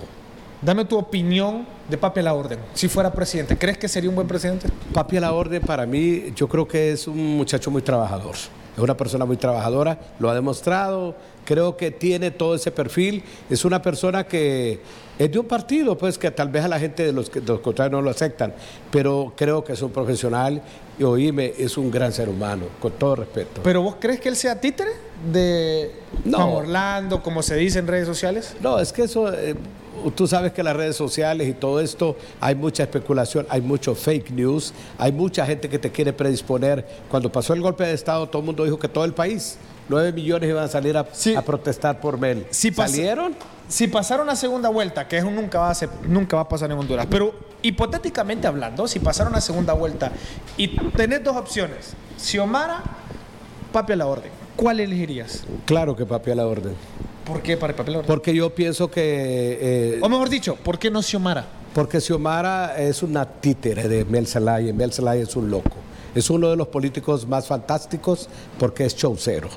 Dame 0.61 0.85
tu 0.85 0.97
opinión 0.97 1.67
de 1.87 1.97
Papi 1.97 2.21
a 2.21 2.23
la 2.23 2.33
Orden, 2.33 2.59
si 2.73 2.87
fuera 2.87 3.11
presidente. 3.11 3.57
¿Crees 3.57 3.77
que 3.77 3.87
sería 3.87 4.09
un 4.09 4.15
buen 4.15 4.27
presidente? 4.27 4.67
Papi 4.93 5.17
a 5.17 5.21
la 5.21 5.33
Orden 5.33 5.61
para 5.61 5.85
mí, 5.85 6.33
yo 6.35 6.47
creo 6.47 6.67
que 6.67 6.93
es 6.93 7.07
un 7.07 7.37
muchacho 7.37 7.69
muy 7.69 7.81
trabajador. 7.81 8.35
Es 8.75 8.83
una 8.83 8.97
persona 8.97 9.25
muy 9.25 9.37
trabajadora, 9.37 9.99
lo 10.19 10.29
ha 10.29 10.33
demostrado, 10.33 11.15
creo 11.47 11.77
que 11.77 11.91
tiene 11.91 12.29
todo 12.29 12.55
ese 12.55 12.71
perfil. 12.71 13.23
Es 13.49 13.63
una 13.63 13.81
persona 13.81 14.25
que 14.25 14.81
es 15.17 15.31
de 15.31 15.39
un 15.39 15.45
partido, 15.45 15.97
pues 15.97 16.17
que 16.17 16.29
tal 16.29 16.49
vez 16.49 16.65
a 16.65 16.67
la 16.67 16.77
gente 16.77 17.05
de 17.05 17.13
los, 17.13 17.29
que, 17.29 17.39
los 17.39 17.61
contrarios 17.61 17.93
no 17.93 18.01
lo 18.01 18.09
aceptan, 18.09 18.53
pero 18.91 19.31
creo 19.35 19.63
que 19.63 19.71
es 19.71 19.81
un 19.81 19.91
profesional 19.91 20.61
y 20.99 21.03
oíme, 21.03 21.53
es 21.57 21.77
un 21.77 21.89
gran 21.89 22.11
ser 22.11 22.27
humano, 22.27 22.65
con 22.81 22.91
todo 22.91 23.15
respeto. 23.15 23.61
¿Pero 23.63 23.81
vos 23.81 23.95
crees 23.97 24.19
que 24.19 24.27
él 24.27 24.35
sea 24.35 24.59
títere 24.59 24.91
de 25.31 25.93
No. 26.25 26.37
Juan 26.37 26.49
Orlando, 26.49 27.23
como 27.23 27.41
se 27.41 27.55
dice 27.55 27.79
en 27.79 27.87
redes 27.87 28.07
sociales? 28.07 28.53
No, 28.59 28.77
es 28.77 28.91
que 28.91 29.03
eso, 29.03 29.33
eh, 29.33 29.55
tú 30.15 30.27
sabes 30.27 30.51
que 30.51 30.63
las 30.63 30.75
redes 30.75 30.97
sociales 30.97 31.47
y 31.47 31.53
todo 31.53 31.79
esto, 31.79 32.17
hay 32.41 32.55
mucha 32.55 32.83
especulación, 32.83 33.47
hay 33.49 33.61
mucho 33.61 33.95
fake 33.95 34.31
news, 34.31 34.73
hay 34.97 35.13
mucha 35.13 35.45
gente 35.45 35.69
que 35.69 35.79
te 35.79 35.91
quiere 35.91 36.11
predisponer. 36.11 36.85
Cuando 37.09 37.31
pasó 37.31 37.53
el 37.53 37.61
golpe 37.61 37.85
de 37.85 37.93
Estado, 37.93 38.27
todo 38.27 38.41
el 38.41 38.47
mundo 38.47 38.65
dijo 38.65 38.77
que 38.77 38.89
todo 38.89 39.05
el 39.05 39.13
país, 39.13 39.57
9 39.89 40.11
millones 40.13 40.49
iban 40.49 40.63
a 40.63 40.67
salir 40.67 40.97
a, 40.97 41.05
Sí. 41.11 41.35
a 41.35 41.41
protestar 41.41 41.99
por 41.99 42.17
Mel. 42.19 42.45
Si 42.51 42.71
¿Salieron? 42.71 43.35
Si 43.69 43.87
pasara 43.87 44.23
una 44.23 44.35
segunda 44.35 44.69
vuelta, 44.69 45.07
que 45.07 45.17
eso 45.17 45.29
nunca 45.29 45.59
va, 45.59 45.69
a 45.69 45.75
ser- 45.75 45.89
nunca 46.07 46.37
va 46.37 46.43
a 46.43 46.49
pasar 46.49 46.71
en 46.71 46.77
Honduras, 46.77 47.05
pero 47.09 47.33
hipotéticamente 47.61 48.47
hablando, 48.47 48.87
si 48.87 48.99
pasara 48.99 49.29
una 49.29 49.41
segunda 49.41 49.73
vuelta 49.73 50.11
y 50.55 50.69
tenés 50.91 51.23
dos 51.23 51.35
opciones, 51.35 51.93
Xiomara, 52.17 52.81
Papi 53.73 53.93
a 53.93 53.95
la 53.97 54.07
Orden, 54.07 54.31
¿cuál 54.55 54.79
elegirías? 54.79 55.43
Claro 55.65 55.95
que 55.95 56.05
papi 56.05 56.31
a 56.31 56.35
la 56.35 56.47
orden. 56.47 56.73
¿Por 57.25 57.41
qué 57.41 57.57
para 57.57 57.75
Papi 57.75 57.89
a 57.89 57.91
la 57.91 57.97
Orden? 57.99 58.07
Porque 58.07 58.33
yo 58.33 58.55
pienso 58.55 58.89
que... 58.89 59.57
eh, 59.61 59.99
O 60.01 60.07
mejor 60.07 60.29
dicho, 60.29 60.55
¿por 60.55 60.79
qué 60.79 60.89
no 60.89 61.01
Xiomara? 61.01 61.45
Porque 61.73 61.99
Xiomara 61.99 62.77
es 62.79 63.03
una 63.03 63.25
títere 63.25 63.89
de 63.89 64.05
Mel 64.05 64.25
Zelaya. 64.27 64.73
Mel 64.73 64.93
Zelaya 64.93 65.21
es 65.23 65.35
un 65.35 65.51
loco. 65.51 65.75
Es 66.15 66.29
uno 66.29 66.49
de 66.49 66.55
los 66.55 66.69
políticos 66.69 67.27
más 67.27 67.45
fantásticos 67.47 68.29
porque 68.57 68.85
es 68.85 68.95
showcero. 68.95 69.49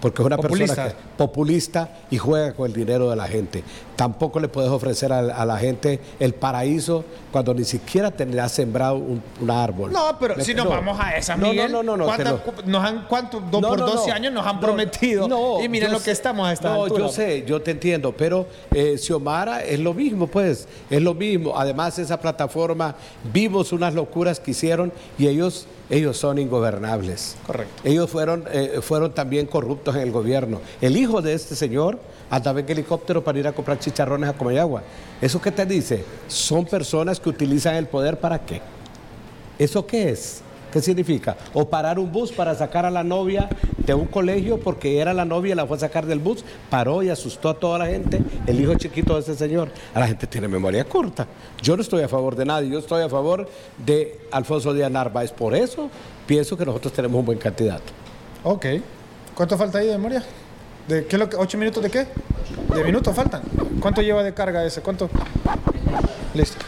Porque 0.00 0.22
es 0.22 0.26
una 0.26 0.36
Populista. 0.36 0.74
persona 0.74 0.94
que, 0.98 1.16
populista 1.18 1.88
y 2.10 2.16
juega 2.16 2.52
con 2.54 2.66
el 2.66 2.72
dinero 2.72 3.10
de 3.10 3.16
la 3.16 3.26
gente. 3.26 3.62
Tampoco 3.96 4.40
le 4.40 4.48
puedes 4.48 4.70
ofrecer 4.70 5.12
a, 5.12 5.18
a 5.18 5.44
la 5.44 5.58
gente 5.58 6.00
el 6.18 6.32
paraíso 6.32 7.04
cuando 7.30 7.52
ni 7.52 7.64
siquiera 7.64 8.10
te 8.10 8.40
has 8.40 8.52
sembrado 8.52 8.94
un, 8.96 9.22
un 9.40 9.50
árbol. 9.50 9.92
No, 9.92 10.16
pero 10.18 10.36
Me- 10.36 10.44
si 10.44 10.54
nos 10.54 10.64
no. 10.64 10.70
vamos 10.70 10.98
a 10.98 11.16
esa, 11.16 11.36
No, 11.36 11.50
Miguel, 11.50 11.70
no, 11.70 11.82
no, 11.82 11.98
no, 11.98 12.06
¿cuántas- 12.06 12.42
te 12.44 12.62
lo- 12.62 12.68
nos 12.72 12.82
han, 12.84 13.04
¿cuánto? 13.08 13.40
Do- 13.40 13.60
No, 13.60 13.68
por 13.68 13.78
no, 13.80 13.86
12 13.88 14.08
no. 14.08 14.14
años 14.14 14.32
nos 14.32 14.46
han 14.46 14.54
No, 14.56 14.60
prometido. 14.62 15.28
no, 15.28 15.62
y 15.62 15.68
miren 15.68 15.92
lo 15.92 15.98
que 15.98 16.04
sé- 16.04 16.10
estamos 16.12 16.48
a 16.48 16.52
esta 16.54 16.70
No, 16.74 16.84
altura. 16.84 17.04
yo 17.04 17.08
sé, 17.12 17.44
yo 17.46 17.60
te 17.60 17.72
entiendo, 17.72 18.12
pero 18.16 18.46
eh, 18.72 18.96
Xiomara 18.96 19.62
es 19.64 19.78
lo 19.80 19.92
mismo, 19.92 20.26
pues, 20.28 20.66
es 20.88 21.02
lo 21.02 21.12
mismo. 21.12 21.58
Además, 21.58 21.98
esa 21.98 22.18
plataforma, 22.18 22.94
vimos 23.32 23.70
unas 23.72 23.92
locuras 23.94 24.40
que 24.40 24.52
hicieron 24.52 24.92
y 25.18 25.26
ellos, 25.26 25.66
ellos 25.90 26.16
son 26.16 26.38
ingobernables. 26.38 27.36
Correcto. 27.46 27.82
Ellos 27.84 28.08
fueron, 28.08 28.44
eh, 28.52 28.78
fueron 28.80 29.12
también 29.12 29.46
corruptos 29.46 29.96
en 29.96 30.02
el 30.02 30.12
gobierno. 30.12 30.60
El 30.80 30.96
hijo 30.96 31.20
de 31.20 31.34
este 31.34 31.56
señor 31.56 31.98
andaba 32.30 32.60
en 32.60 32.70
helicóptero 32.70 33.24
para 33.24 33.38
ir 33.38 33.48
a 33.48 33.52
comprar 33.52 33.78
chicharrones 33.80 34.30
a 34.30 34.32
Comayagua. 34.32 34.82
¿Eso 35.20 35.42
qué 35.42 35.50
te 35.50 35.66
dice? 35.66 36.04
Son 36.28 36.64
personas 36.64 37.18
que 37.18 37.28
utilizan 37.28 37.74
el 37.74 37.86
poder 37.86 38.18
para 38.20 38.38
qué? 38.38 38.62
¿Eso 39.58 39.84
qué 39.84 40.10
es? 40.10 40.42
¿Qué 40.72 40.80
significa? 40.80 41.36
O 41.52 41.68
parar 41.68 41.98
un 41.98 42.12
bus 42.12 42.30
para 42.32 42.54
sacar 42.54 42.86
a 42.86 42.90
la 42.90 43.02
novia 43.02 43.48
de 43.84 43.94
un 43.94 44.06
colegio 44.06 44.60
porque 44.60 44.98
era 44.98 45.12
la 45.12 45.24
novia 45.24 45.52
y 45.52 45.56
la 45.56 45.66
fue 45.66 45.76
a 45.76 45.80
sacar 45.80 46.06
del 46.06 46.20
bus, 46.20 46.44
paró 46.68 47.02
y 47.02 47.08
asustó 47.08 47.48
a 47.48 47.54
toda 47.58 47.78
la 47.78 47.86
gente, 47.86 48.20
el 48.46 48.60
hijo 48.60 48.74
chiquito 48.74 49.14
de 49.14 49.20
ese 49.20 49.34
señor. 49.34 49.70
La 49.94 50.06
gente 50.06 50.26
tiene 50.26 50.48
memoria 50.48 50.84
corta. 50.84 51.26
Yo 51.60 51.76
no 51.76 51.82
estoy 51.82 52.02
a 52.02 52.08
favor 52.08 52.36
de 52.36 52.44
nadie, 52.44 52.70
yo 52.70 52.78
estoy 52.78 53.02
a 53.02 53.08
favor 53.08 53.48
de 53.84 54.20
Alfonso 54.30 54.72
Díaz 54.72 54.90
Narváez. 54.90 55.32
Por 55.32 55.54
eso 55.54 55.90
pienso 56.26 56.56
que 56.56 56.64
nosotros 56.64 56.92
tenemos 56.92 57.18
un 57.18 57.26
buen 57.26 57.38
candidato. 57.38 57.92
Ok. 58.44 58.66
¿Cuánto 59.34 59.56
falta 59.58 59.78
ahí 59.78 59.86
de 59.86 59.92
memoria? 59.92 60.22
¿De 60.86 61.06
qué 61.06 61.16
es 61.16 61.20
lo 61.20 61.28
que, 61.28 61.36
¿Ocho 61.36 61.58
minutos 61.58 61.82
de 61.82 61.90
qué? 61.90 62.06
¿De 62.74 62.84
minutos 62.84 63.14
faltan? 63.14 63.42
¿Cuánto 63.80 64.02
lleva 64.02 64.22
de 64.22 64.34
carga 64.34 64.64
ese? 64.64 64.82
¿Cuánto? 64.82 65.08
Listo. 66.34 66.64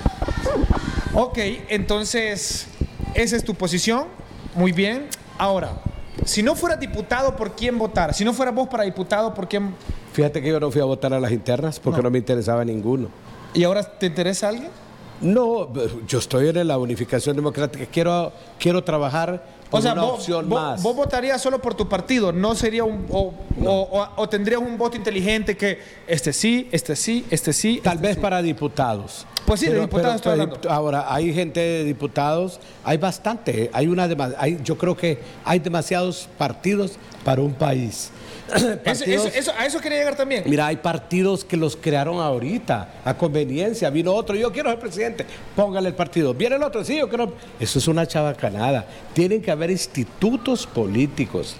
Ok, 1.14 1.38
entonces, 1.68 2.66
esa 3.14 3.36
es 3.36 3.44
tu 3.44 3.54
posición. 3.54 4.06
Muy 4.54 4.72
bien. 4.72 5.08
Ahora, 5.38 5.72
si 6.24 6.42
no 6.42 6.54
fueras 6.54 6.78
diputado, 6.78 7.36
¿por 7.36 7.54
quién 7.56 7.78
votar? 7.78 8.14
Si 8.14 8.24
no 8.24 8.32
fueras 8.32 8.54
vos 8.54 8.68
para 8.68 8.84
diputado, 8.84 9.34
¿por 9.34 9.48
quién? 9.48 9.74
Fíjate 10.12 10.42
que 10.42 10.48
yo 10.48 10.60
no 10.60 10.70
fui 10.70 10.80
a 10.80 10.84
votar 10.84 11.12
a 11.14 11.20
las 11.20 11.32
internas 11.32 11.80
porque 11.80 12.02
no, 12.02 12.10
me 12.10 12.18
interesaba 12.18 12.64
ninguno. 12.64 13.08
¿Y 13.54 13.64
ahora 13.64 13.82
te 13.82 14.06
interesa 14.06 14.48
alguien? 14.48 14.70
No, 15.22 15.68
yo 16.06 16.18
estoy 16.18 16.48
en 16.48 16.66
la 16.68 16.78
unificación 16.78 17.36
democrática. 17.36 17.86
Quiero, 17.86 18.32
quiero 18.58 18.82
trabajar 18.82 19.42
O 19.68 19.70
con 19.70 19.82
sea, 19.82 19.92
una 19.92 20.02
vos, 20.02 20.12
opción 20.20 20.48
vos- 20.48 20.60
más. 20.60 20.82
vos 20.82 20.96
votarías 20.96 21.40
solo 21.40 21.60
por 21.60 21.74
tu 21.74 21.88
partido, 21.88 22.32
no 22.32 22.54
sería 22.54 22.84
un. 22.84 23.06
O, 23.10 23.32
o- 23.64 23.70
o- 23.70 24.08
o 24.16 24.28
tendrías 24.28 24.60
un 24.60 24.76
voto 24.76 24.96
inteligente 24.96 25.56
que 25.56 25.78
este 26.06 26.32
sí, 26.32 26.68
este 26.72 26.96
sí, 26.96 27.24
este 27.30 27.52
sí. 27.52 27.80
Tal 27.82 27.94
este 27.94 28.06
vez 28.08 28.14
sí. 28.16 28.20
para 28.20 28.42
diputados. 28.42 29.26
Pues 29.46 29.60
sí, 29.60 29.66
de 29.66 29.80
diputados 29.80 30.16
estoy 30.16 30.32
hablando. 30.32 30.58
Ahora, 30.68 31.12
hay 31.12 31.32
gente 31.32 31.60
de 31.60 31.84
diputados, 31.84 32.60
hay 32.84 32.98
bastante, 32.98 33.70
hay 33.72 33.86
una 33.86 34.08
hay, 34.38 34.58
yo 34.64 34.76
creo 34.78 34.96
que 34.96 35.18
hay 35.44 35.58
demasiados 35.58 36.28
partidos 36.38 36.92
para 37.24 37.40
un 37.42 37.52
país. 37.54 38.10
Eso- 38.54 38.76
Partidos- 38.84 39.26
eso- 39.26 39.28
eso- 39.38 39.52
a 39.58 39.64
eso 39.66 39.80
quería 39.80 39.98
llegar 39.98 40.16
también. 40.16 40.42
Mira, 40.46 40.66
hay 40.66 40.76
partidos 40.76 41.44
que 41.44 41.56
los 41.56 41.76
crearon 41.76 42.18
ahorita, 42.20 42.94
a 43.04 43.14
conveniencia. 43.14 43.88
Vino 43.90 44.12
otro, 44.12 44.34
yo 44.34 44.52
quiero 44.52 44.68
ser 44.70 44.78
presidente, 44.80 45.24
póngale 45.56 45.88
el 45.88 45.94
partido. 45.94 46.34
Viene 46.34 46.56
el 46.56 46.62
otro, 46.62 46.84
sí, 46.84 46.96
yo 46.98 47.08
quiero. 47.08 47.32
Eso 47.60 47.78
es 47.78 47.88
una 47.88 48.06
chabacanada. 48.06 48.84
Tienen 49.14 49.40
que 49.40 49.50
haber 49.50 49.70
institutos 49.70 50.66
políticos. 50.66 51.56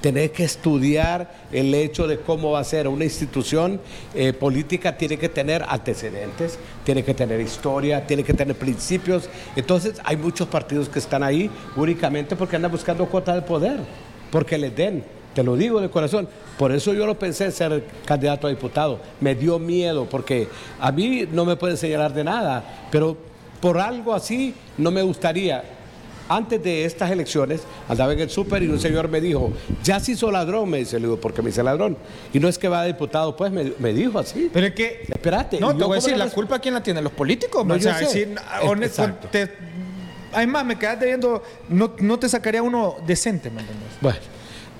Tener 0.00 0.30
que 0.30 0.44
estudiar 0.44 1.34
el 1.50 1.74
hecho 1.74 2.06
de 2.06 2.20
cómo 2.20 2.52
va 2.52 2.60
a 2.60 2.64
ser 2.64 2.86
una 2.86 3.02
institución 3.04 3.80
eh, 4.14 4.32
política, 4.32 4.96
tiene 4.96 5.16
que 5.18 5.28
tener 5.28 5.64
antecedentes, 5.66 6.56
tiene 6.84 7.02
que 7.02 7.14
tener 7.14 7.40
historia, 7.40 8.06
tiene 8.06 8.22
que 8.22 8.32
tener 8.32 8.54
principios. 8.54 9.28
Entonces, 9.56 9.94
hay 10.04 10.16
muchos 10.16 10.46
partidos 10.46 10.88
que 10.88 11.00
están 11.00 11.24
ahí 11.24 11.50
únicamente 11.74 12.36
porque 12.36 12.54
andan 12.54 12.70
buscando 12.70 13.06
cuota 13.06 13.34
de 13.34 13.42
poder, 13.42 13.80
porque 14.30 14.56
les 14.56 14.76
den. 14.76 15.17
Te 15.38 15.44
lo 15.44 15.54
digo 15.56 15.80
de 15.80 15.88
corazón. 15.88 16.28
Por 16.58 16.72
eso 16.72 16.92
yo 16.94 17.06
no 17.06 17.16
pensé 17.16 17.44
en 17.44 17.52
ser 17.52 17.84
candidato 18.04 18.48
a 18.48 18.50
diputado. 18.50 18.98
Me 19.20 19.36
dio 19.36 19.60
miedo 19.60 20.04
porque 20.10 20.48
a 20.80 20.90
mí 20.90 21.28
no 21.30 21.44
me 21.44 21.54
pueden 21.54 21.76
señalar 21.76 22.12
de 22.12 22.24
nada, 22.24 22.64
pero 22.90 23.16
por 23.60 23.78
algo 23.78 24.12
así 24.12 24.52
no 24.78 24.90
me 24.90 25.00
gustaría. 25.02 25.62
Antes 26.28 26.60
de 26.60 26.84
estas 26.84 27.12
elecciones 27.12 27.62
andaba 27.88 28.14
en 28.14 28.18
el 28.18 28.30
súper 28.30 28.64
y 28.64 28.66
un 28.68 28.80
señor 28.80 29.08
me 29.08 29.20
dijo, 29.20 29.52
ya 29.84 30.00
se 30.00 30.10
hizo 30.10 30.28
ladrón, 30.32 30.68
me 30.70 30.78
dice, 30.78 30.96
le 30.98 31.06
digo, 31.06 31.20
¿por 31.20 31.32
qué 31.32 31.40
me 31.40 31.50
hice 31.50 31.62
ladrón? 31.62 31.96
Y 32.32 32.40
no 32.40 32.48
es 32.48 32.58
que 32.58 32.66
va 32.66 32.80
a 32.80 32.84
diputado, 32.86 33.36
pues 33.36 33.52
me, 33.52 33.72
me 33.78 33.92
dijo 33.92 34.18
así. 34.18 34.50
Pero 34.52 34.66
es 34.66 34.74
que. 34.74 35.02
Espérate, 35.08 35.60
No, 35.60 35.70
¿y 35.70 35.76
te 35.78 35.84
voy 35.84 35.92
a 35.98 36.00
decir, 36.00 36.16
la 36.16 36.24
res- 36.24 36.34
culpa 36.34 36.58
quién 36.58 36.74
la 36.74 36.82
tiene, 36.82 37.00
los 37.00 37.12
políticos. 37.12 37.64
No, 37.64 37.74
o 37.74 37.78
sea, 37.78 37.94
sé. 37.96 38.04
decir, 38.06 38.28
Es- 38.60 38.68
honesto, 38.68 39.02
exacto. 39.04 39.28
te- 39.30 39.52
además, 40.32 40.64
me 40.64 40.76
quedas 40.76 40.98
debiendo, 40.98 41.44
no, 41.68 41.92
no 42.00 42.18
te 42.18 42.28
sacaría 42.28 42.60
uno 42.60 42.96
decente, 43.06 43.50
¿me 43.52 43.60
entiendes? 43.60 43.88
Bueno, 44.00 44.18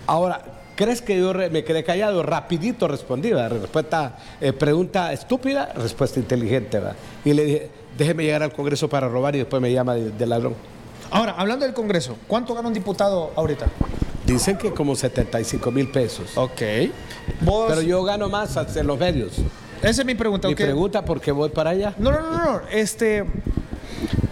ahora, 0.08 0.42
¿crees 0.74 1.00
que 1.02 1.18
yo 1.18 1.32
me 1.34 1.62
quedé 1.62 1.84
callado? 1.84 2.22
Rapidito 2.22 2.88
respondí, 2.88 3.30
¿verdad? 3.30 3.58
Respuesta, 3.60 4.16
eh, 4.40 4.52
pregunta 4.52 5.12
estúpida, 5.12 5.72
respuesta 5.76 6.18
inteligente, 6.18 6.78
¿verdad? 6.78 6.96
Y 7.24 7.32
le 7.34 7.44
dije, 7.44 7.70
déjeme 7.96 8.24
llegar 8.24 8.42
al 8.42 8.52
Congreso 8.52 8.88
para 8.88 9.08
robar 9.08 9.36
y 9.36 9.38
después 9.38 9.62
me 9.62 9.72
llama 9.72 9.94
de, 9.94 10.10
de 10.10 10.26
ladrón. 10.26 10.54
Ahora, 11.10 11.34
hablando 11.38 11.64
del 11.64 11.74
Congreso, 11.74 12.16
¿cuánto 12.26 12.54
gana 12.54 12.68
un 12.68 12.74
diputado 12.74 13.32
ahorita? 13.36 13.66
Dicen 14.26 14.58
que 14.58 14.72
como 14.72 14.94
75 14.94 15.70
mil 15.70 15.90
pesos. 15.90 16.36
Ok. 16.36 16.60
Vos, 17.40 17.66
Pero 17.68 17.80
yo 17.82 18.02
gano 18.04 18.28
más 18.28 18.56
en 18.76 18.86
los 18.86 18.98
medios. 18.98 19.32
esa 19.82 20.02
es 20.02 20.04
mi 20.04 20.14
pregunta. 20.14 20.48
Mi 20.48 20.54
ok. 20.54 20.60
pregunta, 20.60 21.02
¿por 21.04 21.20
qué 21.20 21.32
voy 21.32 21.48
para 21.48 21.70
allá? 21.70 21.94
No, 21.98 22.10
no, 22.12 22.20
no, 22.20 22.44
no. 22.44 22.60
Este, 22.70 23.24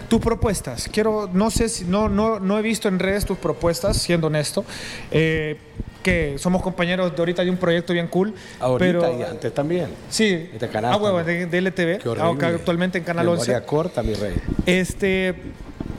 tus 0.09 0.21
propuestas. 0.21 0.89
Quiero, 0.91 1.29
no 1.31 1.51
sé 1.51 1.69
si, 1.69 1.85
no, 1.85 2.09
no, 2.09 2.39
no 2.39 2.57
he 2.57 2.61
visto 2.61 2.87
en 2.87 2.99
redes 2.99 3.25
tus 3.25 3.37
propuestas, 3.37 3.97
siendo 3.97 4.27
honesto. 4.27 4.65
Eh, 5.11 5.57
que 6.03 6.37
somos 6.37 6.61
compañeros 6.61 7.13
de 7.13 7.21
ahorita 7.21 7.43
de 7.43 7.49
un 7.49 7.57
proyecto 7.57 7.91
bien 7.91 8.07
cool. 8.07 8.33
Ahorita 8.61 9.07
pero, 9.07 9.19
y 9.19 9.23
antes 9.23 9.53
también. 9.53 9.89
Sí, 10.09 10.49
Este 10.53 10.69
canal 10.69 10.93
ah, 10.93 10.97
huevo, 10.97 11.21
de, 11.21 11.47
de 11.47 11.57
LTV, 11.61 12.07
actualmente 12.41 12.97
en 12.97 13.03
Canal 13.03 13.25
Memoria 13.25 13.57
11. 13.57 13.65
corta, 13.65 14.03
mi 14.03 14.13
rey. 14.13 14.35
Este, 14.65 15.35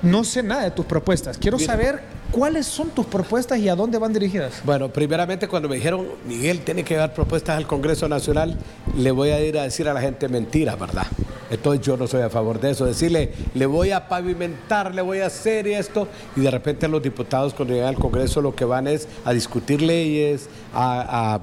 no 0.01 0.25
sé 0.25 0.43
nada 0.43 0.63
de 0.63 0.71
tus 0.71 0.87
propuestas. 0.87 1.37
Quiero 1.37 1.59
Mira. 1.59 1.73
saber 1.73 2.01
cuáles 2.31 2.67
son 2.67 2.89
tus 2.91 3.05
propuestas 3.05 3.59
y 3.59 3.69
a 3.69 3.75
dónde 3.75 3.99
van 3.99 4.13
dirigidas. 4.13 4.63
Bueno, 4.65 4.89
primeramente 4.89 5.47
cuando 5.49 5.69
me 5.69 5.77
dijeron, 5.77 6.07
Miguel 6.27 6.61
tiene 6.61 6.85
que 6.85 6.95
dar 6.97 7.13
propuestas 7.13 7.57
al 7.57 7.67
Congreso 7.67 8.09
Nacional, 8.09 8.59
le 8.97 9.11
voy 9.11 9.31
a 9.31 9.41
ir 9.41 9.59
a 9.59 9.65
decir 9.65 9.89
a 9.89 9.95
la 9.95 10.01
gente 10.01 10.29
mentiras, 10.29 10.79
¿verdad? 10.79 11.07
Entonces 11.51 11.85
yo 11.85 11.97
no 11.97 12.07
soy 12.07 12.23
a 12.23 12.31
favor 12.31 12.61
de 12.61 12.71
eso. 12.71 12.85
Decirle, 12.85 13.33
le 13.55 13.67
voy 13.67 13.91
a 13.91 14.09
pavimentar, 14.09 14.95
le 14.95 15.03
voy 15.03 15.21
a 15.21 15.27
hacer 15.27 15.67
esto. 15.67 16.09
Y 16.37 16.41
de 16.41 16.51
repente 16.51 16.89
los 16.89 17.03
diputados 17.03 17.55
cuando 17.55 17.75
llegan 17.75 17.91
al 17.91 18.01
Congreso 18.01 18.41
lo 18.41 18.55
que 18.55 18.65
van 18.65 18.87
es 18.87 19.09
a 19.25 19.33
discutir 19.33 19.83
leyes, 19.83 20.49
a, 20.75 21.41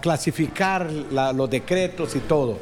clasificar 0.00 0.90
los 0.90 1.48
decretos 1.48 2.16
y 2.16 2.20
todo. 2.20 2.58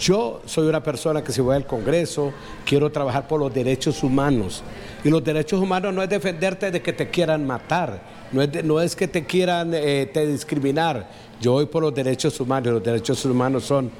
Yo 0.00 0.42
soy 0.46 0.66
una 0.66 0.82
persona 0.82 1.22
que 1.22 1.32
si 1.32 1.40
voy 1.40 1.54
al 1.54 1.64
Congreso, 1.64 2.32
quiero 2.64 2.90
trabajar 2.90 3.28
por 3.28 3.38
los 3.38 3.54
derechos 3.54 4.02
humanos. 4.02 4.62
Y 5.04 5.10
los 5.10 5.22
derechos 5.22 5.60
humanos 5.60 5.94
no 5.94 6.02
es 6.02 6.08
defenderte 6.08 6.72
de 6.72 6.82
que 6.82 6.92
te 6.92 7.08
quieran 7.08 7.46
matar, 7.46 8.00
no 8.32 8.80
es, 8.80 8.96
que 8.96 9.06
te 9.06 9.24
quieran 9.24 9.72
eh, 9.72 10.10
te 10.12 10.26
discriminar. 10.26 11.08
Yo 11.40 11.52
voy 11.52 11.66
por 11.66 11.82
los 11.82 11.94
derechos 11.94 12.40
humanos. 12.40 12.72
Los 12.72 12.82
derechos 12.82 13.24
humanos 13.24 13.64
son 13.64 13.90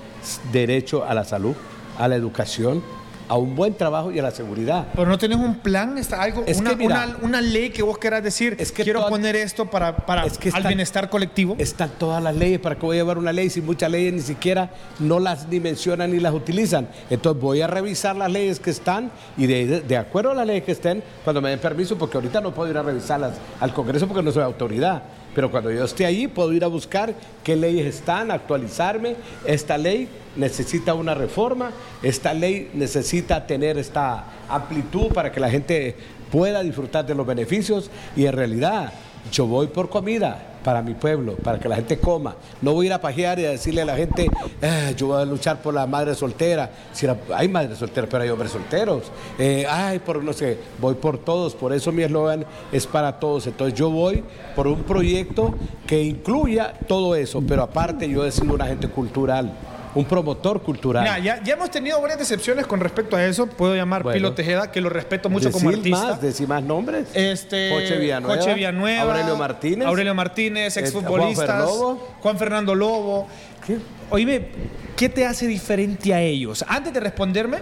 derecho 0.52 1.04
a 1.04 1.14
la 1.14 1.24
salud, 1.24 1.54
a 1.98 2.08
la 2.08 2.16
educación, 2.16 2.82
a 3.28 3.36
un 3.36 3.56
buen 3.56 3.74
trabajo 3.74 4.12
y 4.12 4.18
a 4.18 4.22
la 4.22 4.30
seguridad. 4.30 4.86
Pero 4.94 5.08
no 5.08 5.18
tenés 5.18 5.38
un 5.38 5.56
plan, 5.56 5.98
está 5.98 6.22
algo, 6.22 6.44
una, 6.80 7.16
una, 7.22 7.40
ley 7.40 7.70
que 7.70 7.82
vos 7.82 7.98
querás 7.98 8.22
decir, 8.22 8.56
es 8.58 8.70
que 8.70 8.84
quiero 8.84 9.08
poner 9.08 9.36
esto 9.36 9.66
para, 9.66 9.96
para 9.96 10.22
al 10.22 10.62
bienestar 10.62 11.10
colectivo. 11.10 11.56
Están 11.58 11.90
todas 11.98 12.22
las 12.22 12.34
leyes, 12.34 12.60
¿para 12.60 12.76
qué 12.76 12.86
voy 12.86 12.96
a 12.96 13.00
llevar 13.00 13.18
una 13.18 13.32
ley 13.32 13.50
si 13.50 13.60
muchas 13.60 13.90
leyes 13.90 14.12
ni 14.12 14.20
siquiera 14.20 14.70
no 14.98 15.18
las 15.18 15.50
dimensionan 15.50 16.12
ni 16.12 16.20
las 16.20 16.34
utilizan? 16.34 16.88
Entonces 17.10 17.42
voy 17.42 17.60
a 17.62 17.66
revisar 17.66 18.16
las 18.16 18.30
leyes 18.30 18.60
que 18.60 18.70
están 18.70 19.10
y 19.36 19.46
de, 19.46 19.80
de 19.80 19.96
acuerdo 19.96 20.30
a 20.30 20.34
las 20.34 20.46
leyes 20.46 20.64
que 20.64 20.72
estén, 20.72 21.02
cuando 21.24 21.40
me 21.40 21.50
den 21.50 21.58
permiso, 21.58 21.98
porque 21.98 22.16
ahorita 22.16 22.40
no 22.40 22.54
puedo 22.54 22.70
ir 22.70 22.78
a 22.78 22.82
revisarlas 22.82 23.34
al 23.60 23.72
Congreso 23.72 24.06
porque 24.06 24.22
no 24.22 24.32
soy 24.32 24.42
autoridad 24.42 25.02
pero 25.36 25.50
cuando 25.50 25.70
yo 25.70 25.84
esté 25.84 26.06
ahí 26.06 26.28
puedo 26.28 26.50
ir 26.54 26.64
a 26.64 26.66
buscar 26.66 27.12
qué 27.44 27.56
leyes 27.56 27.84
están, 27.94 28.30
actualizarme. 28.30 29.16
Esta 29.44 29.76
ley 29.76 30.08
necesita 30.34 30.94
una 30.94 31.12
reforma, 31.12 31.72
esta 32.02 32.32
ley 32.32 32.70
necesita 32.72 33.46
tener 33.46 33.76
esta 33.76 34.24
amplitud 34.48 35.12
para 35.12 35.30
que 35.30 35.38
la 35.38 35.50
gente 35.50 35.94
pueda 36.32 36.62
disfrutar 36.62 37.04
de 37.04 37.14
los 37.14 37.26
beneficios 37.26 37.90
y 38.16 38.24
en 38.24 38.32
realidad 38.32 38.94
yo 39.30 39.46
voy 39.46 39.66
por 39.68 39.88
comida 39.88 40.56
para 40.66 40.82
mi 40.82 40.94
pueblo, 40.94 41.36
para 41.36 41.60
que 41.60 41.68
la 41.68 41.76
gente 41.76 41.98
coma. 41.98 42.34
No 42.60 42.72
voy 42.72 42.86
a 42.86 42.88
ir 42.88 42.92
a 42.92 43.00
pajear 43.00 43.38
y 43.38 43.44
a 43.44 43.50
decirle 43.50 43.82
a 43.82 43.84
la 43.84 43.94
gente, 43.94 44.28
eh, 44.60 44.94
yo 44.96 45.06
voy 45.06 45.22
a 45.22 45.24
luchar 45.24 45.62
por 45.62 45.72
la 45.72 45.86
madre 45.86 46.12
soltera. 46.16 46.68
Si 46.92 47.06
hay 47.32 47.48
madres 47.48 47.78
solteras, 47.78 48.10
pero 48.10 48.24
hay 48.24 48.30
hombres 48.30 48.50
solteros. 48.50 49.04
Eh, 49.38 49.64
ay, 49.70 50.00
por 50.00 50.24
no 50.24 50.32
sé, 50.32 50.58
voy 50.80 50.94
por 50.94 51.18
todos. 51.18 51.54
Por 51.54 51.72
eso 51.72 51.92
mi 51.92 52.02
eslogan 52.02 52.44
es 52.72 52.84
para 52.84 53.20
todos. 53.20 53.46
Entonces 53.46 53.78
yo 53.78 53.90
voy 53.90 54.24
por 54.56 54.66
un 54.66 54.82
proyecto 54.82 55.54
que 55.86 56.02
incluya 56.02 56.72
todo 56.88 57.14
eso, 57.14 57.40
pero 57.46 57.62
aparte 57.62 58.08
yo 58.08 58.24
he 58.24 58.32
sido 58.32 58.54
un 58.54 58.62
agente 58.62 58.88
cultural 58.88 59.52
un 59.96 60.04
promotor 60.04 60.62
cultural. 60.62 61.04
ya, 61.22 61.42
ya, 61.42 61.54
hemos 61.54 61.70
tenido 61.70 62.00
varias 62.00 62.18
decepciones 62.18 62.66
con 62.66 62.80
respecto 62.80 63.16
a 63.16 63.24
eso. 63.24 63.46
Puedo 63.46 63.74
llamar 63.74 64.04
Pilo 64.04 64.34
Tejeda, 64.34 64.70
que 64.70 64.80
lo 64.80 64.90
respeto 64.90 65.30
mucho 65.30 65.50
como 65.50 65.70
artista. 65.70 66.02
Más, 66.02 66.20
decir 66.20 66.46
más 66.46 66.62
nombres. 66.62 67.08
Este, 67.14 67.70
Coche 67.70 67.96
Villanueva. 67.98 69.02
Aurelio 69.02 69.36
Martínez. 69.36 69.88
Aurelio 69.88 70.14
Martínez, 70.14 70.76
exfutbolistas. 70.76 71.68
Juan, 71.70 71.96
Juan 72.20 72.38
Fernando 72.38 72.74
Lobo. 72.74 73.26
¿Qué? 73.66 73.78
Oíme, 74.10 74.48
¿qué 74.96 75.08
te 75.08 75.24
hace 75.24 75.46
diferente 75.46 76.12
a 76.12 76.20
ellos? 76.20 76.64
Antes 76.68 76.92
de 76.92 77.00
responderme, 77.00 77.58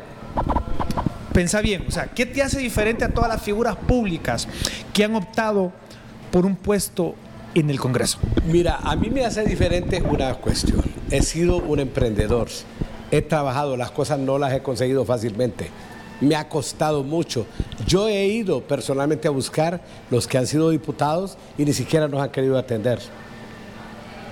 pensá 1.32 1.60
bien. 1.60 1.84
O 1.86 1.90
sea, 1.92 2.06
¿qué 2.06 2.26
te 2.26 2.42
hace 2.42 2.58
diferente 2.58 3.04
a 3.04 3.10
todas 3.10 3.30
las 3.30 3.42
figuras 3.42 3.76
públicas 3.76 4.48
que 4.92 5.04
han 5.04 5.14
optado 5.14 5.72
por 6.32 6.44
un 6.46 6.56
puesto 6.56 7.14
en 7.54 7.70
el 7.70 7.78
Congreso? 7.78 8.18
Mira, 8.46 8.80
a 8.82 8.96
mí 8.96 9.08
me 9.08 9.24
hace 9.24 9.44
diferente 9.44 10.02
una 10.02 10.34
cuestión. 10.34 10.82
He 11.14 11.22
sido 11.22 11.58
un 11.58 11.78
emprendedor. 11.78 12.48
He 13.12 13.22
trabajado, 13.22 13.76
las 13.76 13.92
cosas 13.92 14.18
no 14.18 14.36
las 14.36 14.52
he 14.52 14.64
conseguido 14.64 15.04
fácilmente. 15.04 15.70
Me 16.20 16.34
ha 16.34 16.48
costado 16.48 17.04
mucho. 17.04 17.46
Yo 17.86 18.08
he 18.08 18.26
ido 18.26 18.62
personalmente 18.62 19.28
a 19.28 19.30
buscar 19.30 19.80
los 20.10 20.26
que 20.26 20.38
han 20.38 20.48
sido 20.48 20.70
diputados 20.70 21.38
y 21.56 21.64
ni 21.64 21.72
siquiera 21.72 22.08
nos 22.08 22.20
han 22.20 22.30
querido 22.30 22.58
atender. 22.58 22.98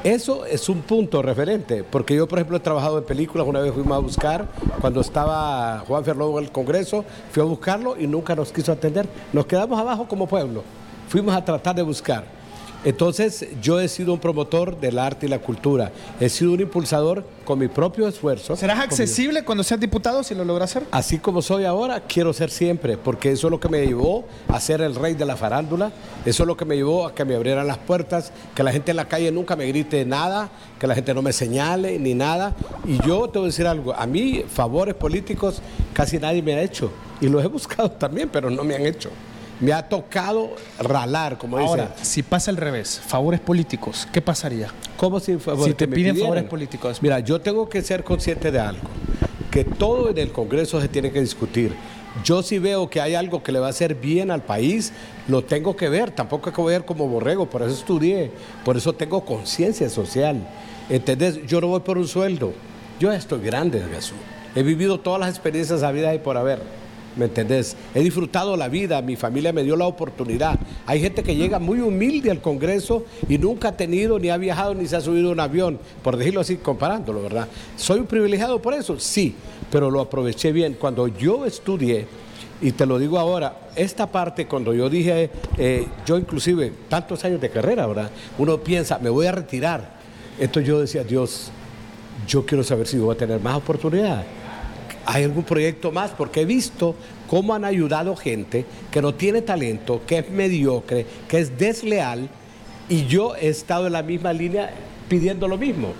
Eso 0.03 0.45
es 0.45 0.69
un 0.69 0.83
punto 0.83 1.23
referente, 1.23 1.85
porque 1.85 2.17
yo, 2.17 2.27
por 2.27 2.41
ejemplo, 2.41 2.57
he 2.57 2.61
trabajado 2.61 2.99
en 2.99 3.05
películas, 3.05 3.47
una 3.47 3.61
vez 3.61 3.73
fuimos 3.73 3.97
a 3.97 4.01
buscar, 4.01 4.49
cuando 4.81 5.03
estaba 5.03 5.85
Juan 5.87 6.05
Fernando 6.05 6.37
en 6.37 6.47
el 6.47 6.51
Congreso, 6.51 7.05
fui 7.31 7.45
a 7.45 7.47
buscarlo 7.47 7.95
y 7.97 8.09
nunca 8.09 8.35
nos 8.35 8.51
quiso 8.51 8.73
atender. 8.73 9.07
Nos 9.33 9.47
quedamos 9.47 9.79
abajo 9.79 10.09
como 10.09 10.27
pueblo. 10.27 10.65
Fuimos 11.09 11.33
a 11.33 11.45
tratar 11.45 11.77
de 11.77 11.83
buscar. 11.83 12.42
Entonces, 12.85 13.47
yo 13.61 13.79
he 13.79 13.87
sido 13.87 14.13
un 14.13 14.19
promotor 14.19 14.81
del 14.81 14.99
arte 14.99 15.27
y 15.27 15.29
la 15.29 15.39
cultura. 15.39 15.93
He 16.19 16.29
sido 16.29 16.53
un 16.53 16.61
impulsador 16.61 17.25
con 17.45 17.59
mi 17.59 17.69
propio 17.69 18.09
esfuerzo. 18.09 18.57
¿Serás 18.57 18.81
accesible 18.81 19.45
cuando 19.45 19.63
seas 19.63 19.79
diputado 19.79 20.25
si 20.25 20.35
lo 20.35 20.45
logras 20.45 20.71
hacer? 20.71 20.89
Así 20.91 21.19
como 21.19 21.43
soy 21.43 21.65
ahora, 21.65 22.01
quiero 22.01 22.33
ser 22.33 22.51
siempre, 22.51 22.97
porque 22.97 23.31
eso 23.31 23.47
es 23.47 23.51
lo 23.53 23.61
que 23.61 23.69
me 23.69 23.87
llevó 23.87 24.25
a 24.49 24.59
ser 24.59 24.81
el 24.81 24.97
rey 24.97 25.15
de 25.15 25.25
la 25.25 25.37
farándula. 25.37 25.93
Eso 26.27 26.43
es 26.43 26.47
lo 26.47 26.57
que 26.57 26.65
me 26.65 26.75
llevó 26.75 27.07
a 27.07 27.15
que 27.15 27.25
me 27.25 27.37
abrieran 27.37 27.69
las 27.69 27.79
puertas, 27.79 28.33
que 28.55 28.65
la 28.65 28.73
gente 28.73 28.91
en 28.91 28.97
la 28.97 29.07
calle 29.07 29.31
nunca 29.31 29.55
me 29.55 29.67
grite 29.67 30.05
nada, 30.05 30.51
que 30.81 30.89
la 30.89 30.97
gente 30.97 31.15
no 31.15 31.23
me 31.23 31.33
señale 31.33 32.01
ni 32.01 32.15
nada. 32.15 32.57
Y 32.85 32.99
yo 33.07 33.29
te 33.29 33.39
voy 33.39 33.47
a 33.47 33.51
decir 33.51 33.67
algo, 33.69 33.95
a 33.95 34.07
mí 34.07 34.45
favores 34.49 34.95
políticos 34.95 35.63
casi 35.93 36.19
nadie 36.19 36.43
me 36.43 36.55
ha 36.55 36.63
hecho. 36.63 36.91
Y 37.21 37.29
los 37.29 37.45
he 37.45 37.47
buscado 37.53 37.93
también, 37.93 38.29
pero 38.29 38.51
no 38.51 38.65
me 38.65 38.75
han 38.75 38.87
hecho 38.87 39.11
me 39.63 39.73
ha 39.73 39.89
tocado 39.89 40.57
ralar, 40.81 41.39
como 41.39 41.57
Ahora, 41.57 41.95
si 42.03 42.25
pasa 42.25 42.51
al 42.51 42.57
revés, 42.57 43.01
favores 43.07 43.39
políticos, 43.39 44.09
¿qué 44.13 44.21
pasaría? 44.21 44.69
¿Cómo 44.97 45.21
si, 45.21 45.39
si 45.65 45.75
te 45.75 45.87
piden 45.87 46.17
favores 46.17 46.45
políticos? 46.45 46.99
Mira, 47.01 47.21
yo 47.21 47.41
tengo 47.41 47.69
que 47.69 47.81
ser 47.81 48.03
consciente 48.03 48.51
de 48.51 48.59
algo, 48.59 48.89
que 49.53 49.65
todo 49.65 50.11
en 50.11 50.19
el 50.19 50.33
Congreso 50.33 50.81
se 50.81 50.89
tiene 50.89 51.13
que 51.13 51.21
discutir. 51.21 51.73
Yo 52.25 52.43
si 52.43 52.59
veo 52.59 52.91
que 52.91 53.01
hay 53.01 53.15
algo 53.15 53.43
que 53.43 53.53
le 53.53 53.61
va 53.61 53.69
a 53.69 53.71
hacer 53.71 53.95
bien 53.95 54.33
al 54.33 54.43
país, 54.43 54.93
lo 55.29 55.45
tengo 55.45 55.77
que 55.77 55.89
ver, 55.89 56.11
tampoco 56.11 56.51
hay 56.51 56.57
que 56.57 56.63
ver 56.63 56.85
como 56.85 57.07
borrego, 57.07 57.49
por 57.49 57.63
eso 57.63 57.73
estudié, 57.73 58.33
por 58.65 58.77
eso 58.77 58.93
tengo 58.93 59.25
conciencia 59.25 59.89
social. 59.89 60.45
¿Entendés? 60.91 61.47
Yo 61.47 61.61
no 61.61 61.69
voy 61.69 61.81
por 61.81 61.99
un 61.99 62.09
sueldo, 62.09 62.53
yo 62.99 63.13
estoy 63.13 63.41
grande, 63.41 63.81
Jesús. 63.95 64.19
He 64.57 64.65
vivido 64.65 64.99
todas 64.99 65.21
las 65.21 65.31
experiencias 65.31 65.85
habidas 65.85 66.17
y 66.17 66.19
por 66.19 66.37
haber. 66.37 66.82
¿Me 67.15 67.27
entendés? 67.27 67.77
He 67.95 68.01
disfrutado 68.01 68.57
la 68.57 68.69
vida, 68.69 69.03
mi 69.03 69.17
familia 69.17 69.53
me 69.53 69.63
dio 69.63 69.77
la 69.77 69.87
oportunidad. 69.87 70.59
Hay 70.87 71.01
gente 71.01 71.23
que 71.23 71.37
llega 71.37 71.59
muy 71.59 71.81
humilde 71.81 72.31
al 72.31 72.41
Congreso 72.41 73.05
y 73.29 73.37
nunca 73.37 73.69
ha 73.69 73.77
tenido, 73.77 74.19
ni 74.19 74.31
ha 74.31 74.39
viajado, 74.39 74.75
ni 74.75 74.87
se 74.87 74.97
ha 74.97 75.01
subido 75.01 75.31
un 75.31 75.41
avión, 75.41 75.79
por 76.03 76.17
decirlo 76.17 76.41
así, 76.41 76.57
comparándolo, 76.57 77.23
¿verdad? 77.23 77.49
¿Soy 77.77 78.01
un 78.01 78.07
privilegiado 78.07 78.63
por 78.63 78.73
eso? 78.73 78.99
Sí, 78.99 79.35
pero 79.71 79.91
lo 79.91 80.01
aproveché 80.01 80.53
bien. 80.53 80.77
Cuando 80.81 81.07
yo 81.07 81.45
estudié, 81.45 82.07
y 82.63 82.73
te 82.73 82.87
lo 82.87 82.99
digo 82.99 83.19
ahora, 83.19 83.59
esta 83.77 84.07
parte 84.07 84.47
cuando 84.47 84.73
yo 84.73 84.89
dije, 84.89 85.31
eh, 85.59 85.87
yo 86.07 86.17
inclusive, 86.17 86.73
tantos 86.89 87.23
años 87.27 87.43
de 87.43 87.51
carrera, 87.51 87.87
¿verdad? 87.87 88.11
Uno 88.39 88.59
piensa, 88.59 88.99
me 88.99 89.11
voy 89.11 89.27
a 89.27 89.33
retirar. 89.33 90.01
Entonces 90.39 90.67
yo 90.67 90.81
decía, 90.81 91.05
Dios, 91.05 91.51
yo 92.27 92.47
quiero 92.47 92.65
saber 92.65 92.87
si 92.87 92.97
voy 92.97 93.15
a 93.15 93.19
tener 93.19 93.39
más 93.41 93.57
oportunidades 93.57 94.25
¿Hay 95.07 95.25
algún 95.25 95.45
proyecto 95.45 95.91
más? 95.91 96.13
Porque 96.13 96.43
he 96.43 96.45
visto 96.45 96.95
cómo 97.29 97.55
han 97.55 97.65
ayudado 97.65 98.15
gente 98.17 98.65
que 98.91 99.03
no 99.03 99.15
tiene 99.15 99.43
talento, 99.43 100.03
que 100.07 100.19
es 100.19 100.31
mediocre, 100.31 101.07
que 101.29 101.39
es 101.39 101.59
desleal, 101.59 102.29
y 102.89 103.07
yo 103.07 103.35
he 103.37 103.49
estado 103.49 103.87
en 103.87 103.95
la 103.95 104.03
misma 104.03 104.33
línea 104.33 104.71
pidiendo 105.09 105.49
lo 105.49 105.57
mismo, 105.57 105.93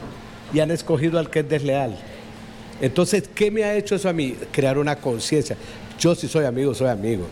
y 0.53 0.61
han 0.61 0.71
escogido 0.71 1.19
al 1.19 1.31
que 1.31 1.41
es 1.41 1.49
desleal. 1.49 1.97
Entonces, 2.81 3.29
¿qué 3.35 3.51
me 3.51 3.65
ha 3.65 3.75
hecho 3.75 3.95
eso 3.95 4.09
a 4.09 4.13
mí? 4.13 4.37
Crear 4.51 4.79
una 4.79 4.97
conciencia. 4.97 5.57
Yo 5.99 6.15
si 6.15 6.29
soy 6.29 6.45
amigo, 6.45 6.75
soy 6.75 6.89
amigo. 6.89 7.27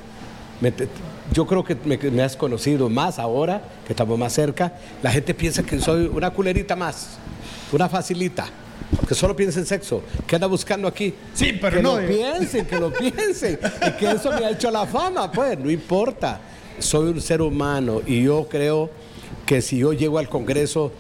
yo 1.33 1.47
creo 1.47 1.65
que 1.65 1.77
me, 1.85 1.99
me, 1.99 2.23
has 2.23 2.37
conocido 2.37 2.89
más 2.89 3.19
ahora, 3.19 3.63
que 3.87 3.93
estamos 3.93 4.19
más 4.19 4.33
cerca. 4.33 4.73
La 5.03 5.11
gente 5.11 5.35
piensa 5.35 5.63
que 5.63 5.79
soy 5.81 6.07
una 6.07 6.31
culerita 6.31 6.77
más, 6.77 7.19
una 7.73 7.89
facilita 7.89 8.49
que 9.07 9.15
solo 9.15 9.37
piensa 9.37 9.61
en 9.61 9.67
sexo, 9.67 10.03
que 10.27 10.35
anda 10.35 10.47
buscando 10.47 10.89
aquí. 10.89 11.15
Sí, 11.35 11.57
pero 11.61 11.77
que 11.77 11.83
no. 11.83 12.01
lo 12.01 12.07
piensen, 12.07 12.67
que 12.67 12.79
lo 12.79 12.93
piensen. 12.99 13.59
y 13.87 13.91
que 13.93 14.11
eso 14.11 14.31
me 14.33 14.45
ha 14.45 14.51
hecho 14.51 14.71
la 14.71 14.87
fama, 14.87 15.31
pues, 15.31 15.59
no 15.59 15.71
importa. 15.71 16.41
Soy 16.79 17.09
un 17.09 17.21
ser 17.21 17.43
humano 17.43 18.01
y 18.07 18.23
yo 18.23 18.47
creo 18.49 18.91
que 19.45 19.61
si 19.61 19.79
yo 19.79 19.93
llego 19.93 20.19
al 20.19 20.29
Congreso, 20.29 20.93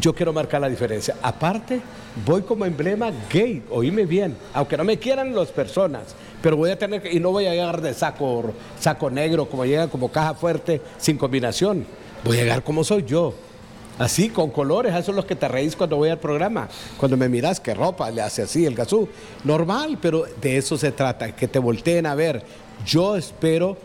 yo 0.00 0.14
quiero 0.14 0.32
marcar 0.32 0.60
la 0.60 0.68
diferencia. 0.68 1.16
Aparte, 1.22 1.80
voy 2.24 2.42
como 2.42 2.64
emblema 2.64 3.10
gay, 3.30 3.62
oíme 3.70 4.06
bien, 4.06 4.36
aunque 4.54 4.76
no 4.76 4.84
me 4.84 4.98
quieran 4.98 5.34
las 5.34 5.48
personas, 5.48 6.14
pero 6.40 6.56
voy 6.56 6.70
a 6.70 6.78
tener 6.78 7.02
que, 7.02 7.12
y 7.12 7.20
no 7.20 7.30
voy 7.30 7.46
a 7.46 7.50
llegar 7.50 7.80
de 7.80 7.94
saco, 7.94 8.52
saco 8.78 9.10
negro, 9.10 9.46
como 9.46 9.64
llega 9.64 9.88
como 9.88 10.10
caja 10.10 10.34
fuerte, 10.34 10.80
sin 10.98 11.18
combinación. 11.18 11.84
Voy 12.24 12.38
a 12.38 12.42
llegar 12.42 12.62
como 12.62 12.82
soy 12.82 13.04
yo. 13.04 13.34
Así, 13.98 14.28
con 14.28 14.50
colores, 14.50 14.94
eso 14.94 15.10
es 15.10 15.16
lo 15.16 15.26
que 15.26 15.34
te 15.34 15.48
reís 15.48 15.74
cuando 15.74 15.96
voy 15.96 16.08
al 16.08 16.18
programa. 16.18 16.68
Cuando 16.96 17.16
me 17.16 17.28
miras, 17.28 17.58
qué 17.58 17.74
ropa 17.74 18.10
le 18.10 18.22
hace 18.22 18.42
así 18.42 18.64
el 18.64 18.74
gasú. 18.74 19.08
Normal, 19.44 19.98
pero 20.00 20.24
de 20.40 20.56
eso 20.56 20.78
se 20.78 20.92
trata, 20.92 21.34
que 21.34 21.48
te 21.48 21.58
volteen 21.58 22.06
a 22.06 22.14
ver. 22.14 22.42
Yo 22.86 23.16
espero, 23.16 23.76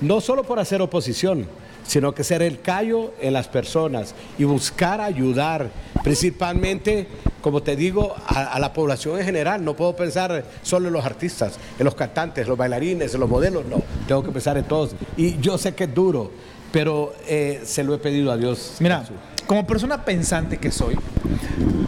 no 0.00 0.20
solo 0.20 0.44
por 0.44 0.60
hacer 0.60 0.80
oposición, 0.80 1.48
sino 1.86 2.14
que 2.14 2.24
ser 2.24 2.42
el 2.42 2.60
callo 2.60 3.12
en 3.20 3.32
las 3.32 3.48
personas 3.48 4.14
y 4.38 4.44
buscar 4.44 5.00
ayudar, 5.00 5.70
principalmente, 6.02 7.06
como 7.40 7.62
te 7.62 7.76
digo, 7.76 8.14
a, 8.26 8.58
la 8.58 8.72
población 8.72 9.18
en 9.18 9.24
general. 9.24 9.64
No 9.64 9.74
puedo 9.74 9.94
pensar 9.96 10.44
solo 10.62 10.88
en 10.88 10.92
los 10.92 11.04
artistas, 11.04 11.58
en 11.78 11.84
los 11.84 11.94
cantantes, 11.94 12.46
los 12.46 12.58
bailarines, 12.58 13.14
en 13.14 13.20
los 13.20 13.28
modelos, 13.28 13.64
no, 13.66 13.82
tengo 14.06 14.22
que 14.22 14.30
pensar 14.30 14.56
en 14.58 14.64
todos. 14.64 14.94
Y 15.16 15.38
yo 15.40 15.58
sé 15.58 15.74
que 15.74 15.84
es 15.84 15.94
duro, 15.94 16.30
pero 16.72 17.14
eh, 17.26 17.62
se 17.64 17.84
lo 17.84 17.94
he 17.94 17.98
pedido 17.98 18.32
a 18.32 18.36
Dios. 18.36 18.76
Mira, 18.80 19.04
como 19.46 19.66
persona 19.66 20.04
pensante 20.04 20.58
que 20.58 20.70
soy, 20.70 20.96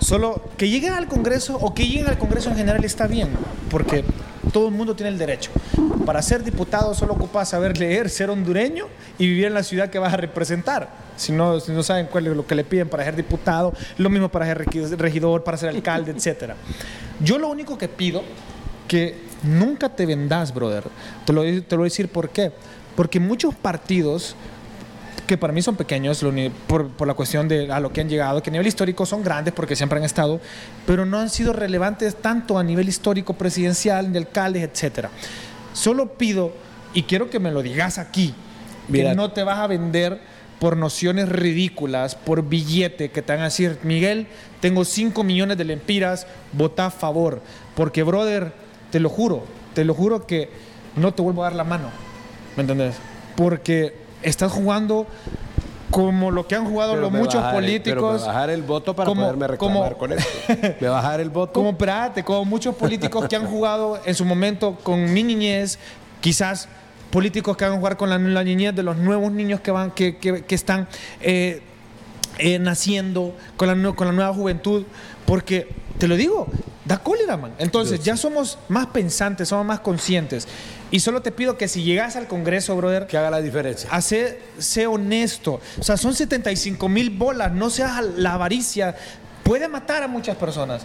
solo 0.01 0.43
que 0.57 0.69
lleguen 0.69 0.93
al 0.93 1.09
Congreso 1.09 1.57
o 1.57 1.75
que 1.75 1.87
lleguen 1.87 2.07
al 2.07 2.19
Congreso 2.19 2.51
en 2.51 2.57
general 2.57 2.85
está 2.85 3.07
bien, 3.07 3.29
porque 3.71 4.05
todo 4.53 4.69
el 4.69 4.75
mundo 4.75 4.95
tiene 4.95 5.11
el 5.11 5.19
derecho. 5.19 5.51
Para 6.07 6.23
ser 6.23 6.43
diputado 6.43 6.95
solo 6.95 7.15
ocupa 7.15 7.45
saber 7.45 7.77
leer, 7.79 8.09
ser 8.09 8.31
hondureño 8.31 8.87
y 9.19 9.27
vivir 9.27 9.47
en 9.47 9.55
la 9.55 9.63
ciudad 9.63 9.91
que 9.91 9.99
vas 9.99 10.15
a 10.15 10.17
representar. 10.17 10.89
Si 11.17 11.33
no, 11.33 11.61
si 11.61 11.73
no 11.73 11.83
saben 11.83 12.07
cuál 12.07 12.29
es 12.29 12.37
lo 12.37 12.47
que 12.47 12.55
le 12.55 12.65
piden 12.65 12.89
para 12.89 13.05
ser 13.05 13.17
diputado, 13.17 13.75
lo 13.99 14.09
mismo 14.09 14.29
para 14.29 14.47
ser 14.47 14.59
regidor, 14.99 15.45
para 15.45 15.57
ser 15.59 15.69
alcalde, 15.69 16.13
etc. 16.13 16.53
Yo 17.21 17.39
lo 17.39 17.49
único 17.49 17.77
que 17.77 17.89
pido, 17.89 18.23
que 18.87 19.17
nunca 19.43 19.89
te 19.89 20.07
vendas, 20.07 20.55
brother. 20.55 20.85
Te 21.27 21.33
lo, 21.33 21.43
te 21.43 21.65
lo 21.73 21.79
voy 21.79 21.87
a 21.87 21.91
decir 21.91 22.09
por 22.09 22.31
qué. 22.31 22.53
Porque 22.97 23.21
muchos 23.21 23.55
partidos 23.55 24.35
que 25.27 25.37
para 25.37 25.53
mí 25.53 25.63
son 25.63 25.77
pequeños 25.77 26.25
por, 26.67 26.89
por, 26.89 27.07
la 27.07 27.15
cuestión 27.15 27.49
de 27.49 27.71
a 27.73 27.81
lo 27.81 27.93
que 27.93 28.01
han 28.01 28.09
llegado, 28.09 28.43
que 28.43 28.51
a 28.51 28.53
nivel 28.53 28.67
histórico 28.67 29.07
son 29.07 29.23
grandes 29.23 29.55
porque 29.55 29.77
siempre 29.77 29.99
han 29.99 30.05
estado, 30.05 30.41
pero 30.87 31.05
no 31.05 31.19
han 31.19 31.31
sido 31.31 31.53
relevantes 31.53 32.17
tanto 32.17 32.59
a 32.59 32.65
nivel 32.65 32.89
histórico, 32.89 33.35
presidencial, 33.35 34.13
de 34.13 34.19
alcaldes, 34.19 34.63
etc. 34.63 35.09
Solo 35.73 36.15
pido, 36.15 36.53
y 36.95 37.05
quiero 37.05 37.31
que 37.31 37.39
me 37.39 37.51
lo 37.51 37.63
digas 37.63 37.99
aquí, 37.99 38.35
que 38.93 39.15
no 39.15 39.33
te 39.33 39.43
vas 39.43 39.59
a 39.59 39.67
vender 39.67 40.21
por 40.59 40.77
nociones 40.77 41.29
ridículas, 41.29 42.15
por 42.15 42.49
billete, 42.49 43.11
que 43.11 43.23
te 43.23 43.33
van 43.33 43.43
a 43.43 43.45
decir, 43.45 43.79
Miguel, 43.83 44.27
tengo 44.61 44.85
5 44.85 45.23
millones 45.23 45.57
de 45.57 45.65
lempiras, 45.65 46.27
vota 46.53 46.87
a 46.87 46.91
favor. 46.91 47.43
Porque, 47.77 48.03
brother, 48.03 48.53
te 48.91 48.99
lo 48.99 49.09
juro, 49.09 49.45
te 49.75 49.85
lo 49.85 49.95
juro 49.95 50.27
que 50.27 50.51
no 50.97 51.15
te 51.15 51.23
vuelvo 51.23 51.43
a 51.43 51.47
dar 51.47 51.55
la 51.55 51.65
mano. 51.65 51.91
¿Me 52.57 52.63
entendés? 52.63 52.97
Porque 53.37 54.08
estás 54.23 54.53
jugando 54.53 55.07
como 55.91 56.31
lo 56.31 56.47
que 56.47 56.55
han 56.55 56.67
jugado 56.67 56.97
los 56.97 57.11
muchos 57.11 57.43
políticos. 57.53 58.21
me 58.21 58.27
bajar 58.27 58.51
el 58.51 58.63
voto 58.63 58.95
para 58.95 59.13
poderme 59.13 59.47
reclamar 59.47 59.97
con 59.97 60.13
esto. 60.13 60.29
Me 60.81 60.89
bajar 60.89 61.21
el 61.21 61.31
voto. 61.31 61.55
Como, 61.55 61.71
espérate, 61.71 62.23
como 62.23 62.45
muchos 62.45 62.75
políticos 62.75 63.27
que 63.29 63.37
han 63.37 63.47
jugado 63.47 64.01
en 64.05 64.15
su 64.15 64.25
momento 64.25 64.77
con 64.83 65.13
mi 65.13 65.23
niñez, 65.23 65.79
quizás 66.21 66.69
políticos 67.11 67.57
que 67.57 67.65
van 67.65 67.75
a 67.75 67.77
jugar 67.79 67.97
con 67.97 68.11
la, 68.11 68.45
niñez 68.45 68.75
de 68.75 68.83
los 68.83 68.97
nuevos 68.97 69.33
niños 69.33 69.61
que, 69.61 69.71
van, 69.71 69.91
que, 69.91 70.19
que, 70.19 70.55
están 70.55 70.89
eh, 71.21 71.63
eh, 72.39 72.59
naciendo, 72.59 73.35
con 73.57 73.69
la, 73.69 73.93
con 73.93 74.07
la 74.07 74.13
nueva 74.13 74.35
juventud, 74.35 74.85
porque 75.25 75.69
te 75.99 76.07
lo 76.07 76.17
digo, 76.17 76.49
da 76.89 76.97
cólera, 76.99 77.37
man. 77.37 77.53
Entonces, 77.59 78.03
ya 78.03 78.17
somos 78.17 78.59
más 78.69 78.87
pensantes, 78.87 79.49
somos 79.49 79.67
más 79.67 79.81
conscientes. 79.81 80.49
Y 80.91 81.01
solo 81.01 81.21
te 81.21 81.31
pido 81.31 81.59
que 81.59 81.69
si 81.69 81.83
llegas 81.83 82.17
al 82.17 82.27
Congreso, 82.27 82.75
brother, 82.77 83.07
que 83.07 83.19
haga 83.19 83.31
la 83.31 83.43
diferencia. 83.43 83.91
Hace, 83.93 84.41
sé 84.57 84.87
honesto. 84.87 85.61
O 85.79 85.83
sea, 85.83 85.99
son 85.99 86.15
75 86.15 86.89
mil 86.89 87.11
bolas, 87.11 87.53
no 87.53 87.69
seas 87.69 88.03
la 88.17 88.33
avaricia. 88.33 88.97
Puede 89.43 89.69
matar 89.69 90.03
a 90.03 90.09
muchas 90.09 90.37
personas. 90.37 90.83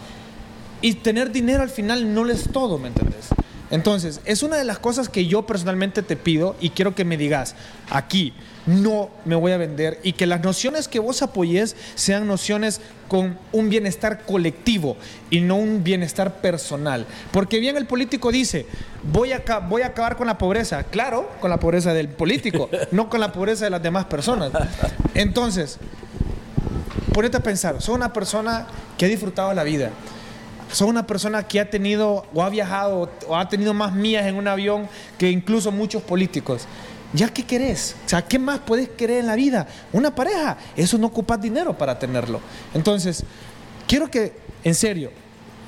Y 0.81 0.95
tener 0.95 1.31
dinero 1.31 1.63
al 1.63 1.69
final 1.69 2.13
no 2.13 2.29
es 2.29 2.51
todo, 2.51 2.77
¿me 2.77 2.89
entiendes? 2.89 3.29
Entonces, 3.73 4.21
es 4.25 4.43
una 4.43 4.57
de 4.57 4.63
las 4.63 4.77
cosas 4.77 5.09
que 5.09 5.25
yo 5.25 5.45
personalmente 5.45 6.03
te 6.03 6.15
pido 6.15 6.55
y 6.61 6.69
quiero 6.69 6.93
que 6.93 7.05
me 7.05 7.17
digas 7.17 7.55
aquí 7.89 8.33
no 8.65 9.09
me 9.25 9.35
voy 9.35 9.51
a 9.51 9.57
vender 9.57 9.99
y 10.03 10.13
que 10.13 10.25
las 10.25 10.43
nociones 10.43 10.87
que 10.87 10.99
vos 10.99 11.21
apoyes 11.21 11.75
sean 11.95 12.27
nociones 12.27 12.81
con 13.07 13.37
un 13.51 13.69
bienestar 13.69 14.23
colectivo 14.25 14.95
y 15.29 15.41
no 15.41 15.55
un 15.55 15.83
bienestar 15.83 16.35
personal. 16.35 17.05
Porque 17.31 17.59
bien 17.59 17.75
el 17.77 17.85
político 17.85 18.31
dice, 18.31 18.65
voy 19.11 19.33
a, 19.33 19.43
voy 19.67 19.81
a 19.81 19.87
acabar 19.87 20.15
con 20.15 20.27
la 20.27 20.37
pobreza. 20.37 20.83
Claro, 20.83 21.29
con 21.41 21.49
la 21.49 21.59
pobreza 21.59 21.93
del 21.93 22.09
político, 22.09 22.69
no 22.91 23.09
con 23.09 23.19
la 23.19 23.31
pobreza 23.31 23.65
de 23.65 23.71
las 23.71 23.83
demás 23.83 24.05
personas. 24.05 24.51
Entonces, 25.13 25.77
ponete 27.13 27.37
a 27.37 27.43
pensar, 27.43 27.81
soy 27.81 27.95
una 27.95 28.13
persona 28.13 28.67
que 28.97 29.05
ha 29.05 29.09
disfrutado 29.09 29.53
la 29.53 29.63
vida. 29.63 29.91
Soy 30.73 30.89
una 30.89 31.05
persona 31.05 31.43
que 31.43 31.59
ha 31.59 31.69
tenido 31.69 32.25
o 32.33 32.41
ha 32.41 32.49
viajado 32.49 33.07
o 33.27 33.37
ha 33.37 33.47
tenido 33.47 33.75
más 33.75 33.93
mías 33.93 34.25
en 34.25 34.35
un 34.35 34.47
avión 34.47 34.89
que 35.19 35.29
incluso 35.29 35.71
muchos 35.71 36.01
políticos. 36.01 36.67
¿Ya 37.13 37.29
qué 37.29 37.45
querés? 37.45 37.95
O 38.07 38.09
sea, 38.09 38.23
¿qué 38.23 38.39
más 38.39 38.59
puedes 38.59 38.89
querer 38.89 39.19
en 39.19 39.27
la 39.27 39.35
vida? 39.35 39.67
Una 39.91 40.15
pareja, 40.15 40.57
eso 40.75 40.97
no 40.97 41.07
ocupas 41.07 41.39
dinero 41.39 41.77
para 41.77 41.99
tenerlo. 41.99 42.39
Entonces, 42.73 43.23
quiero 43.87 44.09
que, 44.09 44.33
en 44.63 44.73
serio, 44.73 45.11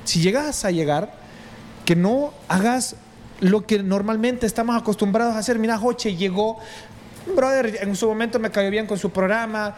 si 0.02 0.20
llegas 0.20 0.64
a 0.64 0.72
llegar, 0.72 1.14
que 1.84 1.94
no 1.94 2.34
hagas 2.48 2.96
lo 3.38 3.64
que 3.64 3.80
normalmente 3.84 4.44
estamos 4.44 4.76
acostumbrados 4.76 5.36
a 5.36 5.38
hacer. 5.38 5.60
Mira, 5.60 5.78
Joche 5.78 6.16
llegó, 6.16 6.58
brother, 7.32 7.78
en 7.80 7.94
su 7.94 8.08
momento 8.08 8.40
me 8.40 8.50
cayó 8.50 8.70
bien 8.70 8.88
con 8.88 8.98
su 8.98 9.10
programa. 9.10 9.76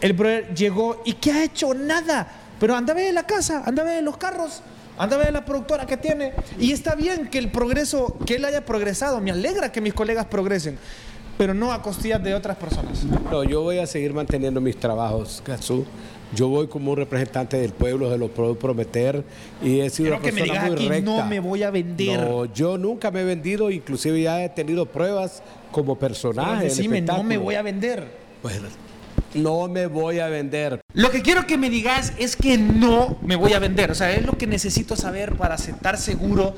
El 0.00 0.12
brother 0.12 0.54
llegó 0.54 1.02
y 1.04 1.14
¿qué 1.14 1.32
ha 1.32 1.42
hecho? 1.42 1.74
Nada. 1.74 2.43
Pero 2.60 2.74
anda 2.74 2.92
a 2.92 2.96
ver 2.96 3.12
la 3.12 3.26
casa, 3.26 3.62
anda 3.64 3.82
a 3.82 3.86
ver 3.86 4.02
los 4.02 4.16
carros. 4.16 4.62
Anda 4.96 5.16
a 5.16 5.18
ver 5.18 5.32
la 5.32 5.44
productora 5.44 5.86
que 5.86 5.96
tiene. 5.96 6.32
Y 6.58 6.72
está 6.72 6.94
bien 6.94 7.28
que 7.28 7.38
el 7.38 7.50
progreso, 7.50 8.16
que 8.24 8.36
él 8.36 8.44
haya 8.44 8.64
progresado. 8.64 9.20
Me 9.20 9.32
alegra 9.32 9.72
que 9.72 9.80
mis 9.80 9.92
colegas 9.92 10.26
progresen. 10.26 10.78
Pero 11.36 11.52
no 11.52 11.72
a 11.72 11.82
costillas 11.82 12.22
de 12.22 12.32
otras 12.32 12.56
personas. 12.56 13.04
No, 13.04 13.42
yo 13.42 13.62
voy 13.62 13.78
a 13.78 13.86
seguir 13.88 14.14
manteniendo 14.14 14.60
mis 14.60 14.76
trabajos, 14.76 15.42
Gazú. 15.44 15.84
Yo 16.32 16.48
voy 16.48 16.68
como 16.68 16.92
un 16.92 16.96
representante 16.96 17.56
del 17.56 17.72
pueblo, 17.72 18.10
se 18.10 18.18
lo 18.18 18.28
puedo 18.28 18.56
prometer. 18.56 19.24
Y 19.62 19.80
he 19.80 19.90
sido 19.90 20.10
una 20.10 20.20
que 20.20 20.32
persona 20.32 20.62
me 20.62 20.70
muy 20.70 20.88
recta. 20.88 21.10
no 21.10 21.26
me 21.26 21.40
voy 21.40 21.62
a 21.64 21.70
vender. 21.70 22.20
No, 22.20 22.44
yo 22.46 22.78
nunca 22.78 23.10
me 23.10 23.22
he 23.22 23.24
vendido, 23.24 23.70
inclusive 23.70 24.22
ya 24.22 24.44
he 24.44 24.48
tenido 24.48 24.86
pruebas 24.86 25.42
como 25.72 25.98
personaje. 25.98 26.64
Decime, 26.64 27.00
no 27.00 27.24
me 27.24 27.36
voy 27.36 27.56
a 27.56 27.62
vender. 27.62 28.06
Bueno, 28.42 28.68
no 29.34 29.68
me 29.68 29.86
voy 29.86 30.20
a 30.20 30.28
vender. 30.28 30.80
Lo 30.92 31.10
que 31.10 31.22
quiero 31.22 31.46
que 31.46 31.58
me 31.58 31.70
digas 31.70 32.12
es 32.18 32.36
que 32.36 32.56
no 32.58 33.18
me 33.22 33.36
voy 33.36 33.52
a 33.52 33.58
vender. 33.58 33.90
O 33.90 33.94
sea, 33.94 34.12
es 34.12 34.24
lo 34.24 34.38
que 34.38 34.46
necesito 34.46 34.96
saber 34.96 35.36
para 35.36 35.56
estar 35.56 35.98
seguro 35.98 36.54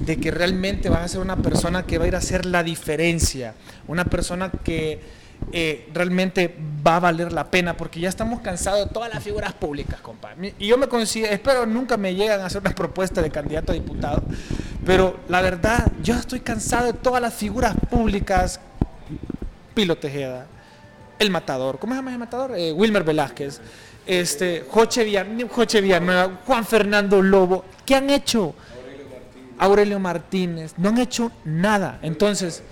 de 0.00 0.16
que 0.16 0.30
realmente 0.30 0.88
vas 0.88 1.04
a 1.04 1.08
ser 1.08 1.20
una 1.20 1.36
persona 1.36 1.84
que 1.86 1.98
va 1.98 2.04
a 2.04 2.08
ir 2.08 2.14
a 2.14 2.18
hacer 2.18 2.46
la 2.46 2.62
diferencia. 2.62 3.54
Una 3.88 4.04
persona 4.04 4.50
que 4.50 5.00
eh, 5.52 5.88
realmente 5.92 6.54
va 6.86 6.96
a 6.96 7.00
valer 7.00 7.32
la 7.32 7.50
pena 7.50 7.76
porque 7.76 7.98
ya 7.98 8.08
estamos 8.08 8.40
cansados 8.40 8.86
de 8.86 8.92
todas 8.92 9.12
las 9.12 9.22
figuras 9.22 9.52
públicas, 9.52 10.00
compadre. 10.00 10.54
Y 10.58 10.66
yo 10.66 10.78
me 10.78 10.86
considero, 10.86 11.32
espero 11.32 11.66
nunca 11.66 11.96
me 11.96 12.14
lleguen 12.14 12.40
a 12.40 12.46
hacer 12.46 12.60
una 12.60 12.74
propuesta 12.74 13.20
de 13.20 13.30
candidato 13.30 13.72
a 13.72 13.74
diputado, 13.74 14.22
pero 14.86 15.18
la 15.28 15.40
verdad, 15.40 15.90
yo 16.02 16.14
estoy 16.14 16.40
cansado 16.40 16.86
de 16.86 16.92
todas 16.92 17.20
las 17.20 17.34
figuras 17.34 17.74
públicas. 17.90 18.60
Pilo 19.74 19.96
Tejeda, 19.96 20.46
el 21.20 21.30
Matador, 21.30 21.78
¿cómo 21.78 21.92
se 21.92 21.98
llama 21.98 22.12
el 22.12 22.18
Matador? 22.18 22.56
Eh, 22.56 22.72
Wilmer 22.72 23.04
Velázquez, 23.04 23.60
este, 24.06 24.64
Joche, 24.68 25.04
Villanueva, 25.04 26.40
Juan 26.46 26.64
Fernando 26.64 27.22
Lobo, 27.22 27.64
¿qué 27.84 27.94
han 27.94 28.08
hecho? 28.08 28.54
Aurelio 29.58 30.00
Martínez, 30.00 30.72
no 30.78 30.88
han 30.88 30.96
hecho 30.96 31.30
nada. 31.44 31.98
Entonces, 32.00 32.62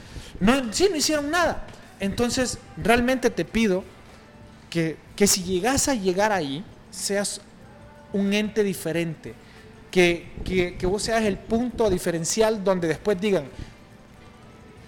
no, 0.40 0.72
sí, 0.72 0.88
no 0.90 0.96
hicieron 0.96 1.30
nada. 1.30 1.66
Entonces, 2.00 2.58
realmente 2.78 3.28
te 3.28 3.44
pido 3.44 3.84
que, 4.70 4.96
que 5.14 5.26
si 5.26 5.42
llegas 5.42 5.88
a 5.88 5.94
llegar 5.94 6.32
ahí, 6.32 6.64
seas 6.90 7.42
un 8.14 8.32
ente 8.32 8.64
diferente, 8.64 9.34
que, 9.90 10.32
que, 10.46 10.78
que 10.78 10.86
vos 10.86 11.02
seas 11.02 11.24
el 11.24 11.36
punto 11.36 11.90
diferencial 11.90 12.64
donde 12.64 12.88
después 12.88 13.20
digan, 13.20 13.44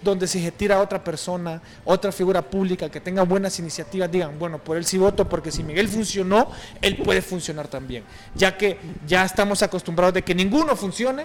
donde 0.03 0.27
si 0.27 0.43
se 0.43 0.53
tira 0.53 0.77
a 0.77 0.81
otra 0.81 1.03
persona, 1.03 1.61
otra 1.85 2.13
figura 2.13 2.43
pública 2.43 2.89
que 2.89 3.01
tenga 3.01 3.23
buenas 3.23 3.59
iniciativas, 3.59 4.11
digan, 4.11 4.39
bueno, 4.39 4.59
por 4.59 4.77
él 4.77 4.85
sí 4.85 4.99
voto, 4.99 5.29
porque 5.29 5.51
si 5.51 5.63
Miguel 5.63 5.89
funcionó, 5.89 6.51
él 6.81 6.97
puede 6.97 7.23
funcionar 7.23 7.69
también. 7.69 8.05
Ya 8.35 8.57
que 8.57 8.79
ya 9.07 9.25
estamos 9.25 9.63
acostumbrados 9.63 10.15
de 10.15 10.23
que 10.23 10.35
ninguno 10.35 10.77
funcione 10.77 11.25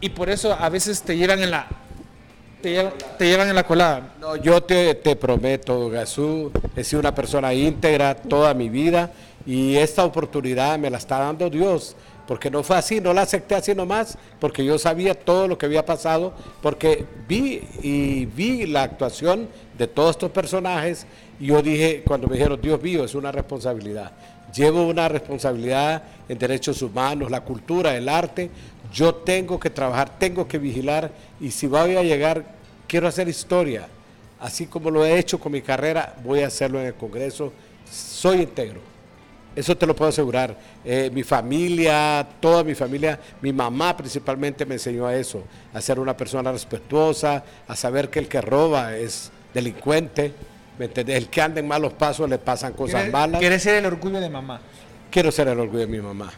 y 0.00 0.08
por 0.10 0.28
eso 0.28 0.52
a 0.52 0.68
veces 0.68 1.02
te 1.02 1.16
llevan 1.16 1.42
en 1.42 1.50
la 1.50 1.68
te 2.62 2.72
llevan, 3.20 3.48
en 3.48 3.54
la 3.54 3.64
colada. 3.64 4.14
No, 4.20 4.34
yo 4.34 4.60
te, 4.60 4.96
te 4.96 5.14
prometo, 5.14 5.88
Gazú, 5.88 6.50
he 6.74 6.82
sido 6.82 6.98
una 6.98 7.14
persona 7.14 7.54
íntegra 7.54 8.16
toda 8.16 8.54
mi 8.54 8.68
vida 8.68 9.12
y 9.46 9.76
esta 9.76 10.04
oportunidad 10.04 10.76
me 10.76 10.90
la 10.90 10.98
está 10.98 11.18
dando 11.18 11.48
Dios 11.48 11.94
porque 12.26 12.50
no 12.50 12.62
fue 12.62 12.76
así, 12.76 13.00
no 13.00 13.12
la 13.12 13.22
acepté 13.22 13.54
así 13.54 13.74
nomás, 13.74 14.18
porque 14.40 14.64
yo 14.64 14.78
sabía 14.78 15.14
todo 15.14 15.46
lo 15.46 15.56
que 15.56 15.66
había 15.66 15.86
pasado, 15.86 16.34
porque 16.60 17.04
vi 17.28 17.62
y 17.82 18.26
vi 18.26 18.66
la 18.66 18.82
actuación 18.82 19.48
de 19.78 19.86
todos 19.86 20.10
estos 20.10 20.30
personajes 20.30 21.06
y 21.38 21.46
yo 21.46 21.62
dije, 21.62 22.02
cuando 22.06 22.26
me 22.26 22.36
dijeron, 22.36 22.60
Dios 22.60 22.82
mío, 22.82 23.04
es 23.04 23.14
una 23.14 23.30
responsabilidad. 23.30 24.12
Llevo 24.54 24.86
una 24.86 25.08
responsabilidad 25.08 26.02
en 26.28 26.38
derechos 26.38 26.80
humanos, 26.82 27.30
la 27.30 27.42
cultura, 27.42 27.96
el 27.96 28.08
arte. 28.08 28.50
Yo 28.92 29.14
tengo 29.14 29.60
que 29.60 29.70
trabajar, 29.70 30.18
tengo 30.18 30.48
que 30.48 30.58
vigilar 30.58 31.10
y 31.40 31.50
si 31.50 31.66
voy 31.66 31.96
a 31.96 32.02
llegar, 32.02 32.44
quiero 32.88 33.08
hacer 33.08 33.28
historia. 33.28 33.88
así 34.38 34.66
como 34.66 34.90
lo 34.90 35.04
he 35.04 35.18
hecho 35.18 35.40
con 35.40 35.52
mi 35.52 35.62
carrera, 35.62 36.14
voy 36.22 36.40
a 36.40 36.48
hacerlo 36.48 36.80
en 36.80 36.86
el 36.86 36.94
Congreso. 36.94 37.52
Soy 37.90 38.42
íntegro. 38.42 38.95
Eso 39.56 39.74
te 39.74 39.86
lo 39.86 39.96
puedo 39.96 40.10
asegurar. 40.10 40.54
Eh, 40.84 41.10
mi 41.12 41.22
familia, 41.22 42.26
toda 42.40 42.62
mi 42.62 42.74
familia, 42.74 43.18
mi 43.40 43.54
mamá 43.54 43.96
principalmente 43.96 44.66
me 44.66 44.74
enseñó 44.74 45.06
a 45.06 45.16
eso, 45.16 45.42
a 45.72 45.80
ser 45.80 45.98
una 45.98 46.14
persona 46.14 46.52
respetuosa, 46.52 47.42
a 47.66 47.74
saber 47.74 48.10
que 48.10 48.18
el 48.18 48.28
que 48.28 48.42
roba 48.42 48.94
es 48.94 49.32
delincuente. 49.54 50.34
El 50.78 51.28
que 51.28 51.40
anda 51.40 51.58
en 51.58 51.66
malos 51.66 51.94
pasos 51.94 52.28
le 52.28 52.36
pasan 52.36 52.74
cosas 52.74 53.10
malas. 53.10 53.40
¿Quieres 53.40 53.62
ser 53.62 53.76
el 53.76 53.86
orgullo 53.86 54.20
de 54.20 54.28
mamá? 54.28 54.60
Quiero 55.10 55.32
ser 55.32 55.48
el 55.48 55.58
orgullo 55.58 55.80
de 55.80 55.86
mi 55.86 56.00
mamá, 56.00 56.30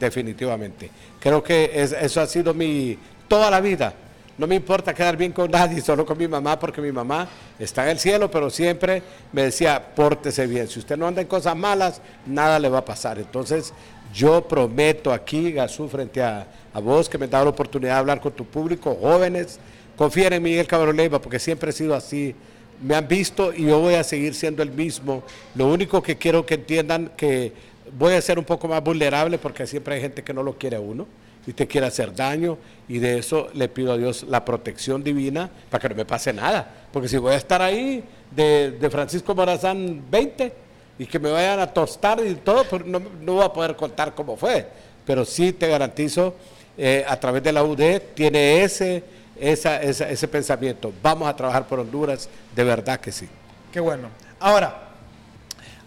definitivamente. 0.00 0.90
Creo 1.20 1.42
que 1.42 1.70
eso 1.74 2.22
ha 2.22 2.26
sido 2.26 2.54
mi 2.54 2.98
toda 3.28 3.50
la 3.50 3.60
vida 3.60 3.92
no 4.38 4.46
me 4.46 4.54
importa 4.54 4.92
quedar 4.92 5.16
bien 5.16 5.32
con 5.32 5.50
nadie, 5.50 5.80
solo 5.80 6.04
con 6.04 6.18
mi 6.18 6.28
mamá, 6.28 6.58
porque 6.58 6.80
mi 6.82 6.92
mamá 6.92 7.26
está 7.58 7.84
en 7.84 7.90
el 7.90 7.98
cielo, 7.98 8.30
pero 8.30 8.50
siempre 8.50 9.02
me 9.32 9.44
decía, 9.44 9.82
pórtese 9.94 10.46
bien. 10.46 10.68
Si 10.68 10.78
usted 10.78 10.96
no 10.96 11.06
anda 11.06 11.22
en 11.22 11.26
cosas 11.26 11.56
malas, 11.56 12.02
nada 12.26 12.58
le 12.58 12.68
va 12.68 12.78
a 12.78 12.84
pasar. 12.84 13.18
Entonces, 13.18 13.72
yo 14.12 14.46
prometo 14.46 15.10
aquí, 15.10 15.52
Gazú, 15.52 15.88
frente 15.88 16.22
a, 16.22 16.46
vos, 16.82 17.08
que 17.08 17.16
me 17.16 17.26
da 17.26 17.42
la 17.42 17.50
oportunidad 17.50 17.94
de 17.94 17.98
hablar 17.98 18.20
con 18.20 18.32
tu 18.32 18.44
público, 18.44 18.96
jóvenes, 19.00 19.58
confíen 19.96 20.34
en 20.34 20.42
Miguel 20.42 20.66
Cabrón 20.66 20.96
Leiva, 20.96 21.18
porque 21.18 21.38
siempre 21.38 21.70
he 21.70 21.72
sido 21.72 21.94
así. 21.94 22.34
Me 22.82 22.94
han 22.94 23.08
visto 23.08 23.54
y 23.54 23.64
yo 23.64 23.80
voy 23.80 23.94
a 23.94 24.04
seguir 24.04 24.34
siendo 24.34 24.62
el 24.62 24.70
mismo. 24.70 25.22
Lo 25.54 25.66
único 25.66 26.02
que 26.02 26.16
quiero 26.16 26.44
que 26.44 26.54
entiendan 26.54 27.10
que 27.16 27.54
voy 27.98 28.12
a 28.12 28.20
ser 28.20 28.38
un 28.38 28.44
poco 28.44 28.68
más 28.68 28.84
vulnerable, 28.84 29.38
porque 29.38 29.66
siempre 29.66 29.94
hay 29.94 30.02
gente 30.02 30.22
que 30.22 30.34
no 30.34 30.42
lo 30.42 30.58
quiere 30.58 30.76
a 30.76 30.80
uno 30.80 31.06
y 31.46 31.52
te 31.52 31.66
quiere 31.66 31.86
hacer 31.86 32.14
daño 32.14 32.58
y 32.88 32.98
de 32.98 33.18
eso 33.18 33.48
le 33.54 33.68
pido 33.68 33.92
a 33.92 33.96
Dios 33.96 34.24
la 34.28 34.44
protección 34.44 35.02
divina 35.02 35.48
para 35.70 35.80
que 35.80 35.88
no 35.88 35.94
me 35.94 36.04
pase 36.04 36.32
nada. 36.32 36.68
Porque 36.92 37.08
si 37.08 37.16
voy 37.18 37.34
a 37.34 37.36
estar 37.36 37.62
ahí 37.62 38.02
de, 38.34 38.88
Francisco 38.90 39.34
Morazán 39.34 40.02
20 40.10 40.52
y 40.98 41.06
que 41.06 41.18
me 41.18 41.30
vayan 41.30 41.60
a 41.60 41.66
tostar 41.66 42.20
y 42.24 42.34
todo, 42.36 42.64
pues 42.64 42.84
no, 42.84 43.00
no 43.20 43.34
voy 43.34 43.44
a 43.44 43.52
poder 43.52 43.76
contar 43.76 44.14
cómo 44.14 44.36
fue. 44.36 44.66
Pero 45.04 45.24
sí 45.24 45.52
te 45.52 45.68
garantizo, 45.68 46.34
eh, 46.78 47.04
a 47.08 47.18
través 47.18 47.42
de 47.42 47.52
la 47.52 47.62
UD 47.62 48.00
tiene 48.14 48.62
ese, 48.62 49.02
ese 49.38 50.28
pensamiento. 50.28 50.92
Vamos 51.02 51.28
a 51.28 51.36
trabajar 51.36 51.66
por 51.66 51.80
Honduras, 51.80 52.28
de 52.54 52.64
verdad 52.64 52.98
que 53.00 53.12
sí. 53.12 53.28
Qué 53.72 53.80
bueno. 53.80 54.08
Ahora, 54.40 54.85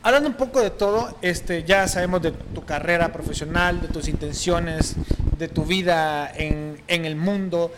Hablando 0.01 0.29
un 0.29 0.35
poco 0.35 0.61
de 0.61 0.69
todo, 0.69 1.13
este, 1.21 1.63
ya 1.65 1.85
sabemos 1.89 2.21
de 2.21 2.31
tu 2.31 2.63
carrera 2.63 3.11
profesional, 3.11 3.81
de 3.81 3.89
tus 3.89 4.07
intenciones, 4.07 4.95
de 5.37 5.49
tu 5.49 5.65
vida 5.65 6.31
en, 6.33 6.79
el 6.87 7.17
mundo. 7.17 7.71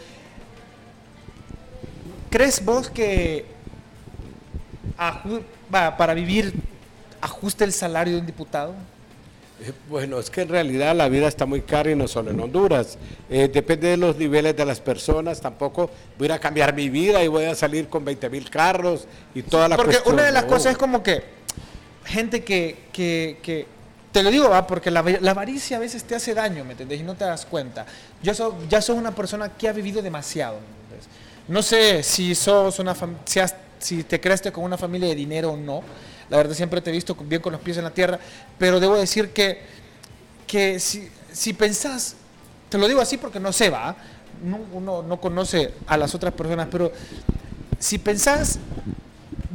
¿Crees 2.29 2.63
vos 2.63 2.89
que 2.91 3.45
para 5.71 6.13
vivir 6.13 6.53
ajuste 7.21 7.63
el 7.63 7.73
salario 7.73 8.13
de 8.13 8.19
un 8.19 8.25
diputado? 8.27 8.75
Eh, 9.63 9.73
bueno, 9.89 10.19
es 10.19 10.29
que 10.29 10.41
en 10.41 10.49
realidad 10.49 10.95
la 10.95 11.09
vida 11.09 11.27
está 11.27 11.47
muy 11.47 11.61
cara 11.61 11.89
y 11.89 11.95
no 11.95 12.07
solo 12.07 12.29
en 12.29 12.39
Honduras. 12.39 12.99
Eh, 13.31 13.49
depende 13.51 13.89
de 13.89 13.97
los 13.97 14.15
niveles 14.15 14.55
de 14.55 14.65
las 14.65 14.79
personas. 14.79 15.41
Tampoco 15.41 15.89
voy 16.19 16.29
a 16.29 16.39
cambiar 16.39 16.75
mi 16.75 16.89
vida 16.89 17.23
y 17.23 17.27
voy 17.27 17.45
a 17.45 17.55
salir 17.55 17.87
con 17.87 18.05
20 18.05 18.29
mil 18.29 18.49
carros 18.49 19.07
y 19.33 19.41
toda 19.41 19.67
la 19.67 19.75
Porque 19.75 19.97
una 20.05 20.23
de 20.23 20.31
las 20.31 20.45
cosas 20.45 20.73
es 20.73 20.77
como 20.77 21.01
que 21.01 21.40
gente 22.05 22.43
que, 22.43 22.77
que 22.91 23.67
te 24.11 24.23
lo 24.23 24.29
digo, 24.29 24.49
¿va? 24.49 24.67
porque 24.67 24.91
la, 24.91 24.99
avaricia 24.99 25.77
a 25.77 25.79
veces 25.79 26.03
te 26.03 26.15
hace 26.15 26.33
daño, 26.33 26.65
¿me 26.65 26.71
entendés? 26.71 26.99
Y 26.99 27.03
no 27.03 27.15
te 27.15 27.23
das 27.23 27.45
cuenta. 27.45 27.85
Yo 28.21 28.57
ya 28.69 28.81
soy 28.81 28.97
una 28.97 29.15
persona 29.15 29.49
que 29.49 29.69
ha 29.69 29.73
vivido 29.73 30.01
demasiado, 30.01 30.59
No 31.47 31.61
sé 31.61 32.03
si 32.03 32.35
sos 32.35 32.79
una 32.79 32.95
si, 33.25 33.39
si 33.79 34.03
te 34.03 34.19
creaste 34.19 34.51
con 34.51 34.63
una 34.63 34.77
familia 34.77 35.07
de 35.09 35.15
dinero 35.15 35.51
o 35.51 35.57
no. 35.57 35.81
La 36.29 36.37
verdad 36.37 36.53
siempre 36.53 36.81
te 36.81 36.89
he 36.89 36.93
visto 36.93 37.15
bien 37.15 37.41
con 37.41 37.53
los 37.53 37.61
pies 37.61 37.77
en 37.77 37.83
la 37.83 37.91
tierra, 37.91 38.19
pero 38.57 38.79
debo 38.79 38.97
decir 38.97 39.29
que, 39.29 39.61
que 40.45 40.79
si, 40.79 41.09
si 41.31 41.53
pensás, 41.53 42.15
te 42.69 42.77
lo 42.77 42.87
digo 42.87 43.01
así 43.01 43.17
porque 43.17 43.39
no 43.39 43.51
sé, 43.51 43.69
va, 43.69 43.95
uno 44.73 45.03
no 45.03 45.21
conoce 45.21 45.73
a 45.87 45.97
las 45.97 46.15
otras 46.15 46.33
personas, 46.33 46.67
pero 46.71 46.91
si 47.79 47.97
pensás 47.97 48.59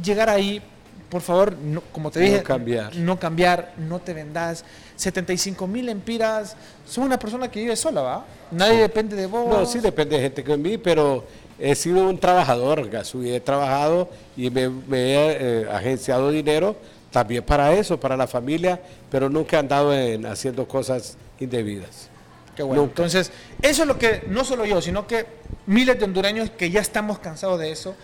llegar 0.03 0.29
ahí 0.29 0.61
por 1.09 1.21
favor, 1.21 1.55
como 1.91 2.11
te 2.11 2.19
dije, 2.19 2.37
no 2.37 2.43
cambiar. 2.43 2.95
no 2.95 3.19
cambiar, 3.19 3.73
no 3.77 3.99
te 3.99 4.13
vendas. 4.13 4.65
75 4.97 5.67
mil 5.67 5.87
empiras, 5.89 6.55
son 6.85 7.05
una 7.05 7.17
persona 7.17 7.49
que 7.49 7.61
vive 7.61 7.75
sola, 7.75 8.01
¿va? 8.01 8.25
Nadie 8.51 8.79
depende 8.79 9.15
de 9.15 9.25
vos. 9.25 9.47
No, 9.47 9.65
sí 9.65 9.79
depende 9.79 10.17
de 10.17 10.23
gente 10.23 10.43
que 10.43 10.57
mí, 10.57 10.77
pero 10.77 11.23
he 11.59 11.75
sido 11.75 12.07
un 12.07 12.17
trabajador, 12.17 12.89
Gasú, 12.89 13.23
y 13.23 13.31
he 13.31 13.39
trabajado 13.39 14.09
y 14.35 14.49
me, 14.49 14.63
he 14.65 14.71
eh, 14.91 15.67
agenciado 15.71 16.29
dinero 16.29 16.75
también 17.11 17.43
para 17.43 17.73
eso, 17.73 17.99
para 17.99 18.17
la 18.17 18.27
familia, 18.27 18.81
pero 19.09 19.29
nunca 19.29 19.57
he 19.57 19.59
andado 19.59 19.93
en, 19.93 20.25
haciendo 20.25 20.67
cosas 20.67 21.17
indebidas. 21.39 22.09
Qué 22.55 22.63
bueno. 22.63 22.83
Entonces, 22.83 23.31
eso 23.61 23.83
es 23.83 23.87
lo 23.87 23.97
que, 23.97 24.23
no 24.27 24.43
solo 24.43 24.65
yo, 24.65 24.81
sino 24.81 25.07
que 25.07 25.25
miles 25.67 25.97
de 25.99 26.05
hondureños 26.05 26.49
que 26.49 26.69
ya 26.69 26.81
estamos 26.81 27.19
cansados 27.19 27.59
de 27.59 27.71
eso, 27.71 27.95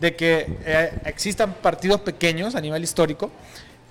de 0.00 0.16
que 0.16 0.46
eh, 0.64 0.92
existan 1.04 1.54
partidos 1.54 2.00
pequeños 2.00 2.54
a 2.54 2.60
nivel 2.60 2.82
histórico 2.82 3.30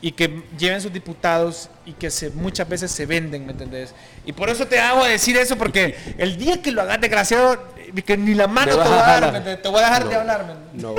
y 0.01 0.11
que 0.13 0.43
lleven 0.57 0.81
sus 0.81 0.91
diputados 0.91 1.69
y 1.85 1.93
que 1.93 2.09
se, 2.09 2.31
muchas 2.31 2.67
veces 2.67 2.91
se 2.91 3.05
venden, 3.05 3.45
¿me 3.45 3.51
entendés? 3.51 3.93
Y 4.25 4.33
por 4.33 4.49
eso 4.49 4.65
te 4.65 4.79
hago 4.79 5.05
decir 5.05 5.37
eso, 5.37 5.57
porque 5.57 5.95
el 6.17 6.37
día 6.37 6.61
que 6.61 6.71
lo 6.71 6.81
hagas 6.81 6.99
desgraciado, 6.99 7.63
que 8.05 8.17
ni 8.17 8.33
la 8.33 8.47
mano 8.47 8.71
te 8.71 8.77
voy 8.77 8.87
a 8.87 9.19
dar, 9.19 9.61
te 9.61 9.69
voy 9.69 9.81
a 9.81 9.85
dejar 9.85 10.09
de 10.09 10.15
hablar. 10.15 10.57
No, 10.73 10.95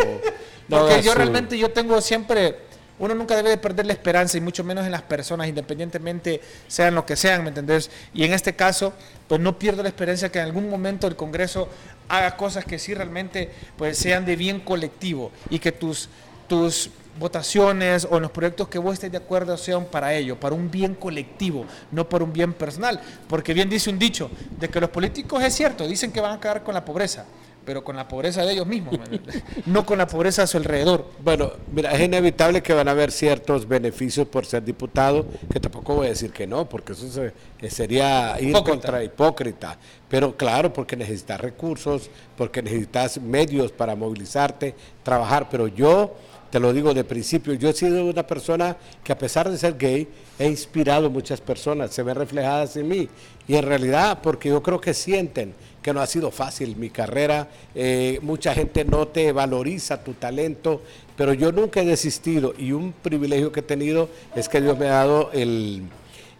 no, 0.68 0.78
porque 0.78 1.02
yo 1.02 1.14
realmente 1.14 1.58
yo 1.58 1.70
tengo 1.70 2.00
siempre 2.00 2.56
uno 2.98 3.14
nunca 3.14 3.36
debe 3.36 3.50
de 3.50 3.56
perder 3.56 3.86
la 3.86 3.92
esperanza 3.92 4.36
y 4.36 4.40
mucho 4.40 4.64
menos 4.64 4.84
en 4.84 4.92
las 4.92 5.02
personas, 5.02 5.48
independientemente 5.48 6.40
sean 6.68 6.94
lo 6.94 7.04
que 7.04 7.16
sean, 7.16 7.42
¿me 7.42 7.48
entendés? 7.48 7.90
Y 8.14 8.24
en 8.24 8.32
este 8.32 8.54
caso, 8.54 8.92
pues 9.28 9.40
no 9.40 9.58
pierdo 9.58 9.82
la 9.82 9.88
esperanza 9.88 10.30
que 10.30 10.38
en 10.38 10.44
algún 10.44 10.68
momento 10.68 11.06
el 11.06 11.16
Congreso 11.16 11.68
haga 12.08 12.36
cosas 12.36 12.64
que 12.64 12.78
sí 12.78 12.94
realmente 12.94 13.50
pues 13.76 13.98
sean 13.98 14.24
de 14.24 14.36
bien 14.36 14.60
colectivo 14.60 15.32
y 15.50 15.58
que 15.58 15.72
tus, 15.72 16.08
tus 16.48 16.90
votaciones 17.18 18.06
o 18.10 18.20
los 18.20 18.30
proyectos 18.30 18.68
que 18.68 18.78
vos 18.78 18.94
estés 18.94 19.12
de 19.12 19.18
acuerdo 19.18 19.56
sean 19.56 19.84
para 19.86 20.14
ello, 20.14 20.38
para 20.38 20.54
un 20.54 20.70
bien 20.70 20.94
colectivo, 20.94 21.66
no 21.90 22.08
por 22.08 22.22
un 22.22 22.32
bien 22.32 22.52
personal. 22.52 23.00
Porque 23.28 23.54
bien 23.54 23.68
dice 23.68 23.90
un 23.90 23.98
dicho, 23.98 24.30
de 24.58 24.68
que 24.68 24.80
los 24.80 24.90
políticos 24.90 25.42
es 25.42 25.54
cierto, 25.54 25.86
dicen 25.86 26.12
que 26.12 26.20
van 26.20 26.32
a 26.32 26.34
acabar 26.34 26.62
con 26.62 26.74
la 26.74 26.84
pobreza, 26.84 27.24
pero 27.64 27.84
con 27.84 27.96
la 27.96 28.08
pobreza 28.08 28.44
de 28.44 28.52
ellos 28.52 28.66
mismos, 28.66 28.98
no 29.66 29.86
con 29.86 29.98
la 29.98 30.06
pobreza 30.06 30.42
a 30.42 30.46
su 30.46 30.56
alrededor. 30.56 31.06
Bueno, 31.22 31.52
mira, 31.72 31.92
es 31.92 32.00
inevitable 32.00 32.62
que 32.62 32.72
van 32.72 32.88
a 32.88 32.92
haber 32.92 33.12
ciertos 33.12 33.66
beneficios 33.68 34.26
por 34.26 34.46
ser 34.46 34.64
diputado, 34.64 35.26
que 35.52 35.60
tampoco 35.60 35.96
voy 35.96 36.06
a 36.06 36.10
decir 36.10 36.32
que 36.32 36.46
no, 36.46 36.68
porque 36.68 36.92
eso 36.92 37.24
eh, 37.24 37.70
sería 37.70 38.40
ir 38.40 38.52
contra 38.62 39.02
hipócrita. 39.02 39.78
Pero 40.08 40.36
claro, 40.36 40.72
porque 40.72 40.96
necesitas 40.96 41.40
recursos, 41.40 42.10
porque 42.36 42.62
necesitas 42.62 43.20
medios 43.20 43.72
para 43.72 43.96
movilizarte, 43.96 44.74
trabajar, 45.02 45.48
pero 45.50 45.68
yo 45.68 46.14
te 46.52 46.60
lo 46.60 46.70
digo 46.74 46.92
de 46.92 47.02
principio, 47.02 47.54
yo 47.54 47.70
he 47.70 47.72
sido 47.72 48.04
una 48.04 48.26
persona 48.26 48.76
que 49.02 49.10
a 49.10 49.16
pesar 49.16 49.50
de 49.50 49.56
ser 49.56 49.78
gay, 49.78 50.06
he 50.38 50.46
inspirado 50.46 51.06
a 51.06 51.08
muchas 51.08 51.40
personas, 51.40 51.92
se 51.92 52.02
ven 52.02 52.14
reflejadas 52.14 52.76
en 52.76 52.88
mí. 52.88 53.08
Y 53.48 53.56
en 53.56 53.64
realidad, 53.64 54.18
porque 54.22 54.50
yo 54.50 54.62
creo 54.62 54.78
que 54.78 54.92
sienten 54.92 55.54
que 55.82 55.92
no 55.92 56.00
ha 56.00 56.06
sido 56.06 56.30
fácil 56.30 56.76
mi 56.76 56.90
carrera, 56.90 57.48
eh, 57.74 58.18
mucha 58.22 58.54
gente 58.54 58.84
no 58.84 59.08
te 59.08 59.32
valoriza 59.32 60.02
tu 60.02 60.14
talento, 60.14 60.82
pero 61.16 61.34
yo 61.34 61.52
nunca 61.52 61.80
he 61.80 61.84
desistido 61.84 62.54
y 62.56 62.72
un 62.72 62.92
privilegio 62.92 63.52
que 63.52 63.60
he 63.60 63.64
tenido 63.64 64.08
es 64.34 64.48
que 64.48 64.60
Dios 64.60 64.78
me 64.78 64.86
ha 64.86 65.04
dado 65.04 65.30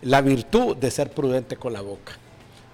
la 0.03 0.21
virtud 0.21 0.77
de 0.77 0.91
ser 0.91 1.11
prudente 1.11 1.57
con 1.57 1.73
la 1.73 1.81
boca, 1.81 2.13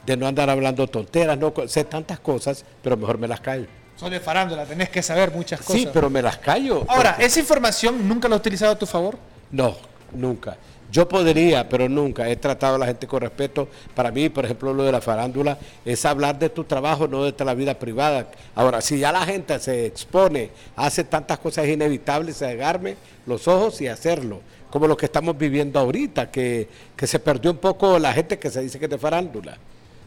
de 0.06 0.16
no 0.16 0.26
andar 0.26 0.50
hablando 0.50 0.86
tonteras, 0.86 1.38
no 1.38 1.52
sé 1.66 1.84
tantas 1.84 2.20
cosas, 2.20 2.64
pero 2.82 2.96
mejor 2.96 3.18
me 3.18 3.28
las 3.28 3.40
callo. 3.40 3.66
Soy 3.96 4.10
de 4.10 4.20
farándula, 4.20 4.64
tenés 4.64 4.90
que 4.90 5.02
saber 5.02 5.32
muchas 5.32 5.60
cosas. 5.60 5.82
Sí, 5.82 5.88
pero 5.92 6.08
me 6.08 6.22
las 6.22 6.38
callo. 6.38 6.84
Ahora, 6.86 7.16
¿esa 7.18 7.40
información 7.40 8.06
nunca 8.06 8.28
la 8.28 8.36
has 8.36 8.40
utilizado 8.40 8.72
a 8.72 8.78
tu 8.78 8.86
favor? 8.86 9.18
No, 9.50 9.76
nunca. 10.12 10.56
Yo 10.90 11.06
podría, 11.08 11.68
pero 11.68 11.88
nunca. 11.88 12.28
He 12.28 12.36
tratado 12.36 12.76
a 12.76 12.78
la 12.78 12.86
gente 12.86 13.06
con 13.06 13.20
respeto. 13.20 13.68
Para 13.94 14.10
mí, 14.10 14.28
por 14.28 14.44
ejemplo, 14.44 14.72
lo 14.72 14.84
de 14.84 14.92
la 14.92 15.00
farándula 15.00 15.58
es 15.84 16.04
hablar 16.04 16.38
de 16.38 16.48
tu 16.48 16.64
trabajo, 16.64 17.06
no 17.06 17.24
de 17.24 17.44
la 17.44 17.54
vida 17.54 17.78
privada. 17.78 18.28
Ahora, 18.54 18.80
si 18.80 18.98
ya 18.98 19.12
la 19.12 19.24
gente 19.24 19.58
se 19.58 19.86
expone, 19.86 20.50
hace 20.76 21.04
tantas 21.04 21.38
cosas 21.38 21.66
inevitables, 21.68 22.38
cegarme 22.38 22.96
los 23.26 23.46
ojos 23.48 23.80
y 23.80 23.88
hacerlo. 23.88 24.40
Como 24.70 24.86
lo 24.86 24.96
que 24.96 25.06
estamos 25.06 25.36
viviendo 25.36 25.78
ahorita, 25.78 26.30
que, 26.30 26.68
que 26.96 27.06
se 27.06 27.18
perdió 27.18 27.50
un 27.50 27.58
poco 27.58 27.98
la 27.98 28.12
gente 28.12 28.38
que 28.38 28.50
se 28.50 28.60
dice 28.62 28.78
que 28.78 28.86
es 28.86 28.90
de 28.90 28.98
farándula. 28.98 29.58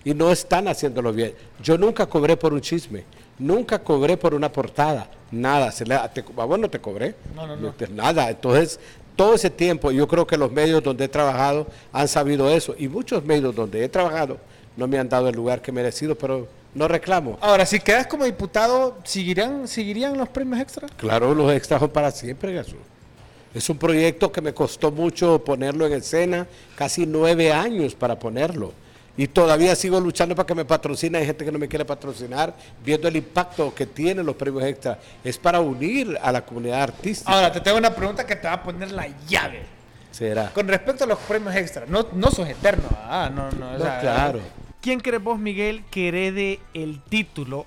Y 0.03 0.15
no 0.15 0.31
están 0.31 0.67
haciéndolo 0.67 1.13
bien. 1.13 1.33
Yo 1.61 1.77
nunca 1.77 2.07
cobré 2.07 2.35
por 2.35 2.53
un 2.53 2.61
chisme. 2.61 3.03
Nunca 3.41 3.79
cobré 3.79 4.17
por 4.17 4.35
una 4.35 4.51
portada, 4.51 5.09
nada. 5.31 5.71
Se 5.71 5.83
le, 5.83 5.97
te, 6.13 6.21
bueno, 6.21 6.69
te 6.69 6.79
cobré. 6.79 7.15
No, 7.35 7.47
no, 7.47 7.55
no. 7.55 7.73
Nada. 7.89 8.29
Entonces, 8.29 8.79
todo 9.21 9.35
ese 9.35 9.51
tiempo, 9.51 9.91
yo 9.91 10.07
creo 10.07 10.25
que 10.25 10.35
los 10.35 10.51
medios 10.51 10.81
donde 10.81 11.05
he 11.05 11.07
trabajado 11.07 11.67
han 11.93 12.07
sabido 12.07 12.49
eso. 12.49 12.73
Y 12.75 12.87
muchos 12.87 13.23
medios 13.23 13.53
donde 13.53 13.83
he 13.83 13.87
trabajado 13.87 14.39
no 14.75 14.87
me 14.87 14.97
han 14.97 15.07
dado 15.07 15.29
el 15.29 15.35
lugar 15.35 15.61
que 15.61 15.69
he 15.69 15.73
merecido, 15.75 16.15
pero 16.15 16.47
no 16.73 16.87
reclamo. 16.87 17.37
Ahora, 17.39 17.63
si 17.67 17.79
quedas 17.79 18.07
como 18.07 18.25
diputado, 18.25 18.97
¿seguirían, 19.03 19.67
¿seguirían 19.67 20.17
los 20.17 20.27
premios 20.27 20.59
extra? 20.59 20.87
Claro, 20.97 21.35
los 21.35 21.51
extras 21.53 21.79
son 21.79 21.91
para 21.91 22.09
siempre, 22.09 22.51
Gasú. 22.51 22.77
Es 23.53 23.69
un 23.69 23.77
proyecto 23.77 24.31
que 24.31 24.41
me 24.41 24.55
costó 24.55 24.89
mucho 24.89 25.43
ponerlo 25.43 25.85
en 25.85 25.93
escena, 25.93 26.47
casi 26.75 27.05
nueve 27.05 27.51
años 27.51 27.93
para 27.93 28.17
ponerlo. 28.17 28.73
Y 29.17 29.27
todavía 29.27 29.75
sigo 29.75 29.99
luchando 29.99 30.35
para 30.35 30.47
que 30.47 30.55
me 30.55 30.65
patrocine. 30.65 31.17
Hay 31.17 31.25
gente 31.25 31.43
que 31.43 31.51
no 31.51 31.59
me 31.59 31.67
quiere 31.67 31.83
patrocinar, 31.85 32.55
viendo 32.83 33.07
el 33.07 33.15
impacto 33.17 33.73
que 33.75 33.85
tienen 33.85 34.25
los 34.25 34.35
premios 34.35 34.63
extra. 34.63 34.99
Es 35.23 35.37
para 35.37 35.59
unir 35.59 36.17
a 36.21 36.31
la 36.31 36.45
comunidad 36.45 36.81
artística. 36.83 37.31
Ahora, 37.31 37.51
te 37.51 37.59
tengo 37.59 37.77
una 37.77 37.93
pregunta 37.93 38.25
que 38.25 38.35
te 38.35 38.47
va 38.47 38.53
a 38.53 38.63
poner 38.63 38.91
la 38.91 39.07
llave. 39.27 39.63
Será. 40.11 40.49
Con 40.51 40.67
respecto 40.67 41.03
a 41.03 41.07
los 41.07 41.19
premios 41.19 41.55
extra, 41.55 41.85
no, 41.87 42.07
no 42.13 42.31
sos 42.31 42.47
eterno, 42.47 42.83
ah, 42.91 43.29
no, 43.33 43.49
no, 43.51 43.69
o 43.69 43.77
No, 43.77 43.83
sea, 43.83 43.99
claro. 43.99 44.39
¿Quién 44.81 44.99
crees 44.99 45.23
vos, 45.23 45.39
Miguel, 45.39 45.83
que 45.89 46.07
herede 46.09 46.59
el 46.73 47.01
título 47.01 47.65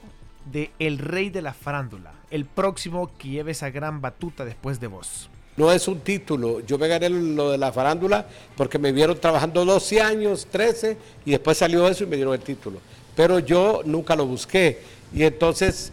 de 0.51 0.71
el 0.79 0.99
rey 0.99 1.31
de 1.31 1.41
la 1.43 1.55
farándula? 1.55 2.13
El 2.31 2.45
próximo 2.45 3.11
que 3.17 3.29
lleve 3.29 3.53
esa 3.53 3.71
gran 3.71 4.01
batuta 4.01 4.45
después 4.45 4.79
de 4.81 4.89
vos. 4.89 5.31
No 5.57 5.71
es 5.71 5.87
un 5.87 6.01
título. 6.01 6.61
Yo 6.61 6.79
me 6.79 6.89
gané 6.89 7.09
lo 7.09 7.51
de 7.53 7.59
la 7.59 7.73
farándula 7.73 8.27
porque 8.57 8.79
me 8.79 8.91
vieron 8.93 9.19
trabajando 9.21 9.65
12 9.65 10.01
años, 10.01 10.47
13, 10.51 10.97
y 11.25 11.31
después 11.33 11.59
salió 11.59 11.87
eso 11.89 12.05
y 12.05 12.07
me 12.09 12.17
dieron 12.17 12.35
el 12.35 12.41
título. 12.41 12.81
Pero 13.15 13.39
yo 13.39 13.83
nunca 13.85 14.17
lo 14.17 14.27
busqué. 14.27 14.79
Y 15.15 15.23
entonces 15.23 15.93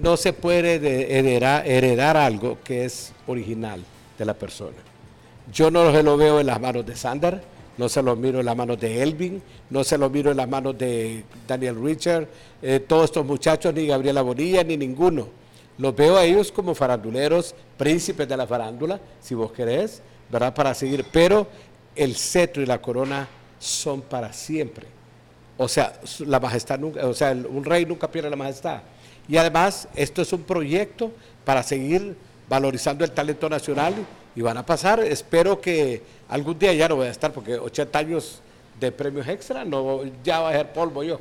no 0.00 0.16
se 0.16 0.32
puede 0.32 0.78
de- 0.78 1.18
heredar, 1.18 1.66
heredar 1.68 2.16
algo 2.16 2.58
que 2.62 2.84
es 2.84 3.12
original 3.26 3.80
de 4.16 4.24
la 4.24 4.34
persona. 4.34 4.76
Yo 5.52 5.70
no 5.72 5.90
se 5.92 6.02
lo 6.04 6.16
veo 6.16 6.38
en 6.38 6.46
las 6.46 6.60
manos 6.60 6.86
de 6.86 6.94
Sander, 6.94 7.42
no 7.76 7.88
se 7.88 8.02
lo 8.02 8.14
miro 8.14 8.38
en 8.38 8.46
las 8.46 8.56
manos 8.56 8.78
de 8.78 9.02
Elvin, 9.02 9.42
no 9.70 9.82
se 9.82 9.98
lo 9.98 10.08
miro 10.08 10.30
en 10.30 10.36
las 10.36 10.48
manos 10.48 10.78
de 10.78 11.24
Daniel 11.48 11.82
Richard, 11.82 12.28
eh, 12.62 12.78
todos 12.86 13.06
estos 13.06 13.26
muchachos, 13.26 13.74
ni 13.74 13.86
Gabriela 13.88 14.22
Bonilla, 14.22 14.62
ni 14.62 14.76
ninguno. 14.76 15.26
Los 15.80 15.96
veo 15.96 16.18
a 16.18 16.24
ellos 16.24 16.52
como 16.52 16.74
faranduleros, 16.74 17.54
príncipes 17.78 18.28
de 18.28 18.36
la 18.36 18.46
farándula, 18.46 19.00
si 19.18 19.34
vos 19.34 19.50
querés, 19.50 20.02
¿verdad? 20.30 20.52
Para 20.52 20.74
seguir. 20.74 21.06
Pero 21.10 21.46
el 21.96 22.14
cetro 22.16 22.62
y 22.62 22.66
la 22.66 22.82
corona 22.82 23.26
son 23.58 24.02
para 24.02 24.30
siempre. 24.30 24.86
O 25.56 25.66
sea, 25.68 25.98
la 26.18 26.38
majestad 26.38 26.78
nunca, 26.78 27.06
o 27.06 27.14
sea, 27.14 27.32
un 27.32 27.64
rey 27.64 27.86
nunca 27.86 28.10
pierde 28.10 28.28
la 28.28 28.36
majestad. 28.36 28.82
Y 29.26 29.38
además, 29.38 29.88
esto 29.94 30.20
es 30.20 30.30
un 30.34 30.42
proyecto 30.42 31.12
para 31.46 31.62
seguir 31.62 32.14
valorizando 32.46 33.02
el 33.02 33.12
talento 33.12 33.48
nacional 33.48 33.94
y 34.36 34.42
van 34.42 34.58
a 34.58 34.66
pasar. 34.66 35.00
Espero 35.00 35.62
que 35.62 36.02
algún 36.28 36.58
día 36.58 36.74
ya 36.74 36.90
no 36.90 36.96
voy 36.96 37.06
a 37.06 37.10
estar, 37.10 37.32
porque 37.32 37.58
80 37.58 37.98
años 37.98 38.42
de 38.78 38.92
premios 38.92 39.26
extra, 39.28 39.64
no, 39.64 40.02
ya 40.22 40.40
va 40.40 40.50
a 40.50 40.52
ser 40.52 40.72
polvo 40.74 41.02
yo. 41.02 41.18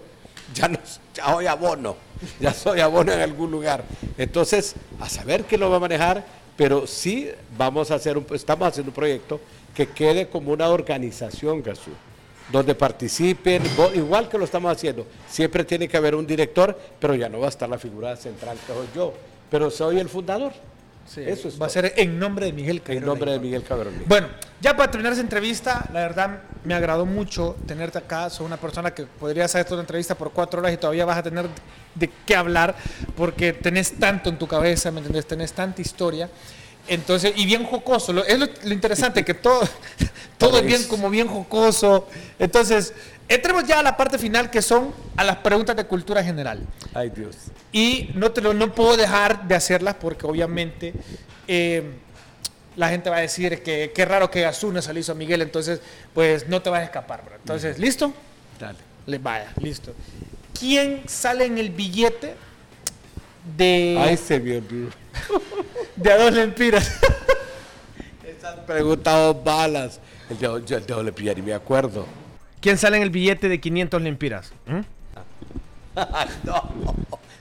Ya, 0.53 0.67
no, 0.67 0.79
ya 1.13 1.25
soy 1.25 1.47
abono, 1.47 1.95
ya 2.39 2.53
soy 2.53 2.79
abono 2.79 3.11
en 3.11 3.21
algún 3.21 3.51
lugar. 3.51 3.83
Entonces, 4.17 4.75
a 4.99 5.07
saber 5.07 5.43
quién 5.43 5.61
lo 5.61 5.69
va 5.69 5.77
a 5.77 5.79
manejar, 5.79 6.25
pero 6.57 6.87
sí 6.87 7.29
vamos 7.57 7.91
a 7.91 7.95
hacer 7.95 8.17
un, 8.17 8.25
estamos 8.33 8.67
haciendo 8.67 8.89
un 8.89 8.95
proyecto 8.95 9.39
que 9.73 9.87
quede 9.87 10.27
como 10.27 10.51
una 10.51 10.69
organización, 10.69 11.61
Gasú 11.61 11.91
donde 12.51 12.75
participen, 12.75 13.61
igual 13.95 14.27
que 14.27 14.37
lo 14.37 14.45
estamos 14.45 14.71
haciendo. 14.71 15.05
Siempre 15.27 15.63
tiene 15.63 15.87
que 15.87 15.97
haber 15.97 16.15
un 16.15 16.25
director, 16.25 16.77
pero 16.99 17.15
ya 17.15 17.29
no 17.29 17.39
va 17.39 17.45
a 17.45 17.49
estar 17.49 17.69
la 17.69 17.77
figura 17.77 18.15
central 18.15 18.57
que 18.65 18.73
soy 18.73 18.87
yo, 18.95 19.13
pero 19.49 19.69
soy 19.69 19.99
el 19.99 20.09
fundador. 20.09 20.51
Eso 21.17 21.47
es 21.47 21.59
va 21.59 21.65
a 21.65 21.69
ser 21.69 21.93
en 21.97 22.19
nombre 22.19 22.45
de 22.45 22.53
Miguel 22.53 22.77
en 22.77 22.83
Cabrera 22.83 23.05
nombre 23.05 23.31
de. 23.31 23.39
Miguel 23.39 23.63
Cabrón. 23.63 23.93
Bueno, 24.05 24.27
ya 24.61 24.75
para 24.75 24.91
terminar 24.91 25.13
esa 25.13 25.21
entrevista, 25.21 25.89
la 25.91 26.01
verdad 26.01 26.41
me 26.63 26.73
agradó 26.73 27.05
mucho 27.05 27.55
tenerte 27.65 27.97
acá. 27.97 28.29
Soy 28.29 28.45
una 28.45 28.57
persona 28.57 28.91
que 28.91 29.03
podría 29.03 29.45
hacer 29.45 29.65
toda 29.65 29.77
la 29.77 29.81
entrevista 29.81 30.15
por 30.15 30.31
cuatro 30.31 30.59
horas 30.59 30.73
y 30.73 30.77
todavía 30.77 31.05
vas 31.05 31.17
a 31.17 31.23
tener 31.23 31.47
de 31.95 32.09
qué 32.25 32.35
hablar 32.35 32.75
porque 33.15 33.53
tenés 33.53 33.93
tanto 33.97 34.29
en 34.29 34.37
tu 34.37 34.47
cabeza, 34.47 34.91
¿me 34.91 34.99
entendés? 34.99 35.25
Tenés 35.25 35.53
tanta 35.53 35.81
historia. 35.81 36.29
Entonces, 36.87 37.33
y 37.35 37.45
bien 37.45 37.63
jocoso. 37.65 38.13
Lo, 38.13 38.23
es 38.23 38.39
lo, 38.39 38.47
lo 38.63 38.73
interesante, 38.73 39.25
que 39.25 39.33
todo, 39.33 39.61
todo 40.37 40.59
es 40.59 40.65
bien 40.65 40.83
como 40.87 41.09
bien 41.09 41.27
jocoso. 41.27 42.07
Entonces, 42.37 42.93
entremos 43.29 43.63
ya 43.65 43.79
a 43.79 43.83
la 43.83 43.95
parte 43.95 44.17
final 44.17 44.49
que 44.49 44.61
son 44.61 44.93
a 45.15 45.23
las 45.23 45.37
preguntas 45.37 45.75
de 45.75 45.85
cultura 45.85 46.23
general. 46.23 46.65
Ay 46.93 47.11
Dios. 47.11 47.35
Y 47.71 48.09
no, 48.15 48.31
te 48.31 48.41
lo, 48.41 48.53
no 48.53 48.73
puedo 48.73 48.97
dejar 48.97 49.47
de 49.47 49.55
hacerlas 49.55 49.95
porque 49.95 50.25
obviamente 50.25 50.93
eh, 51.47 51.83
la 52.75 52.89
gente 52.89 53.09
va 53.09 53.17
a 53.17 53.21
decir 53.21 53.61
que 53.61 53.91
qué 53.93 54.05
raro 54.05 54.29
que 54.31 54.45
Azuna 54.45 54.81
se 54.81 54.93
le 54.93 55.01
hizo 55.01 55.11
a 55.11 55.15
Miguel, 55.15 55.41
entonces 55.41 55.79
pues 56.13 56.47
no 56.47 56.61
te 56.61 56.69
vas 56.69 56.81
a 56.81 56.85
escapar. 56.85 57.23
bro. 57.23 57.35
Entonces, 57.35 57.77
¿listo? 57.77 58.11
Dale. 58.59 58.79
Le 59.05 59.17
vaya, 59.17 59.51
listo. 59.61 59.93
¿Quién 60.57 61.03
sale 61.07 61.45
en 61.45 61.57
el 61.57 61.69
billete 61.69 62.35
de, 63.57 63.97
Ay, 63.99 64.17
se 64.17 64.35
olvidó. 64.35 64.89
de 65.95 66.11
a 66.11 66.17
dos 66.17 66.33
lempiras? 66.33 66.99
Esas 68.23 68.59
preguntas 68.59 69.13
dos 69.13 69.43
balas. 69.43 69.99
El 70.29 70.37
de, 70.37 70.65
yo 70.65 70.77
el 70.77 71.15
de 71.15 71.33
y 71.37 71.41
me 71.41 71.53
acuerdo. 71.53 72.05
¿Quién 72.61 72.77
sale 72.77 72.97
en 72.97 73.03
el 73.03 73.09
billete 73.09 73.49
de 73.49 73.59
500 73.59 74.01
lempiras? 74.01 74.51
¿Mm? 74.65 74.81
no, 76.43 76.69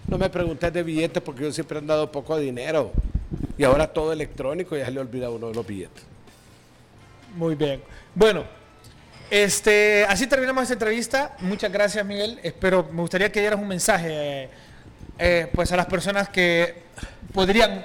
no 0.06 0.18
me 0.18 0.30
preguntes 0.30 0.72
de 0.72 0.82
billetes 0.82 1.22
porque 1.22 1.42
yo 1.42 1.52
siempre 1.52 1.78
he 1.78 1.82
dado 1.82 2.10
poco 2.10 2.38
dinero. 2.38 2.92
Y 3.56 3.64
ahora 3.64 3.88
todo 3.88 4.12
electrónico, 4.12 4.76
ya 4.76 4.86
se 4.86 4.92
le 4.92 5.00
olvida 5.00 5.30
uno 5.30 5.48
de 5.48 5.54
los 5.54 5.66
billetes. 5.66 6.02
Muy 7.34 7.54
bien. 7.54 7.82
Bueno, 8.14 8.44
este, 9.30 10.04
así 10.08 10.26
terminamos 10.26 10.62
esta 10.62 10.74
entrevista. 10.74 11.36
Muchas 11.40 11.70
gracias, 11.70 12.04
Miguel. 12.06 12.38
Espero, 12.42 12.88
me 12.90 13.02
gustaría 13.02 13.30
que 13.30 13.40
dieras 13.40 13.60
un 13.60 13.68
mensaje 13.68 14.08
eh, 14.44 14.50
eh, 15.18 15.50
pues 15.52 15.70
a 15.72 15.76
las 15.76 15.86
personas 15.86 16.28
que 16.30 16.82
podrían 17.34 17.84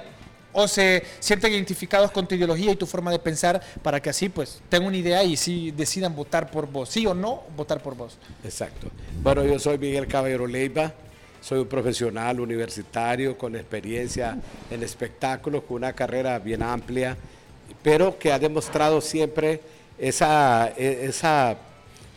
o 0.54 0.66
se 0.66 1.02
sienten 1.20 1.52
identificados 1.52 2.10
con 2.10 2.26
tu 2.26 2.34
ideología 2.34 2.72
y 2.72 2.76
tu 2.76 2.86
forma 2.86 3.10
de 3.10 3.18
pensar 3.18 3.60
para 3.82 4.00
que 4.00 4.08
así 4.08 4.28
pues 4.28 4.60
tengan 4.68 4.88
una 4.88 4.96
idea 4.96 5.22
y 5.22 5.36
si 5.36 5.70
decidan 5.72 6.14
votar 6.14 6.50
por 6.50 6.66
vos, 6.66 6.88
sí 6.88 7.06
o 7.06 7.12
no 7.12 7.42
votar 7.56 7.82
por 7.82 7.94
vos. 7.96 8.16
Exacto. 8.42 8.88
Bueno, 9.22 9.44
yo 9.44 9.58
soy 9.58 9.76
Miguel 9.78 10.06
Caballero 10.06 10.46
Leiva, 10.46 10.92
soy 11.40 11.58
un 11.58 11.66
profesional 11.66 12.40
universitario 12.40 13.36
con 13.36 13.54
experiencia 13.56 14.38
en 14.70 14.82
espectáculos, 14.82 15.64
con 15.64 15.76
una 15.78 15.92
carrera 15.92 16.38
bien 16.38 16.62
amplia, 16.62 17.16
pero 17.82 18.18
que 18.18 18.32
ha 18.32 18.38
demostrado 18.38 19.00
siempre 19.00 19.60
esa, 19.98 20.72
e- 20.76 21.06
esa 21.06 21.56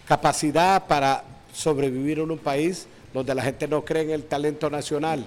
capacidad 0.07 0.85
para 0.87 1.23
sobrevivir 1.53 2.19
en 2.19 2.31
un 2.31 2.37
país 2.37 2.87
donde 3.13 3.33
la 3.33 3.41
gente 3.41 3.67
no 3.67 3.83
cree 3.83 4.03
en 4.03 4.11
el 4.11 4.23
talento 4.23 4.69
nacional. 4.69 5.25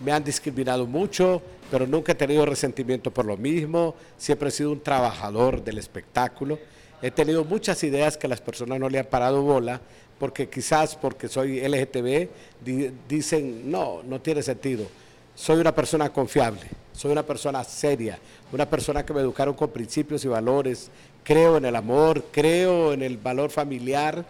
Me 0.00 0.12
han 0.12 0.24
discriminado 0.24 0.86
mucho, 0.86 1.40
pero 1.70 1.86
nunca 1.86 2.12
he 2.12 2.14
tenido 2.14 2.44
resentimiento 2.44 3.10
por 3.10 3.24
lo 3.24 3.36
mismo. 3.36 3.94
Siempre 4.18 4.48
he 4.48 4.52
sido 4.52 4.72
un 4.72 4.80
trabajador 4.80 5.62
del 5.62 5.78
espectáculo. 5.78 6.58
He 7.00 7.10
tenido 7.10 7.44
muchas 7.44 7.82
ideas 7.84 8.16
que 8.16 8.28
las 8.28 8.40
personas 8.40 8.78
no 8.80 8.88
le 8.88 8.98
han 8.98 9.06
parado 9.06 9.42
bola, 9.42 9.80
porque 10.18 10.48
quizás 10.48 10.96
porque 10.96 11.28
soy 11.28 11.60
LGTB 11.60 12.28
di- 12.64 12.90
dicen, 13.08 13.70
no, 13.70 14.02
no 14.02 14.20
tiene 14.20 14.42
sentido. 14.42 14.86
Soy 15.34 15.58
una 15.60 15.74
persona 15.74 16.12
confiable, 16.12 16.62
soy 16.92 17.10
una 17.12 17.24
persona 17.24 17.64
seria, 17.64 18.18
una 18.52 18.68
persona 18.70 19.04
que 19.04 19.12
me 19.12 19.20
educaron 19.20 19.54
con 19.54 19.70
principios 19.70 20.24
y 20.24 20.28
valores. 20.28 20.90
Creo 21.24 21.56
en 21.56 21.64
el 21.64 21.74
amor, 21.76 22.24
creo 22.30 22.92
en 22.92 23.02
el 23.02 23.16
valor 23.16 23.50
familiar 23.50 24.24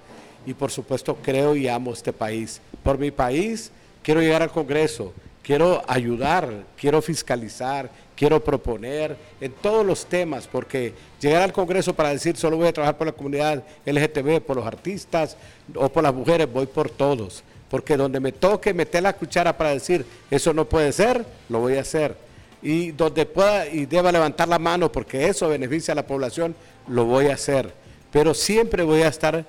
y 0.46 0.54
por 0.54 0.70
supuesto 0.70 1.16
creo 1.22 1.54
y 1.56 1.68
amo 1.68 1.92
este 1.92 2.12
país. 2.12 2.60
Por 2.82 2.96
mi 2.98 3.10
país 3.10 3.70
quiero 4.02 4.20
llegar 4.20 4.42
al 4.42 4.50
Congreso, 4.50 5.12
quiero 5.44 5.82
ayudar, 5.86 6.64
quiero 6.76 7.00
fiscalizar, 7.02 7.90
quiero 8.16 8.42
proponer 8.42 9.16
en 9.40 9.52
todos 9.52 9.84
los 9.84 10.06
temas, 10.06 10.48
porque 10.50 10.94
llegar 11.20 11.42
al 11.42 11.52
Congreso 11.52 11.94
para 11.94 12.08
decir 12.08 12.36
solo 12.36 12.56
voy 12.56 12.68
a 12.68 12.72
trabajar 12.72 12.96
por 12.96 13.06
la 13.06 13.12
comunidad 13.12 13.62
LGTB, 13.84 14.40
por 14.40 14.56
los 14.56 14.66
artistas 14.66 15.36
o 15.74 15.88
por 15.90 16.02
las 16.02 16.14
mujeres, 16.14 16.50
voy 16.50 16.66
por 16.66 16.90
todos, 16.90 17.44
porque 17.70 17.96
donde 17.96 18.18
me 18.20 18.32
toque 18.32 18.72
meter 18.72 19.02
la 19.02 19.12
cuchara 19.12 19.56
para 19.56 19.70
decir 19.70 20.04
eso 20.30 20.52
no 20.54 20.64
puede 20.64 20.90
ser, 20.92 21.24
lo 21.48 21.60
voy 21.60 21.76
a 21.76 21.82
hacer. 21.82 22.16
Y 22.62 22.92
donde 22.92 23.26
pueda 23.26 23.66
y 23.66 23.84
deba 23.84 24.10
levantar 24.10 24.48
la 24.48 24.58
mano 24.58 24.90
porque 24.90 25.28
eso 25.28 25.50
beneficia 25.50 25.92
a 25.92 25.94
la 25.94 26.06
población, 26.06 26.56
lo 26.88 27.04
voy 27.04 27.26
a 27.26 27.34
hacer. 27.34 27.74
Pero 28.10 28.32
siempre 28.32 28.82
voy 28.82 29.02
a 29.02 29.08
estar 29.08 29.44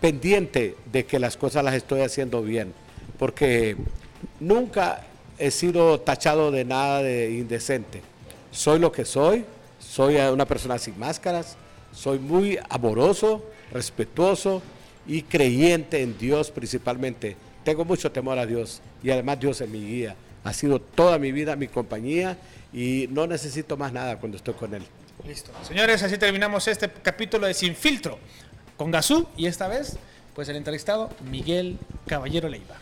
pendiente 0.00 0.74
de 0.90 1.06
que 1.06 1.20
las 1.20 1.36
cosas 1.36 1.62
las 1.62 1.74
estoy 1.74 2.00
haciendo 2.00 2.42
bien, 2.42 2.72
porque 3.18 3.76
nunca 4.40 5.04
he 5.38 5.50
sido 5.50 6.00
tachado 6.00 6.50
de 6.50 6.64
nada 6.64 7.02
de 7.02 7.32
indecente. 7.32 8.02
Soy 8.50 8.78
lo 8.78 8.92
que 8.92 9.04
soy, 9.04 9.44
soy 9.78 10.16
una 10.16 10.46
persona 10.46 10.78
sin 10.78 10.98
máscaras, 10.98 11.56
soy 11.92 12.18
muy 12.18 12.58
amoroso, 12.68 13.44
respetuoso 13.72 14.62
y 15.06 15.22
creyente 15.22 16.02
en 16.02 16.16
Dios 16.18 16.50
principalmente. 16.50 17.36
Tengo 17.64 17.84
mucho 17.84 18.10
temor 18.12 18.38
a 18.38 18.46
Dios 18.46 18.80
y 19.02 19.10
además 19.10 19.40
Dios 19.40 19.60
es 19.60 19.68
mi 19.68 19.80
guía. 19.80 20.16
Ha 20.44 20.52
sido 20.52 20.80
toda 20.80 21.18
mi 21.18 21.32
vida 21.32 21.56
mi 21.56 21.68
compañía 21.68 22.38
y 22.72 23.08
no 23.10 23.26
necesito 23.26 23.76
más 23.76 23.92
nada 23.92 24.18
cuando 24.18 24.36
estoy 24.36 24.54
con 24.54 24.74
Él. 24.74 24.82
Listo. 25.26 25.50
Señores, 25.66 26.02
así 26.02 26.18
terminamos 26.18 26.68
este 26.68 26.90
capítulo 26.90 27.46
de 27.46 27.54
Sin 27.54 27.74
Filtro 27.74 28.18
con 28.76 28.90
Gazú 28.90 29.26
y 29.36 29.46
esta 29.46 29.66
vez, 29.66 29.96
pues 30.34 30.48
el 30.48 30.56
entrevistado 30.56 31.10
Miguel 31.30 31.78
Caballero 32.06 32.48
Leiva. 32.48 32.76